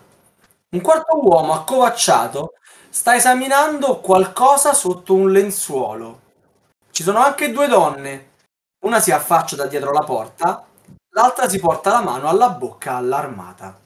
Un 0.71 0.81
quarto 0.81 1.21
uomo 1.23 1.53
accovacciato 1.53 2.55
sta 2.89 3.15
esaminando 3.15 4.01
qualcosa 4.01 4.73
sotto 4.73 5.15
un 5.15 5.31
lenzuolo. 5.31 6.21
Ci 6.91 7.05
sono 7.05 7.21
anche 7.21 7.53
due 7.53 7.69
donne. 7.69 8.31
Una 8.81 8.99
si 8.99 9.13
affaccia 9.13 9.55
da 9.55 9.67
dietro 9.67 9.93
la 9.93 10.03
porta, 10.03 10.65
l'altra 11.11 11.49
si 11.49 11.61
porta 11.61 11.91
la 11.91 12.03
mano 12.03 12.29
alla 12.29 12.49
bocca 12.49 12.97
allarmata. 12.97 13.82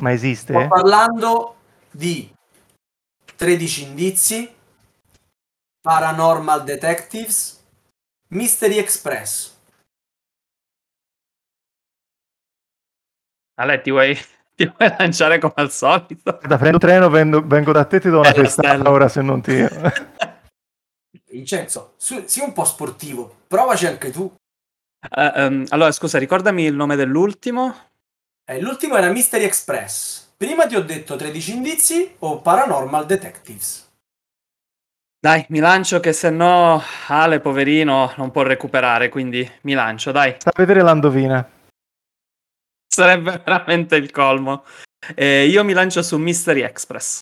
Ma 0.00 0.12
esiste? 0.12 0.52
Sto 0.52 0.68
parlando 0.68 1.56
di 1.90 2.32
13 3.36 3.82
indizi, 3.82 4.54
Paranormal 5.80 6.64
Detectives, 6.64 7.64
Mystery 8.28 8.78
Express. 8.78 9.56
Ale, 13.54 13.80
ti 13.80 13.90
vuoi, 13.90 14.14
ti 14.54 14.66
vuoi 14.66 14.94
lanciare 14.98 15.38
come 15.38 15.54
al 15.56 15.70
solito? 15.72 16.38
Da 16.46 16.56
prendo 16.56 16.78
treno, 16.78 17.10
vengo, 17.10 17.44
vengo 17.44 17.72
da 17.72 17.84
te, 17.84 17.98
ti 17.98 18.08
do 18.08 18.20
una 18.20 18.32
Eh, 18.32 18.46
stella. 18.48 18.90
ora 18.90 19.08
se 19.08 19.20
non 19.22 19.42
ti... 19.42 19.52
Vincenzo, 21.30 21.94
su- 21.96 22.24
sii 22.26 22.42
un 22.42 22.52
po' 22.52 22.64
sportivo, 22.64 23.40
provaci 23.48 23.86
anche 23.86 24.10
tu. 24.10 24.32
Eh, 25.10 25.32
ehm, 25.34 25.64
allora, 25.70 25.90
scusa, 25.90 26.18
ricordami 26.18 26.64
il 26.64 26.74
nome 26.74 26.94
dell'ultimo. 26.96 27.74
Eh, 28.50 28.60
l'ultimo 28.60 28.96
era 28.96 29.10
Mystery 29.10 29.44
Express. 29.44 30.32
Prima 30.34 30.66
ti 30.66 30.74
ho 30.74 30.82
detto 30.82 31.16
13 31.16 31.52
indizi 31.52 32.14
o 32.20 32.40
Paranormal 32.40 33.04
Detectives. 33.04 33.86
Dai, 35.20 35.44
mi 35.50 35.58
lancio 35.58 36.00
che 36.00 36.14
se 36.14 36.30
no 36.30 36.80
Ale, 37.08 37.40
poverino, 37.40 38.14
non 38.16 38.30
può 38.30 38.42
recuperare, 38.42 39.10
quindi 39.10 39.46
mi 39.62 39.74
lancio, 39.74 40.12
dai. 40.12 40.36
Sta 40.38 40.48
a 40.48 40.52
vedere 40.56 40.80
l'andovina. 40.80 41.46
Sarebbe 42.86 43.38
veramente 43.44 43.96
il 43.96 44.10
colmo. 44.10 44.64
Eh, 45.14 45.46
io 45.46 45.62
mi 45.62 45.74
lancio 45.74 46.02
su 46.02 46.16
Mystery 46.16 46.62
Express. 46.62 47.18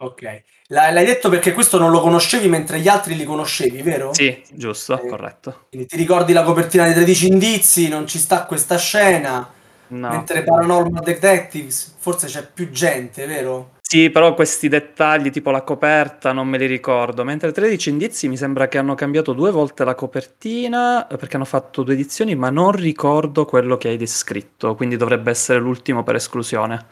Ok. 0.00 0.42
L'hai 0.70 0.92
l'hai 0.92 1.04
detto 1.06 1.28
perché 1.28 1.54
questo 1.54 1.78
non 1.78 1.90
lo 1.90 2.00
conoscevi 2.00 2.46
mentre 2.46 2.78
gli 2.78 2.86
altri 2.88 3.16
li 3.16 3.24
conoscevi, 3.24 3.82
vero? 3.82 4.12
Sì, 4.14 4.44
giusto, 4.52 5.02
Eh. 5.02 5.08
corretto. 5.08 5.66
Quindi 5.70 5.88
ti 5.88 5.96
ricordi 5.96 6.32
la 6.32 6.44
copertina 6.44 6.84
dei 6.84 6.92
13 6.94 7.26
indizi, 7.26 7.88
non 7.88 8.06
ci 8.06 8.18
sta 8.18 8.44
questa 8.44 8.76
scena. 8.78 9.54
No. 9.88 10.08
Mentre 10.08 10.42
Paranormal 10.42 11.02
Detectives 11.02 11.94
forse 11.98 12.26
c'è 12.26 12.46
più 12.46 12.70
gente, 12.70 13.26
vero? 13.26 13.76
Sì, 13.80 14.10
però 14.10 14.34
questi 14.34 14.68
dettagli, 14.68 15.30
tipo 15.30 15.50
la 15.50 15.62
coperta, 15.62 16.32
non 16.32 16.46
me 16.46 16.58
li 16.58 16.66
ricordo. 16.66 17.24
Mentre 17.24 17.52
13 17.52 17.88
indizi 17.88 18.28
mi 18.28 18.36
sembra 18.36 18.68
che 18.68 18.76
hanno 18.76 18.94
cambiato 18.94 19.32
due 19.32 19.50
volte 19.50 19.82
la 19.84 19.94
copertina, 19.94 21.06
perché 21.08 21.36
hanno 21.36 21.46
fatto 21.46 21.82
due 21.82 21.94
edizioni, 21.94 22.34
ma 22.34 22.50
non 22.50 22.72
ricordo 22.72 23.46
quello 23.46 23.78
che 23.78 23.88
hai 23.88 23.96
descritto, 23.96 24.74
quindi 24.74 24.96
dovrebbe 24.96 25.30
essere 25.30 25.58
l'ultimo 25.58 26.02
per 26.02 26.16
esclusione. 26.16 26.86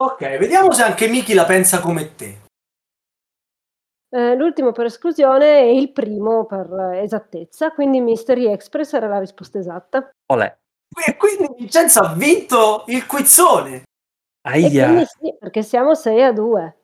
Ok, 0.00 0.38
vediamo 0.38 0.72
se 0.72 0.82
anche 0.82 1.08
Miki 1.08 1.34
la 1.34 1.44
pensa 1.44 1.80
come 1.80 2.14
te. 2.14 2.38
Eh, 4.10 4.34
l'ultimo 4.34 4.72
per 4.72 4.86
esclusione 4.86 5.60
e 5.60 5.76
il 5.76 5.92
primo 5.92 6.46
per 6.46 6.72
eh, 6.94 7.02
esattezza, 7.02 7.72
quindi 7.72 8.00
Mystery 8.00 8.46
Express 8.46 8.94
era 8.94 9.08
la 9.08 9.18
risposta 9.18 9.58
esatta. 9.58 10.08
Olè. 10.32 10.56
E 11.06 11.16
quindi 11.16 11.48
Vincenzo 11.56 12.00
ha 12.00 12.12
vinto 12.14 12.84
il 12.88 13.06
quizzone. 13.06 13.82
Aia. 14.42 15.04
sì, 15.04 15.36
perché 15.38 15.62
siamo 15.62 15.94
6 15.94 16.22
a 16.22 16.32
2. 16.32 16.76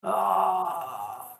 Ah. 0.00 1.38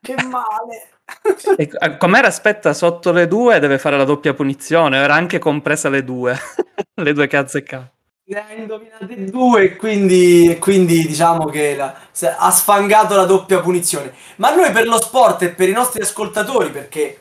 Che 0.00 0.14
male. 0.24 0.88
E, 1.56 1.70
eh, 1.72 1.96
com'era? 1.98 2.26
Aspetta, 2.26 2.74
sotto 2.74 3.12
le 3.12 3.28
due 3.28 3.60
deve 3.60 3.78
fare 3.78 3.96
la 3.96 4.04
doppia 4.04 4.34
punizione, 4.34 4.96
era 4.98 5.14
anche 5.14 5.38
compresa 5.38 5.88
le 5.88 6.02
due, 6.02 6.36
le 6.94 7.12
due 7.12 7.28
che 7.28 7.36
ha 7.36 7.40
azzeccato. 7.40 7.92
Ne 8.28 8.44
ha 8.44 8.52
indovinate 8.52 9.24
due 9.30 9.62
e 9.62 9.76
quindi, 9.76 10.56
quindi 10.58 11.06
diciamo 11.06 11.44
che 11.46 11.76
la- 11.76 11.94
ha 12.38 12.50
sfangato 12.50 13.14
la 13.14 13.24
doppia 13.24 13.60
punizione. 13.60 14.12
Ma 14.36 14.52
noi 14.52 14.72
per 14.72 14.86
lo 14.86 15.00
sport 15.00 15.42
e 15.42 15.50
per 15.50 15.68
i 15.68 15.72
nostri 15.72 16.02
ascoltatori, 16.02 16.70
perché 16.70 17.20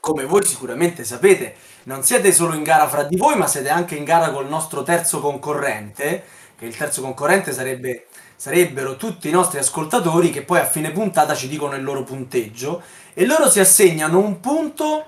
come 0.00 0.24
voi 0.24 0.44
sicuramente 0.44 1.04
sapete, 1.04 1.54
non 1.84 2.02
siete 2.02 2.32
solo 2.32 2.54
in 2.54 2.62
gara 2.62 2.88
fra 2.88 3.04
di 3.04 3.16
voi, 3.16 3.36
ma 3.36 3.46
siete 3.46 3.68
anche 3.68 3.94
in 3.94 4.04
gara 4.04 4.30
col 4.30 4.48
nostro 4.48 4.82
terzo 4.82 5.20
concorrente, 5.20 6.24
che 6.56 6.66
il 6.66 6.76
terzo 6.76 7.02
concorrente 7.02 7.52
sarebbe, 7.52 8.06
sarebbero 8.34 8.96
tutti 8.96 9.28
i 9.28 9.32
nostri 9.32 9.58
ascoltatori 9.58 10.30
che 10.30 10.42
poi 10.42 10.58
a 10.58 10.66
fine 10.66 10.90
puntata 10.90 11.34
ci 11.34 11.48
dicono 11.48 11.74
il 11.74 11.82
loro 11.82 12.02
punteggio 12.02 12.82
e 13.14 13.26
loro 13.26 13.48
si 13.48 13.60
assegnano 13.60 14.18
un 14.18 14.40
punto 14.40 15.06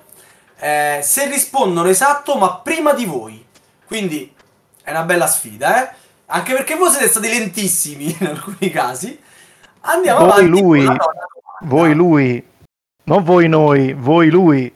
eh, 0.58 1.00
se 1.02 1.28
rispondono 1.28 1.88
esatto, 1.88 2.36
ma 2.36 2.56
prima 2.56 2.92
di 2.92 3.04
voi. 3.04 3.44
Quindi 3.86 4.32
è 4.82 4.90
una 4.90 5.02
bella 5.02 5.26
sfida, 5.26 5.82
eh? 5.82 5.94
Anche 6.26 6.54
perché 6.54 6.76
voi 6.76 6.90
siete 6.90 7.08
stati 7.08 7.28
lentissimi 7.28 8.16
in 8.18 8.26
alcuni 8.26 8.70
casi. 8.70 9.18
Andiamo 9.80 10.20
Voi 10.20 10.30
avanti. 10.30 10.60
lui. 10.60 10.88
Voi 11.64 11.94
lui, 11.94 12.44
non 13.04 13.22
voi 13.22 13.48
noi, 13.48 13.92
voi 13.92 14.30
lui. 14.30 14.72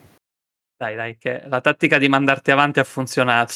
Dai, 0.78 0.94
dai, 0.94 1.16
che 1.16 1.42
la 1.46 1.60
tattica 1.62 1.96
di 1.96 2.08
mandarti 2.08 2.50
avanti 2.50 2.80
ha 2.80 2.84
funzionato. 2.84 3.54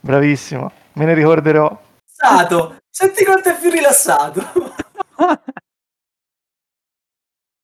Bravissimo, 0.00 0.72
me 0.94 1.04
ne 1.04 1.14
ricorderò. 1.14 1.68
Rilassato. 2.16 2.78
Senti 2.88 3.24
quanto 3.24 3.50
è 3.50 3.58
più 3.58 3.70
rilassato. 3.70 4.42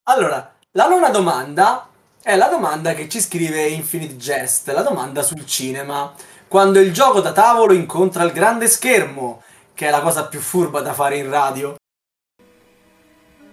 Allora, 0.09 0.55
la 0.71 0.89
nona 0.89 1.11
domanda 1.11 1.87
è 2.23 2.35
la 2.35 2.49
domanda 2.49 2.95
che 2.95 3.11
ci 3.11 3.21
scrive 3.21 3.69
Infinite 3.69 4.17
Jest, 4.17 4.71
la 4.71 4.81
domanda 4.81 5.23
sul 5.23 5.45
cinema. 5.45 6.15
Quando 6.49 6.81
il 6.81 6.95
gioco 6.95 7.21
da 7.21 7.33
tavolo 7.33 7.75
incontra 7.75 8.23
il 8.23 8.33
grande 8.33 8.69
schermo, 8.69 9.43
che 9.75 9.87
è 9.87 9.91
la 9.91 10.01
cosa 10.01 10.27
più 10.27 10.41
furba 10.41 10.81
da 10.81 10.95
fare 10.95 11.19
in 11.19 11.29
radio. 11.29 11.77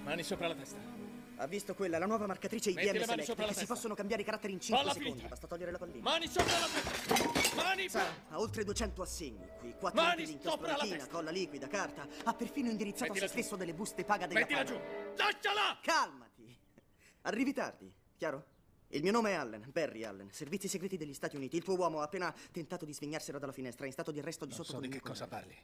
Mani 0.06 0.24
sopra 0.24 0.48
la 0.48 0.56
testa. 0.56 0.95
Ha 1.38 1.48
visto 1.48 1.76
quella, 1.76 1.98
la 1.98 2.06
nuova 2.06 2.28
marcatrice 2.28 2.72
Metti 2.72 2.88
IBM 2.88 2.94
le 2.94 3.00
mani 3.00 3.10
Select, 3.10 3.28
sopra 3.28 3.42
la 3.44 3.48
che 3.50 3.54
si 3.54 3.60
testa. 3.60 3.74
possono 3.74 3.94
cambiare 3.94 4.22
i 4.22 4.26
caratteri 4.26 4.54
in 4.54 4.60
5 4.62 4.78
Falla 4.78 4.94
secondi. 4.94 5.14
finta. 5.20 5.28
Basta 5.30 5.48
togliere 5.48 5.72
la 5.72 5.78
pallina. 5.78 6.02
Mani 6.10 6.28
sopra 6.28 6.60
la 6.60 6.68
testa. 6.68 7.56
Mani 7.56 7.90
Sa, 7.90 8.06
ha 8.30 8.40
oltre 8.40 8.64
200 8.64 9.02
assegni 9.02 9.48
qui, 9.60 9.74
4 9.78 10.02
Mani 10.02 10.26
di 10.26 10.40
sopra 10.42 10.78
la 10.78 10.86
testa. 10.88 11.08
colla 11.08 11.32
liquida, 11.32 11.68
carta. 11.68 12.08
Ha 12.24 12.34
perfino 12.34 12.70
indirizzato 12.70 13.12
a 13.12 13.14
Mettila 13.14 13.28
se 13.28 13.34
giù. 13.34 13.40
stesso 13.42 13.56
delle 13.58 13.74
buste 13.74 14.04
paga 14.06 14.28
della 14.28 14.40
Mettila 14.40 14.64
paga. 14.64 14.72
giù. 14.72 14.82
Lasciala! 15.18 15.78
Calmati. 15.82 16.58
Arrivi 17.24 17.52
tardi, 17.54 17.92
chiaro? 18.18 18.46
Il 18.90 19.02
mio 19.02 19.12
nome 19.12 19.32
è 19.32 19.34
Allen, 19.34 19.68
Barry 19.74 20.04
Allen, 20.04 20.30
servizi 20.32 20.70
segreti 20.70 20.96
degli 20.96 21.14
Stati 21.14 21.36
Uniti. 21.36 21.58
Il 21.58 21.64
tuo 21.64 21.76
uomo 21.76 22.00
ha 22.00 22.04
appena 22.04 22.34
tentato 22.52 22.86
di 22.86 22.94
svignarselo 22.94 23.40
dalla 23.40 23.52
finestra, 23.52 23.84
è 23.84 23.88
in 23.88 23.94
stato 23.94 24.12
di 24.12 24.20
arresto 24.20 24.46
di 24.46 24.54
Non 24.56 24.64
so 24.64 24.72
sotto 24.72 24.82
di 24.86 24.90
che 24.90 25.02
cosa 25.02 25.28
parli. 25.28 25.58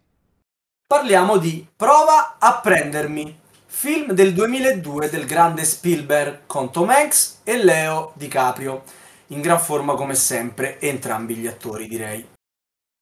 Parliamo 0.85 1.37
di 1.37 1.65
Prova 1.73 2.37
a 2.39 2.59
prendermi, 2.59 3.39
film 3.73 4.11
del 4.11 4.33
2002 4.33 5.09
del 5.09 5.25
grande 5.25 5.63
Spielberg 5.63 6.41
con 6.45 6.71
Tom 6.71 6.89
Hanks 6.89 7.39
e 7.43 7.57
Leo 7.63 8.11
DiCaprio, 8.15 8.83
in 9.27 9.41
gran 9.41 9.59
forma 9.59 9.95
come 9.95 10.13
sempre, 10.13 10.79
entrambi 10.79 11.35
gli 11.35 11.47
attori 11.47 11.87
direi. 11.87 12.27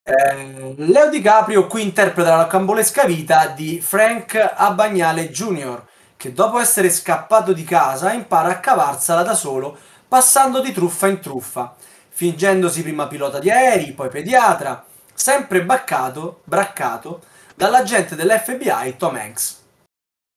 Eh, 0.04 0.76
Leo 0.78 1.10
DiCaprio 1.10 1.68
qui 1.68 1.82
interpreta 1.82 2.38
la 2.38 2.48
cambolesca 2.48 3.04
vita 3.04 3.48
di 3.48 3.82
Frank 3.82 4.36
Abagnale 4.56 5.32
Jr., 5.32 5.84
che 6.16 6.32
dopo 6.34 6.60
essere 6.60 6.90
scappato 6.92 7.52
di 7.52 7.66
casa 7.66 8.14
impara 8.14 8.50
a 8.50 8.60
cavarsela 8.60 9.24
da 9.24 9.34
solo, 9.34 9.78
passando 10.08 10.62
di 10.62 10.72
truffa 10.72 11.08
in 11.08 11.20
truffa, 11.20 11.76
fingendosi 12.10 12.84
prima 12.84 13.08
pilota 13.08 13.40
di 13.40 13.50
aerei, 13.50 13.92
poi 13.92 14.08
pediatra, 14.08 14.86
sempre 15.14 15.64
baccato, 15.64 16.42
braccato 16.46 17.24
dall'agente 17.56 18.16
dell'FBI 18.16 18.96
Tom 18.98 19.16
Hanks, 19.16 19.59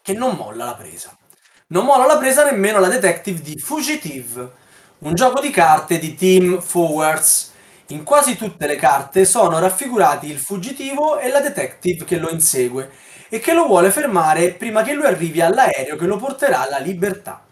che 0.03 0.13
non 0.13 0.35
molla 0.35 0.65
la 0.65 0.75
presa. 0.75 1.17
Non 1.69 1.85
molla 1.85 2.05
la 2.05 2.19
presa 2.19 2.45
nemmeno 2.45 2.81
la 2.81 2.89
detective 2.89 3.41
di 3.41 3.59
Fugitive, 3.59 4.51
un 4.99 5.15
gioco 5.15 5.41
di 5.41 5.51
carte 5.51 5.99
di 5.99 6.15
Team 6.15 6.61
Forwards. 6.61 7.53
In 7.89 8.03
quasi 8.03 8.37
tutte 8.37 8.67
le 8.67 8.77
carte 8.77 9.25
sono 9.25 9.59
raffigurati 9.59 10.29
il 10.29 10.39
fuggitivo 10.39 11.19
e 11.19 11.29
la 11.29 11.41
detective 11.41 12.05
che 12.05 12.19
lo 12.19 12.31
insegue 12.31 12.91
e 13.29 13.39
che 13.39 13.53
lo 13.53 13.67
vuole 13.67 13.91
fermare 13.91 14.53
prima 14.53 14.83
che 14.83 14.93
lui 14.93 15.07
arrivi 15.07 15.41
all'aereo 15.41 15.97
che 15.97 16.07
lo 16.07 16.17
porterà 16.17 16.61
alla 16.63 16.79
libertà. 16.79 17.43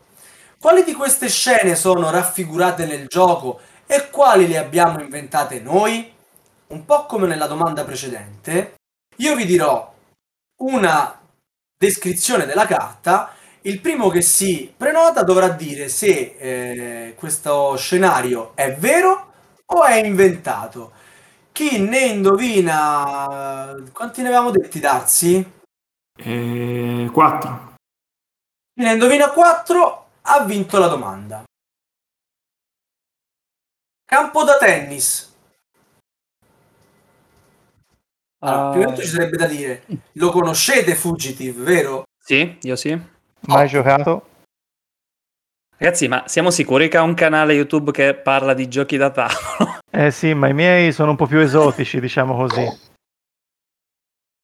Quali 0.58 0.84
di 0.84 0.92
queste 0.92 1.28
scene 1.28 1.74
sono 1.74 2.10
raffigurate 2.10 2.86
nel 2.86 3.06
gioco 3.06 3.60
e 3.86 4.10
quali 4.10 4.46
le 4.46 4.58
abbiamo 4.58 5.00
inventate 5.00 5.60
noi? 5.60 6.12
Un 6.68 6.84
po' 6.84 7.06
come 7.06 7.26
nella 7.26 7.46
domanda 7.46 7.84
precedente, 7.84 8.74
io 9.16 9.34
vi 9.34 9.44
dirò 9.44 9.92
una 10.62 11.19
descrizione 11.80 12.44
della 12.44 12.66
carta. 12.66 13.34
Il 13.62 13.80
primo 13.80 14.10
che 14.10 14.20
si 14.20 14.72
prenota 14.76 15.22
dovrà 15.22 15.48
dire 15.48 15.88
se 15.88 16.36
eh, 16.38 17.14
questo 17.16 17.74
scenario 17.76 18.52
è 18.54 18.74
vero 18.74 19.32
o 19.64 19.84
è 19.84 20.04
inventato. 20.04 20.92
Chi 21.52 21.80
ne 21.80 22.00
indovina... 22.00 23.74
Quanti 23.92 24.20
ne 24.20 24.28
avevamo 24.28 24.50
detti, 24.50 24.78
Darsi? 24.78 25.52
E 26.16 27.08
4. 27.10 27.74
Chi 28.74 28.84
ne 28.84 28.92
indovina 28.92 29.30
4 29.30 30.06
ha 30.22 30.44
vinto 30.44 30.78
la 30.78 30.88
domanda. 30.88 31.44
Campo 34.04 34.44
da 34.44 34.56
tennis. 34.58 35.29
Allora, 38.42 38.70
prima 38.70 38.84
di 38.86 38.90
tutto 38.92 39.02
ci 39.02 39.08
sarebbe 39.08 39.36
da 39.36 39.46
dire, 39.46 39.84
lo 40.12 40.30
conoscete 40.30 40.94
Fugitive, 40.94 41.62
vero? 41.62 42.04
Sì, 42.18 42.58
io 42.62 42.76
sì. 42.76 42.98
Mai 43.46 43.68
giocato? 43.68 44.26
Ragazzi, 45.76 46.08
ma 46.08 46.24
siamo 46.26 46.50
sicuri 46.50 46.88
che 46.88 46.96
ha 46.98 47.02
un 47.02 47.14
canale 47.14 47.54
YouTube 47.54 47.90
che 47.90 48.14
parla 48.14 48.52
di 48.54 48.68
giochi 48.68 48.96
da 48.96 49.10
tavolo? 49.10 49.78
Eh 49.92 50.12
sì, 50.12 50.32
ma 50.34 50.46
i 50.48 50.54
miei 50.54 50.92
sono 50.92 51.10
un 51.10 51.16
po' 51.16 51.26
più 51.26 51.40
esotici, 51.40 51.98
diciamo 52.00 52.36
così. 52.36 52.64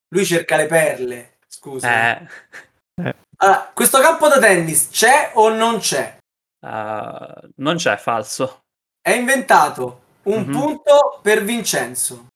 Lui 0.08 0.24
cerca 0.24 0.56
le 0.56 0.66
perle, 0.66 1.38
scusa. 1.46 2.18
Eh, 2.18 3.14
Allora, 3.36 3.70
questo 3.72 4.00
campo 4.00 4.26
da 4.28 4.38
tennis 4.40 4.88
c'è 4.90 5.30
o 5.34 5.48
non 5.54 5.78
c'è? 5.78 6.18
uh, 6.66 7.48
non 7.56 7.76
c'è, 7.76 7.96
falso. 7.96 8.62
È 9.00 9.10
inventato. 9.12 10.02
Un 10.24 10.40
Mhm. 10.42 10.52
punto 10.52 11.20
per 11.22 11.44
Vincenzo. 11.44 12.26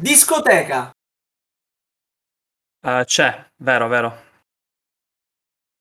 Discoteca. 0.00 0.92
Uh, 2.82 3.02
c'è, 3.02 3.50
vero, 3.56 3.88
vero. 3.88 4.26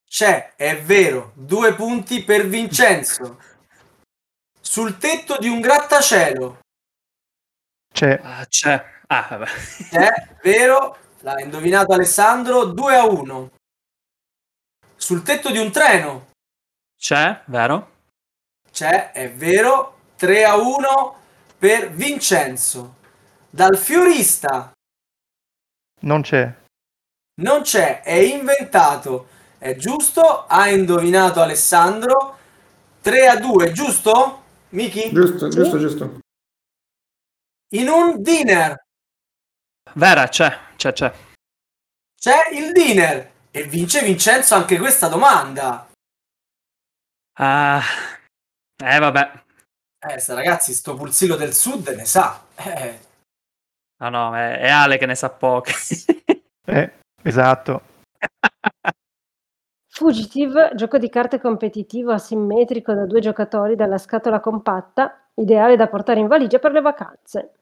C'è, 0.09 0.55
è 0.55 0.81
vero. 0.81 1.33
Due 1.35 1.75
punti 1.75 2.23
per 2.23 2.47
Vincenzo. 2.47 3.39
Sul 4.59 4.97
tetto 4.97 5.37
di 5.37 5.47
un 5.47 5.59
grattacielo. 5.59 6.61
C'è, 7.93 8.19
Uh, 8.19 8.43
c'è. 8.47 8.83
Ah, 9.05 9.27
vabbè. 9.29 9.45
C'è, 9.91 10.37
vero. 10.41 10.97
L'ha 11.19 11.39
indovinato 11.39 11.93
Alessandro. 11.93 12.65
2 12.65 12.95
a 12.95 13.05
1. 13.05 13.51
Sul 14.95 15.21
tetto 15.21 15.51
di 15.51 15.59
un 15.59 15.71
treno. 15.71 16.31
C'è, 16.97 17.43
vero. 17.45 17.91
C'è, 18.71 19.11
è 19.11 19.31
vero. 19.31 19.99
3 20.15 20.43
a 20.43 20.55
1 20.55 21.21
per 21.59 21.91
Vincenzo. 21.91 22.96
Dal 23.49 23.77
fiorista. 23.77 24.71
non 26.01 26.21
c'è. 26.21 26.53
Non 27.41 27.61
c'è, 27.61 28.01
è 28.01 28.13
inventato. 28.13 29.27
È 29.57 29.75
giusto? 29.75 30.45
Ha 30.45 30.69
indovinato 30.69 31.41
Alessandro. 31.41 32.37
3 33.01 33.27
a 33.27 33.39
2, 33.39 33.71
giusto? 33.71 34.43
Miki? 34.69 35.11
Giusto, 35.11 35.47
giusto, 35.47 35.79
giusto. 35.79 36.19
In 37.73 37.89
un 37.89 38.21
dinner. 38.21 38.83
Vera, 39.93 40.27
c'è, 40.27 40.55
c'è, 40.75 40.91
c'è. 40.93 41.13
C'è 42.19 42.49
il 42.51 42.71
dinner. 42.71 43.31
E 43.51 43.63
vince 43.63 44.03
Vincenzo 44.03 44.55
anche 44.55 44.77
questa 44.77 45.07
domanda. 45.07 45.89
Ah, 47.39 47.81
eh, 48.83 48.99
vabbè. 48.99 49.43
Eh, 49.99 50.23
ragazzi, 50.27 50.73
sto 50.73 50.95
pulsillo 50.95 51.35
del 51.35 51.53
sud 51.53 51.87
ne 51.89 52.05
sa. 52.05 52.45
Eh, 52.55 53.06
No, 53.99 54.09
no, 54.09 54.35
è, 54.35 54.59
è 54.59 54.69
Ale 54.69 54.97
che 54.97 55.05
ne 55.05 55.15
sa 55.15 55.29
poche. 55.29 55.73
Eh, 56.69 56.91
esatto. 57.23 57.81
Fugitive, 59.87 60.71
gioco 60.75 60.97
di 60.97 61.07
carte 61.07 61.39
competitivo 61.39 62.11
asimmetrico 62.11 62.93
da 62.93 63.05
due 63.05 63.21
giocatori 63.21 63.77
dalla 63.77 63.97
scatola 63.97 64.41
compatta, 64.41 65.29
ideale 65.35 65.77
da 65.77 65.87
portare 65.87 66.19
in 66.19 66.27
valigia 66.27 66.59
per 66.59 66.73
le 66.73 66.81
vacanze. 66.81 67.53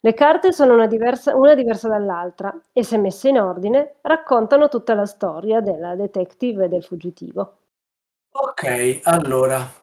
Le 0.00 0.14
carte 0.14 0.52
sono 0.52 0.74
una 0.74 0.86
diversa, 0.88 1.36
una 1.36 1.54
diversa 1.54 1.86
dall'altra 1.88 2.52
e 2.72 2.82
se 2.82 2.98
messe 2.98 3.28
in 3.28 3.38
ordine 3.38 3.96
raccontano 4.00 4.68
tutta 4.68 4.94
la 4.94 5.06
storia 5.06 5.60
della 5.60 5.94
detective 5.94 6.64
e 6.64 6.68
del 6.68 6.82
fuggitivo. 6.82 7.58
Ok, 8.32 9.00
allora. 9.04 9.79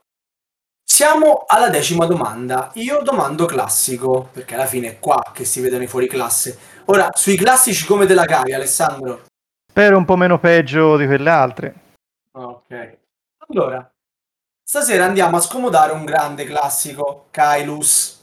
Siamo 0.97 1.43
alla 1.45 1.69
decima 1.69 2.07
domanda. 2.07 2.71
Io 2.73 3.03
domando 3.03 3.45
classico, 3.45 4.29
perché 4.31 4.55
alla 4.55 4.65
fine 4.65 4.87
è 4.87 4.99
qua 4.99 5.31
che 5.31 5.45
si 5.45 5.61
vedono 5.61 5.83
i 5.83 5.87
fuori 5.87 6.07
classe. 6.07 6.57
Ora, 6.85 7.11
sui 7.13 7.37
classici 7.37 7.85
come 7.85 8.07
te 8.07 8.15
la 8.15 8.25
cavi, 8.25 8.51
Alessandro? 8.51 9.25
Spero 9.69 9.95
un 9.95 10.05
po' 10.05 10.15
meno 10.15 10.39
peggio 10.39 10.97
di 10.97 11.05
quelle 11.05 11.29
altre. 11.29 11.75
Ok. 12.31 12.97
Allora, 13.47 13.87
stasera 14.63 15.05
andiamo 15.05 15.37
a 15.37 15.39
scomodare 15.39 15.91
un 15.91 16.03
grande 16.03 16.45
classico, 16.45 17.27
Kailus. 17.29 18.19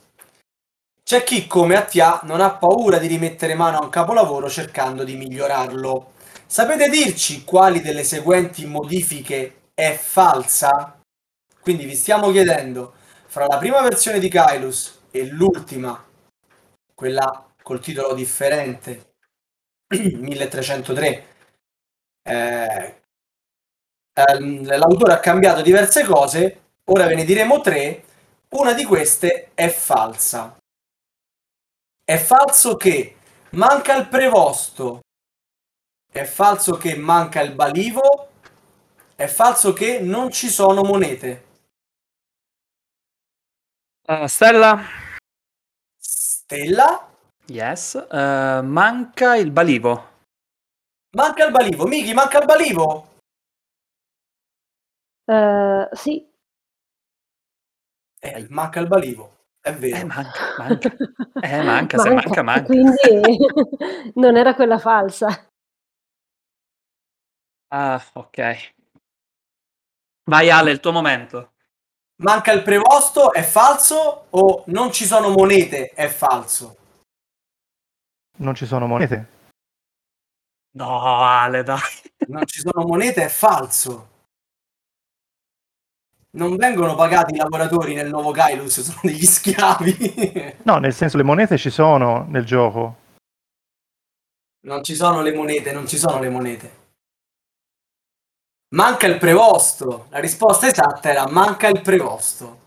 C'è 1.04 1.22
chi, 1.22 1.46
come 1.46 1.76
Attia, 1.76 2.22
non 2.24 2.40
ha 2.40 2.56
paura 2.56 2.98
di 2.98 3.06
rimettere 3.06 3.54
mano 3.54 3.78
a 3.78 3.84
un 3.84 3.88
capolavoro 3.88 4.50
cercando 4.50 5.04
di 5.04 5.14
migliorarlo. 5.14 6.14
Sapete 6.44 6.88
dirci 6.88 7.44
quali 7.44 7.80
delle 7.80 8.02
seguenti 8.02 8.66
modifiche 8.66 9.68
è 9.74 9.96
falsa? 9.96 10.98
Quindi 11.64 11.86
vi 11.86 11.96
stiamo 11.96 12.30
chiedendo, 12.30 12.92
fra 13.24 13.46
la 13.46 13.56
prima 13.56 13.80
versione 13.80 14.18
di 14.18 14.28
Kailus 14.28 15.00
e 15.10 15.24
l'ultima, 15.24 16.04
quella 16.94 17.50
col 17.62 17.80
titolo 17.80 18.12
differente, 18.12 19.14
1303, 19.96 21.26
eh, 22.22 23.02
ehm, 24.12 24.76
l'autore 24.76 25.14
ha 25.14 25.20
cambiato 25.20 25.62
diverse 25.62 26.04
cose, 26.04 26.60
ora 26.84 27.06
ve 27.06 27.14
ne 27.14 27.24
diremo 27.24 27.62
tre, 27.62 28.04
una 28.50 28.74
di 28.74 28.84
queste 28.84 29.52
è 29.54 29.70
falsa. 29.70 30.58
È 32.04 32.18
falso 32.18 32.76
che 32.76 33.16
manca 33.52 33.96
il 33.96 34.06
prevosto, 34.08 35.00
è 36.12 36.24
falso 36.24 36.76
che 36.76 36.94
manca 36.94 37.40
il 37.40 37.54
balivo, 37.54 38.28
è 39.16 39.26
falso 39.26 39.72
che 39.72 40.00
non 40.00 40.30
ci 40.30 40.50
sono 40.50 40.82
monete. 40.82 41.52
Uh, 44.06 44.26
Stella? 44.26 44.84
Stella? 45.96 47.08
Yes. 47.48 47.94
Uh, 47.94 48.60
manca 48.62 49.36
il 49.36 49.50
balivo. 49.50 50.12
Manca 51.16 51.46
il 51.46 51.52
balivo. 51.52 51.86
Miki, 51.86 52.12
manca 52.12 52.40
il 52.40 52.44
balivo? 52.44 53.16
Uh, 55.24 55.88
sì. 55.92 56.20
Eh, 58.20 58.46
manca 58.50 58.80
il 58.80 58.88
balivo. 58.88 59.46
È 59.58 59.72
vero. 59.72 59.96
Eh, 59.96 60.04
manca, 60.04 60.54
manca. 60.58 60.96
Eh, 61.40 61.62
manca, 61.62 61.98
se 61.98 62.10
manca, 62.10 62.42
manca. 62.42 62.64
Quindi 62.64 63.38
non 64.20 64.36
era 64.36 64.54
quella 64.54 64.78
falsa. 64.78 65.48
Ah, 67.68 68.02
ok. 68.12 68.72
Vai 70.24 70.50
Ale, 70.50 70.72
il 70.72 70.80
tuo 70.80 70.92
momento. 70.92 71.53
Manca 72.16 72.52
il 72.52 72.62
prevosto, 72.62 73.32
è 73.32 73.42
falso? 73.42 74.26
O 74.30 74.62
non 74.66 74.92
ci 74.92 75.04
sono 75.04 75.30
monete, 75.30 75.90
è 75.90 76.08
falso? 76.08 76.76
Non 78.36 78.54
ci 78.54 78.66
sono 78.66 78.86
monete. 78.86 79.32
No, 80.72 81.22
Ale, 81.22 81.62
dai. 81.62 81.80
Non 82.28 82.46
ci 82.46 82.60
sono 82.60 82.86
monete, 82.86 83.24
è 83.24 83.28
falso. 83.28 84.10
Non 86.30 86.56
vengono 86.56 86.94
pagati 86.96 87.34
i 87.34 87.36
lavoratori 87.36 87.94
nel 87.94 88.08
nuovo 88.08 88.32
Kailus, 88.32 88.80
sono 88.80 89.00
degli 89.02 89.24
schiavi. 89.24 90.58
No, 90.62 90.78
nel 90.78 90.92
senso 90.92 91.16
le 91.16 91.22
monete 91.22 91.58
ci 91.58 91.70
sono 91.70 92.24
nel 92.28 92.44
gioco. 92.44 93.02
Non 94.66 94.82
ci 94.82 94.94
sono 94.94 95.20
le 95.20 95.32
monete, 95.32 95.72
non 95.72 95.86
ci 95.86 95.96
sono 95.96 96.18
le 96.18 96.28
monete. 96.28 96.83
Manca 98.74 99.06
il 99.06 99.18
prevosto. 99.18 100.06
La 100.10 100.18
risposta 100.18 100.66
esatta 100.66 101.08
era 101.08 101.28
manca 101.28 101.68
il 101.68 101.80
prevosto. 101.80 102.58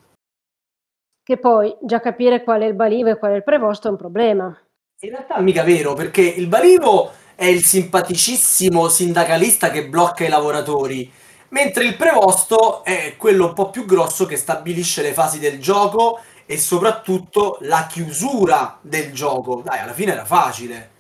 Che 1.22 1.38
poi 1.38 1.76
già 1.82 2.00
capire 2.00 2.46
qual 2.46 2.62
è 2.62 2.66
il 2.66 2.76
balivo 2.76 3.10
e 3.10 3.18
qual 3.18 3.34
è 3.34 3.36
il 3.36 3.44
prevosto 3.44 3.90
è 3.90 3.92
un 3.92 3.98
problema. 3.98 4.58
In 5.02 5.10
realtà 5.10 5.36
è 5.36 5.42
mica 5.42 5.64
vero, 5.64 5.96
perché 5.96 6.22
il 6.22 6.48
balivo 6.48 7.12
è 7.36 7.44
il 7.44 7.66
simpaticissimo 7.66 8.88
sindacalista 8.88 9.70
che 9.70 9.90
blocca 9.90 10.24
i 10.24 10.30
lavoratori, 10.30 11.12
mentre 11.50 11.84
il 11.84 11.98
prevosto 11.98 12.86
è 12.86 13.16
quello 13.18 13.48
un 13.48 13.54
po' 13.54 13.70
più 13.70 13.84
grosso 13.84 14.26
che 14.26 14.38
stabilisce 14.38 15.02
le 15.02 15.12
fasi 15.12 15.40
del 15.40 15.60
gioco 15.60 16.22
e 16.46 16.58
soprattutto 16.58 17.58
la 17.64 17.86
chiusura 17.86 18.80
del 18.80 19.12
gioco. 19.12 19.62
Dai, 19.62 19.80
alla 19.80 19.92
fine 19.92 20.14
era 20.14 20.24
facile. 20.24 20.96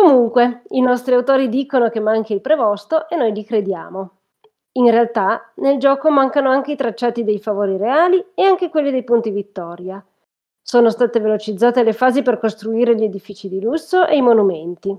Comunque, 0.00 0.62
i 0.68 0.80
nostri 0.80 1.12
autori 1.12 1.48
dicono 1.48 1.88
che 1.88 1.98
manchi 1.98 2.32
il 2.32 2.40
prevosto 2.40 3.08
e 3.08 3.16
noi 3.16 3.32
li 3.32 3.44
crediamo. 3.44 4.10
In 4.74 4.88
realtà, 4.92 5.50
nel 5.56 5.80
gioco 5.80 6.08
mancano 6.08 6.50
anche 6.50 6.70
i 6.70 6.76
tracciati 6.76 7.24
dei 7.24 7.40
favori 7.40 7.76
reali 7.76 8.24
e 8.32 8.44
anche 8.44 8.70
quelli 8.70 8.92
dei 8.92 9.02
punti 9.02 9.30
vittoria. 9.30 10.00
Sono 10.62 10.90
state 10.90 11.18
velocizzate 11.18 11.82
le 11.82 11.92
fasi 11.92 12.22
per 12.22 12.38
costruire 12.38 12.94
gli 12.94 13.02
edifici 13.02 13.48
di 13.48 13.60
lusso 13.60 14.06
e 14.06 14.14
i 14.14 14.22
monumenti. 14.22 14.96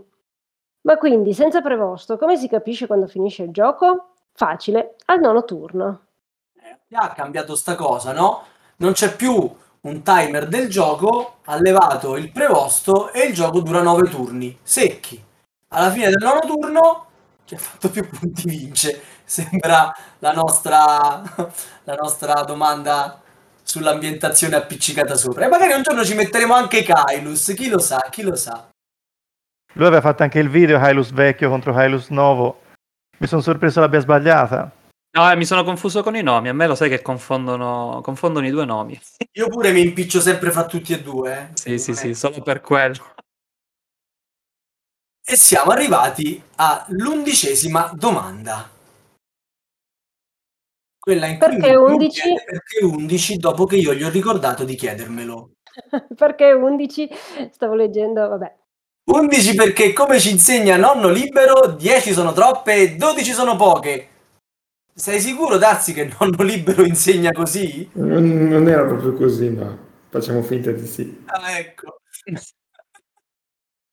Ma 0.81 0.97
quindi, 0.97 1.33
senza 1.33 1.61
prevosto, 1.61 2.17
come 2.17 2.35
si 2.35 2.49
capisce 2.49 2.85
quando 2.85 3.07
finisce 3.07 3.43
il 3.43 3.51
gioco? 3.51 4.15
Facile, 4.33 4.95
al 5.05 5.21
nono 5.21 5.45
turno. 5.45 6.07
Ha 6.91 7.13
cambiato 7.13 7.55
sta 7.55 7.75
cosa, 7.75 8.11
no? 8.11 8.41
Non 8.79 8.91
c'è 8.91 9.15
più 9.15 9.49
un 9.81 10.01
timer 10.03 10.47
del 10.47 10.69
gioco, 10.69 11.37
ha 11.45 11.55
levato 11.59 12.17
il 12.17 12.31
prevosto 12.31 13.11
e 13.11 13.27
il 13.27 13.33
gioco 13.33 13.61
dura 13.61 13.81
9 13.81 14.09
turni, 14.09 14.57
secchi. 14.61 15.23
Alla 15.69 15.91
fine 15.91 16.09
del 16.09 16.17
nono 16.19 16.39
turno, 16.41 17.05
chi 17.45 17.55
ha 17.55 17.57
fatto 17.57 17.89
più 17.89 18.07
punti 18.07 18.47
vince. 18.47 19.01
Sembra 19.23 19.93
la 20.19 20.31
nostra, 20.33 21.21
la 21.83 21.95
nostra 21.95 22.43
domanda 22.43 23.21
sull'ambientazione 23.63 24.55
appiccicata 24.55 25.15
sopra. 25.15 25.45
E 25.45 25.47
magari 25.47 25.73
un 25.73 25.83
giorno 25.83 26.03
ci 26.03 26.15
metteremo 26.15 26.53
anche 26.53 26.83
Kailus, 26.83 27.53
chi 27.55 27.69
lo 27.69 27.79
sa, 27.79 28.07
chi 28.09 28.23
lo 28.23 28.35
sa. 28.35 28.67
Lui 29.73 29.85
aveva 29.85 30.01
fatto 30.01 30.23
anche 30.23 30.39
il 30.39 30.49
video 30.49 30.79
Kailus 30.79 31.11
vecchio 31.11 31.49
contro 31.49 31.73
Kailus 31.73 32.09
nuovo. 32.09 32.61
Mi 33.19 33.27
sono 33.27 33.41
sorpreso 33.41 33.79
l'abbia 33.79 33.99
sbagliata. 33.99 34.71
No, 35.11 35.31
eh, 35.31 35.35
mi 35.35 35.45
sono 35.45 35.63
confuso 35.63 36.03
con 36.03 36.15
i 36.15 36.21
nomi. 36.21 36.49
A 36.49 36.53
me 36.53 36.67
lo 36.67 36.75
sai 36.75 36.89
che 36.89 37.01
confondono, 37.01 37.99
confondono 38.03 38.45
i 38.45 38.51
due 38.51 38.65
nomi. 38.65 38.99
Io 39.33 39.47
pure 39.47 39.71
mi 39.71 39.81
impiccio 39.81 40.21
sempre 40.21 40.51
fra 40.51 40.65
tutti 40.65 40.93
e 40.93 41.01
due. 41.01 41.49
Eh. 41.51 41.57
Sì, 41.57 41.79
sì, 41.79 41.95
sì, 41.95 42.13
solo 42.13 42.41
per 42.41 42.61
quello. 42.61 43.13
E 45.25 45.35
siamo 45.35 45.71
arrivati 45.71 46.41
all'undicesima 46.55 47.91
domanda. 47.95 48.69
Quella 50.99 51.25
in 51.27 51.39
cui 51.39 51.47
Perché 51.47 51.69
mi 51.69 51.75
11? 51.75 52.21
chiede 52.21 52.43
perché 52.43 52.85
11 52.85 53.37
dopo 53.37 53.65
che 53.65 53.77
io 53.77 53.93
gli 53.93 54.03
ho 54.03 54.09
ricordato 54.09 54.63
di 54.63 54.75
chiedermelo. 54.75 55.51
Perché 56.15 56.51
11? 56.51 57.09
Stavo 57.51 57.73
leggendo, 57.73 58.27
vabbè. 58.27 58.57
11 59.11 59.55
perché 59.55 59.91
come 59.93 60.19
ci 60.19 60.29
insegna 60.29 60.77
nonno 60.77 61.09
libero, 61.09 61.67
10 61.67 62.11
sono 62.13 62.31
troppe 62.31 62.75
e 62.75 62.95
12 62.95 63.31
sono 63.31 63.55
poche. 63.55 64.07
Sei 64.99 65.21
sicuro, 65.21 65.57
Darsi, 65.57 65.93
che 65.93 66.13
nonno 66.19 66.43
libero 66.43 66.83
insegna 66.83 67.31
così? 67.31 67.89
Non, 67.93 68.49
non 68.49 68.67
era 68.67 68.83
proprio 68.83 69.13
così, 69.13 69.47
ma 69.47 69.73
facciamo 70.09 70.41
finta 70.43 70.71
di 70.71 70.85
sì. 70.85 71.23
Ah, 71.27 71.57
ecco. 71.57 72.01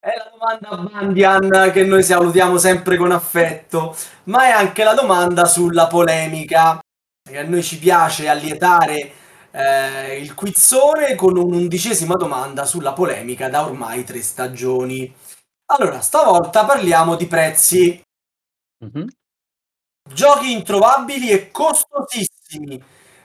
È 0.00 0.12
la 0.16 0.30
domanda 0.32 0.90
Bandian 0.90 1.70
che 1.72 1.84
noi 1.84 2.02
salutiamo 2.02 2.58
sempre 2.58 2.96
con 2.96 3.12
affetto, 3.12 3.96
ma 4.24 4.46
è 4.46 4.50
anche 4.50 4.82
la 4.82 4.94
domanda 4.94 5.44
sulla 5.44 5.86
polemica. 5.86 6.80
Che 7.22 7.38
a 7.38 7.44
noi 7.44 7.62
ci 7.62 7.78
piace 7.78 8.28
allietare 8.28 9.12
eh, 9.52 10.18
il 10.20 10.34
quizzone 10.34 11.14
con 11.14 11.36
un'undicesima 11.36 12.16
domanda 12.16 12.64
sulla 12.64 12.92
polemica 12.92 13.48
da 13.48 13.64
ormai 13.64 14.02
tre 14.02 14.22
stagioni. 14.22 15.14
Allora, 15.66 16.00
stavolta 16.00 16.64
parliamo 16.64 17.14
di 17.14 17.26
prezzi. 17.28 18.02
Mhm. 18.84 19.06
Giochi 20.12 20.52
introvabili 20.52 21.30
e 21.30 21.50
costosissimi, 21.50 22.82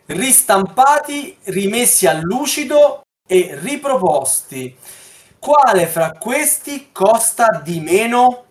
ristampati, 0.08 1.38
rimessi 1.46 2.08
a 2.08 2.20
lucido 2.20 3.04
e 3.28 3.58
riproposti. 3.62 4.76
Quale 5.40 5.88
fra 5.88 6.12
questi 6.12 6.90
costa 6.92 7.62
di 7.64 7.80
meno? 7.80 8.46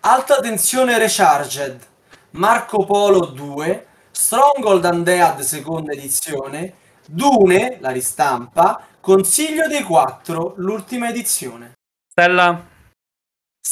Alta 0.00 0.40
tensione 0.40 0.98
Recharged, 0.98 1.86
Marco 2.30 2.84
Polo 2.84 3.26
2, 3.26 3.86
Stronghold 4.10 4.84
Undead 4.84 5.40
seconda 5.40 5.92
edizione, 5.92 6.74
Dune, 7.06 7.78
la 7.80 7.90
ristampa, 7.90 8.80
Consiglio 9.00 9.68
dei 9.68 9.82
Quattro, 9.82 10.54
l'ultima 10.56 11.08
edizione. 11.08 11.72
Stella, 12.10 12.72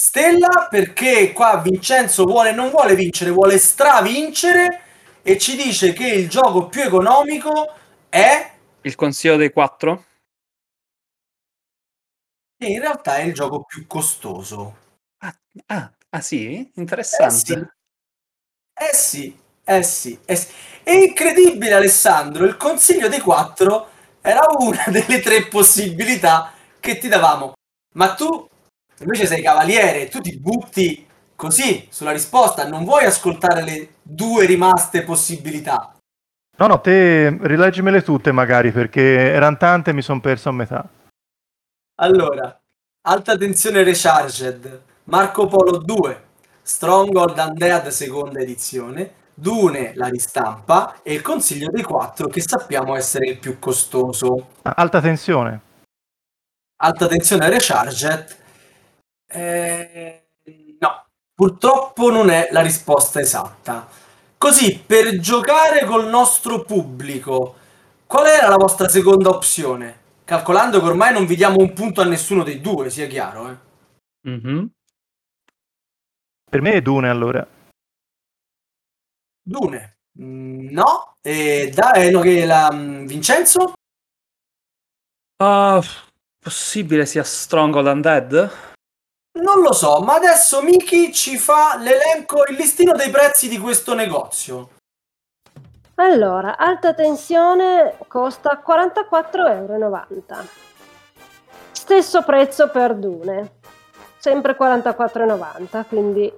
Stella 0.05 0.66
perché 0.68 1.32
qua 1.32 1.59
Vincenzo 1.59 2.24
vuole, 2.24 2.50
non 2.50 2.70
vuole 2.70 2.96
vincere, 2.96 3.30
vuole 3.30 3.57
stravincere 3.57 4.82
e 5.22 5.38
ci 5.38 5.55
dice 5.55 5.92
che 5.92 6.09
il 6.09 6.28
gioco 6.28 6.66
più 6.66 6.82
economico 6.82 7.72
è 8.09 8.50
il 8.80 8.94
consiglio 8.96 9.36
dei 9.36 9.53
quattro? 9.53 10.07
e 12.59 12.66
in 12.66 12.80
realtà 12.80 13.18
è 13.18 13.22
il 13.22 13.32
gioco 13.32 13.62
più 13.62 13.86
costoso. 13.86 14.76
Ah, 15.18 15.36
ah, 15.66 15.92
ah, 16.11 16.20
sì? 16.20 16.57
Eh 16.57 16.70
Interessante. 16.74 17.74
eh 18.74 18.92
sì, 18.92 19.38
Eh 19.62 19.84
sì, 19.84 20.18
eh 20.24 20.34
sì. 20.34 20.48
È 20.82 20.90
incredibile 20.90 21.74
Alessandro, 21.74 22.44
il 22.44 22.57
consiglio 22.57 23.07
dei 23.07 23.20
quattro 23.20 23.88
era 24.20 24.48
una 24.59 24.82
delle 24.90 25.20
tre 25.20 25.46
possibilità 25.46 26.53
che 26.80 26.98
ti 26.98 27.07
davamo. 27.07 27.53
Ma 27.94 28.14
tu 28.14 28.48
invece 29.03 29.26
sei 29.26 29.42
cavaliere, 29.42 30.09
tu 30.09 30.20
ti 30.20 30.38
butti 30.38 31.07
così 31.34 31.86
sulla 31.90 32.12
risposta, 32.12 32.66
non 32.66 32.84
vuoi 32.84 33.05
ascoltare 33.05 33.62
le 33.62 33.88
due 34.03 34.46
rimaste 34.46 35.03
possibilità. 35.03 35.96
No, 36.59 36.66
no, 36.66 36.80
te 36.80 37.36
rileggimele 37.40 38.03
tutte 38.03 38.30
magari 38.30 38.70
perché 38.70 39.32
erano 39.32 39.57
tante 39.57 39.90
e 39.90 39.94
mi 39.94 40.03
sono 40.03 40.20
perso 40.20 40.48
a 40.50 40.53
metà. 40.53 40.88
Allora, 41.96 42.57
Alta 43.05 43.36
tensione 43.36 43.82
Recharged, 43.82 44.82
Marco 45.05 45.46
Polo 45.46 45.78
2, 45.78 46.22
Stronghold 46.62 47.36
Undead 47.36 47.88
seconda 47.88 48.38
edizione, 48.38 49.14
Dune 49.34 49.92
la 49.96 50.07
ristampa 50.07 51.00
e 51.03 51.14
il 51.14 51.22
consiglio 51.22 51.68
dei 51.68 51.82
quattro 51.82 52.28
che 52.28 52.40
sappiamo 52.40 52.94
essere 52.94 53.28
il 53.28 53.38
più 53.38 53.59
costoso. 53.59 54.50
Alta 54.62 55.00
tensione. 55.00 55.61
Alta 56.76 57.09
tensione 57.09 57.48
Recharged. 57.48 58.36
Eh, 59.33 60.28
no, 60.78 61.07
purtroppo 61.35 62.11
non 62.11 62.30
è 62.30 62.49
la 62.51 62.61
risposta 62.61 63.20
esatta. 63.20 63.89
Così, 64.37 64.78
per 64.78 65.18
giocare 65.18 65.85
col 65.85 66.09
nostro 66.09 66.64
pubblico, 66.64 67.57
qual 68.07 68.26
era 68.26 68.49
la 68.49 68.57
vostra 68.57 68.89
seconda 68.89 69.30
opzione? 69.30 70.01
Calcolando 70.24 70.80
che 70.80 70.87
ormai 70.87 71.12
non 71.12 71.26
vi 71.26 71.37
diamo 71.37 71.59
un 71.61 71.72
punto 71.72 72.01
a 72.01 72.05
nessuno 72.05 72.43
dei 72.43 72.61
due, 72.61 72.91
sia 72.91 73.07
chiaro, 73.07 73.51
eh? 73.51 73.57
Mhm. 74.28 74.70
Per 76.51 76.61
me 76.61 76.72
è 76.72 76.83
Dune 76.83 77.09
allora. 77.09 77.47
Dune. 79.43 79.97
Mm, 80.20 80.68
no. 80.70 81.16
E 81.22 81.70
da, 81.74 81.93
eh, 81.93 82.11
no, 82.11 82.20
che 82.20 82.45
la, 82.45 82.70
mm, 82.72 83.07
Vincenzo? 83.07 83.72
Ah, 85.37 85.80
possibile 86.39 87.07
sia 87.07 87.24
Stronghold 87.24 87.87
Undead? 87.87 88.71
Non 89.35 89.62
lo 89.62 89.72
so, 89.72 90.01
ma 90.01 90.14
adesso 90.14 90.61
Miki 90.62 91.11
ci 91.11 91.39
fa 91.39 91.76
l'elenco, 91.78 92.45
il 92.49 92.55
listino 92.55 92.93
dei 92.93 93.09
prezzi 93.11 93.49
di 93.49 93.59
questo 93.59 93.95
negozio. 93.95 94.68
Allora, 95.95 96.59
alta 96.59 96.93
tensione 96.93 97.97
costa 98.09 98.62
44,90 98.64 99.49
euro. 99.57 100.07
Stesso 101.70 102.22
prezzo 102.22 102.68
per 102.68 102.95
Dune, 102.95 103.53
sempre 104.18 104.55
44,90, 104.59 105.85
quindi 105.89 106.33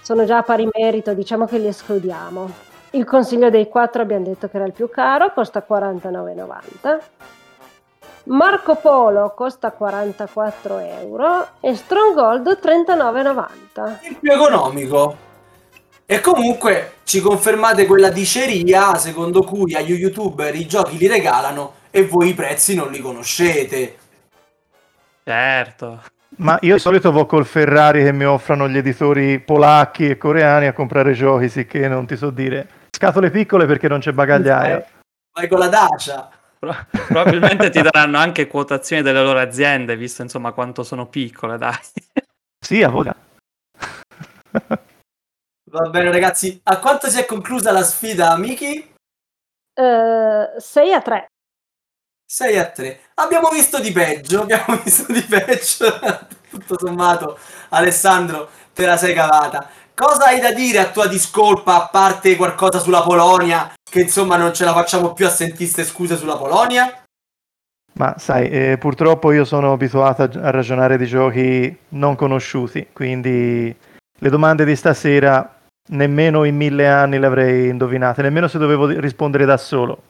sono 0.00 0.24
già 0.24 0.38
a 0.38 0.42
pari 0.42 0.68
merito, 0.72 1.14
diciamo 1.14 1.46
che 1.46 1.58
li 1.58 1.66
escludiamo. 1.66 2.50
Il 2.90 3.04
consiglio 3.04 3.50
dei 3.50 3.68
quattro 3.68 4.00
abbiamo 4.00 4.26
detto 4.26 4.48
che 4.48 4.56
era 4.56 4.66
il 4.66 4.72
più 4.72 4.88
caro, 4.88 5.32
costa 5.32 5.64
49,90. 5.68 7.00
Marco 8.24 8.76
Polo 8.76 9.32
costa 9.34 9.72
44 9.72 10.78
euro 10.78 11.48
e 11.60 11.74
Stronghold 11.74 12.58
39,90. 12.62 13.98
Il 14.08 14.16
più 14.20 14.30
economico. 14.30 15.16
E 16.06 16.20
comunque 16.20 16.92
ci 17.04 17.20
confermate 17.20 17.86
quella 17.86 18.10
diceria 18.10 18.96
secondo 18.96 19.42
cui 19.42 19.74
agli 19.74 19.92
youtuber 19.92 20.54
i 20.54 20.66
giochi 20.66 20.98
li 20.98 21.08
regalano 21.08 21.74
e 21.90 22.04
voi 22.06 22.28
i 22.28 22.34
prezzi 22.34 22.74
non 22.74 22.90
li 22.90 23.00
conoscete. 23.00 23.96
Certo. 25.24 26.02
Ma 26.36 26.58
io 26.62 26.74
di 26.74 26.80
solito 26.80 27.12
vo 27.12 27.26
col 27.26 27.44
Ferrari 27.44 28.02
che 28.02 28.12
mi 28.12 28.24
offrono 28.24 28.68
gli 28.68 28.76
editori 28.76 29.40
polacchi 29.40 30.08
e 30.08 30.16
coreani 30.16 30.66
a 30.66 30.72
comprare 30.72 31.12
giochi, 31.12 31.48
sicché 31.48 31.88
non 31.88 32.06
ti 32.06 32.16
so 32.16 32.30
dire. 32.30 32.68
Scatole 32.90 33.30
piccole 33.30 33.66
perché 33.66 33.88
non 33.88 34.00
c'è 34.00 34.12
bagagliaio. 34.12 34.84
Vai 35.32 35.48
con 35.48 35.58
la 35.58 35.68
Dacia. 35.68 36.30
Pro- 36.62 36.86
probabilmente 37.08 37.70
ti 37.70 37.82
daranno 37.82 38.18
anche 38.18 38.46
quotazioni 38.46 39.02
delle 39.02 39.20
loro 39.20 39.40
aziende, 39.40 39.96
visto 39.96 40.22
insomma 40.22 40.52
quanto 40.52 40.84
sono 40.84 41.08
piccole, 41.08 41.58
dai. 41.58 41.76
Sì, 42.64 42.84
a 42.84 42.88
voglia. 42.88 43.16
Va 45.72 45.88
bene 45.90 46.12
ragazzi, 46.12 46.60
a 46.62 46.78
quanto 46.78 47.10
si 47.10 47.18
è 47.18 47.26
conclusa 47.26 47.72
la 47.72 47.82
sfida, 47.82 48.36
Miki? 48.36 48.94
Eh, 49.74 50.54
6 50.56 50.92
a 50.92 51.02
3. 51.02 51.26
6 52.24 52.58
a 52.58 52.70
3. 52.70 53.00
Abbiamo 53.14 53.48
visto 53.48 53.80
di 53.80 53.90
peggio, 53.90 54.42
abbiamo 54.42 54.76
visto 54.84 55.12
di 55.12 55.22
peggio. 55.22 55.98
Tutto 56.48 56.78
sommato, 56.78 57.40
Alessandro, 57.70 58.48
te 58.72 58.86
la 58.86 58.96
sei 58.96 59.14
cavata. 59.14 59.68
Cosa 59.96 60.26
hai 60.26 60.38
da 60.38 60.52
dire 60.52 60.78
a 60.78 60.90
tua 60.92 61.08
discolpa, 61.08 61.74
a 61.74 61.88
parte 61.88 62.36
qualcosa 62.36 62.78
sulla 62.78 63.02
Polonia, 63.02 63.72
che 63.92 64.00
insomma 64.00 64.38
non 64.38 64.54
ce 64.54 64.64
la 64.64 64.72
facciamo 64.72 65.12
più 65.12 65.26
a 65.26 65.28
sentiste 65.28 65.84
scuse 65.84 66.16
sulla 66.16 66.38
Polonia? 66.38 67.04
Ma 67.94 68.14
sai, 68.16 68.48
eh, 68.48 68.78
purtroppo 68.78 69.32
io 69.32 69.44
sono 69.44 69.70
abituato 69.72 70.22
a, 70.22 70.50
ragionare 70.50 70.96
di 70.96 71.04
giochi 71.04 71.76
non 71.90 72.16
conosciuti, 72.16 72.88
quindi 72.90 73.76
le 74.18 74.30
domande 74.30 74.64
di 74.64 74.74
stasera 74.76 75.58
nemmeno 75.90 76.44
in 76.44 76.56
mille 76.56 76.88
anni 76.88 77.18
le 77.18 77.26
avrei 77.26 77.68
indovinate, 77.68 78.22
nemmeno 78.22 78.48
se 78.48 78.56
dovevo 78.56 78.86
rispondere 78.98 79.44
da 79.44 79.58
solo. 79.58 80.04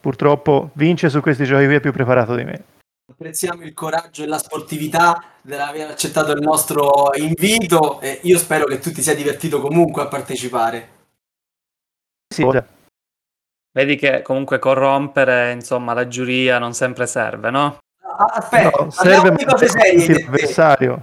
Purtroppo 0.00 0.70
vince 0.74 1.08
su 1.08 1.20
questi 1.20 1.44
giochi 1.44 1.64
qui 1.64 1.74
è 1.74 1.80
più 1.80 1.92
preparato 1.92 2.36
di 2.36 2.44
me. 2.44 2.64
Apprezziamo 3.10 3.62
il 3.62 3.74
coraggio 3.74 4.22
e 4.22 4.26
la 4.26 4.38
sportività 4.38 5.20
dell'aver 5.42 5.90
accettato 5.90 6.30
il 6.30 6.40
nostro 6.40 7.10
invito 7.16 8.00
e 8.00 8.20
io 8.22 8.38
spero 8.38 8.66
che 8.66 8.78
tu 8.78 8.92
ti 8.92 9.02
sia 9.02 9.16
divertito 9.16 9.60
comunque 9.60 10.02
a 10.02 10.06
partecipare. 10.06 10.91
Sì. 12.32 12.42
Vedi 13.74 13.96
che 13.96 14.20
comunque 14.22 14.58
corrompere, 14.58 15.52
insomma, 15.52 15.94
la 15.94 16.06
giuria 16.08 16.58
non 16.58 16.74
sempre 16.74 17.06
serve, 17.06 17.50
no? 17.50 17.78
Aspetta, 18.34 18.64
No, 18.82 18.88
parliamo 18.94 19.22
serve 19.24 19.36
di 19.36 19.44
cose 19.44 19.68
serie. 19.68 19.98
sì, 20.00 20.10
io 20.10 20.16
te. 20.16 20.22
l'avversario. 20.24 21.02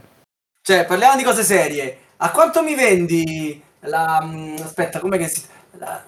Cioè, 0.62 0.86
parliamo 0.86 1.16
di 1.18 1.24
cose 1.24 1.44
serie. 1.44 1.98
A 2.18 2.30
quanto 2.32 2.62
mi 2.62 2.76
vendi 2.76 3.60
la... 3.82 4.22
mm, 4.24 4.58
Aspetta, 4.62 5.00
com'è 5.00 5.18
che 5.18 5.28
si... 5.28 5.42
la- 5.78 6.04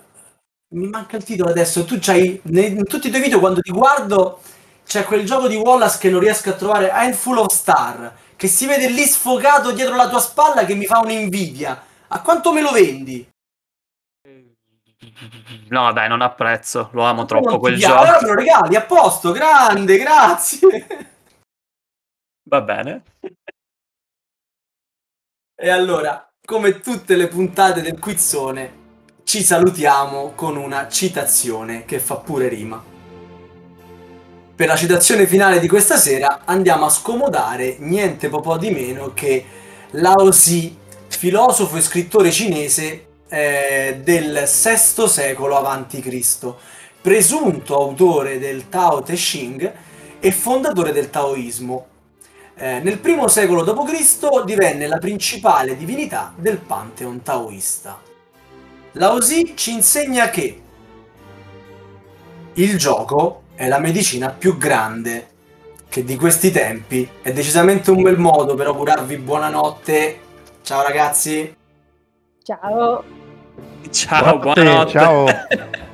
Mi 0.73 0.87
manca 0.87 1.17
il 1.17 1.23
titolo 1.23 1.49
adesso. 1.49 1.83
Tu 1.85 1.97
c'hai... 1.99 2.39
In 2.43 2.83
tutti 2.85 3.07
i 3.07 3.09
tuoi 3.09 3.21
video, 3.23 3.39
quando 3.39 3.61
ti 3.61 3.71
guardo, 3.71 4.39
c'è 4.85 5.03
quel 5.05 5.25
gioco 5.25 5.47
di 5.47 5.55
Wallace 5.55 5.97
che 5.97 6.09
non 6.11 6.19
riesco 6.19 6.49
a 6.51 6.53
trovare, 6.53 6.91
Handful 6.91 7.39
of 7.39 7.51
Star, 7.51 8.13
che 8.35 8.47
si 8.47 8.67
vede 8.67 8.87
lì 8.87 9.03
sfogato 9.05 9.71
dietro 9.71 9.95
la 9.95 10.07
tua 10.09 10.19
spalla 10.19 10.63
che 10.65 10.75
mi 10.75 10.85
fa 10.85 10.99
un'invidia. 10.99 11.81
A 12.09 12.21
quanto 12.21 12.53
me 12.53 12.61
lo 12.61 12.71
vendi? 12.71 13.27
No, 15.69 15.91
dai, 15.93 16.07
non 16.07 16.21
apprezzo, 16.21 16.89
lo 16.93 17.03
amo 17.03 17.25
troppo 17.25 17.59
quel 17.59 17.75
piace? 17.75 17.93
gioco. 17.93 18.03
Allora 18.03 18.19
me 18.21 18.27
lo 18.27 18.35
regali, 18.35 18.75
a 18.75 18.81
posto, 18.81 19.31
grande, 19.31 19.97
grazie. 19.97 20.87
Va 22.43 22.61
bene. 22.61 23.03
E 25.55 25.69
allora, 25.69 26.31
come 26.43 26.79
tutte 26.79 27.15
le 27.15 27.27
puntate 27.27 27.81
del 27.81 27.99
quizzone, 27.99 28.79
ci 29.23 29.43
salutiamo 29.43 30.33
con 30.33 30.57
una 30.57 30.87
citazione 30.89 31.85
che 31.85 31.99
fa 31.99 32.15
pure 32.15 32.47
rima. 32.47 32.83
Per 34.55 34.67
la 34.67 34.75
citazione 34.75 35.25
finale 35.27 35.59
di 35.59 35.67
questa 35.67 35.97
sera 35.97 36.41
andiamo 36.45 36.85
a 36.85 36.89
scomodare 36.89 37.77
niente 37.79 38.29
po' 38.29 38.57
di 38.57 38.69
meno 38.71 39.13
che 39.13 39.45
Lao 39.91 40.31
Zi, 40.31 40.77
filosofo 41.07 41.77
e 41.77 41.81
scrittore 41.81 42.31
cinese 42.31 43.10
eh, 43.33 44.01
del 44.03 44.43
VI 44.45 45.07
secolo 45.07 45.57
a.C., 45.57 46.53
presunto 47.01 47.75
autore 47.75 48.39
del 48.39 48.67
Tao 48.67 49.01
Te 49.01 49.13
Ching 49.15 49.73
e 50.19 50.31
fondatore 50.31 50.91
del 50.91 51.09
taoismo, 51.09 51.85
eh, 52.55 52.79
nel 52.79 52.99
primo 52.99 53.29
secolo 53.29 53.63
d.C. 53.63 54.43
divenne 54.43 54.85
la 54.85 54.97
principale 54.97 55.77
divinità 55.77 56.33
del 56.35 56.57
pantheon 56.57 57.21
taoista. 57.21 57.99
Lao 58.93 59.19
Tzu 59.19 59.53
ci 59.55 59.71
insegna 59.71 60.29
che 60.29 60.61
il 62.53 62.77
gioco 62.77 63.43
è 63.55 63.67
la 63.67 63.79
medicina 63.79 64.29
più 64.29 64.57
grande, 64.57 65.29
che 65.87 66.03
di 66.03 66.17
questi 66.17 66.51
tempi 66.51 67.09
è 67.21 67.31
decisamente 67.31 67.91
un 67.91 68.01
bel 68.01 68.19
modo 68.19 68.55
per 68.55 68.67
augurarvi 68.67 69.17
buonanotte. 69.17 70.19
Ciao 70.61 70.83
ragazzi! 70.83 71.55
Ciao. 72.43 73.20
Ciao, 73.91 74.39
Buonanotte, 74.39 74.63
buonanotte. 74.63 74.91
ciao. 74.91 75.25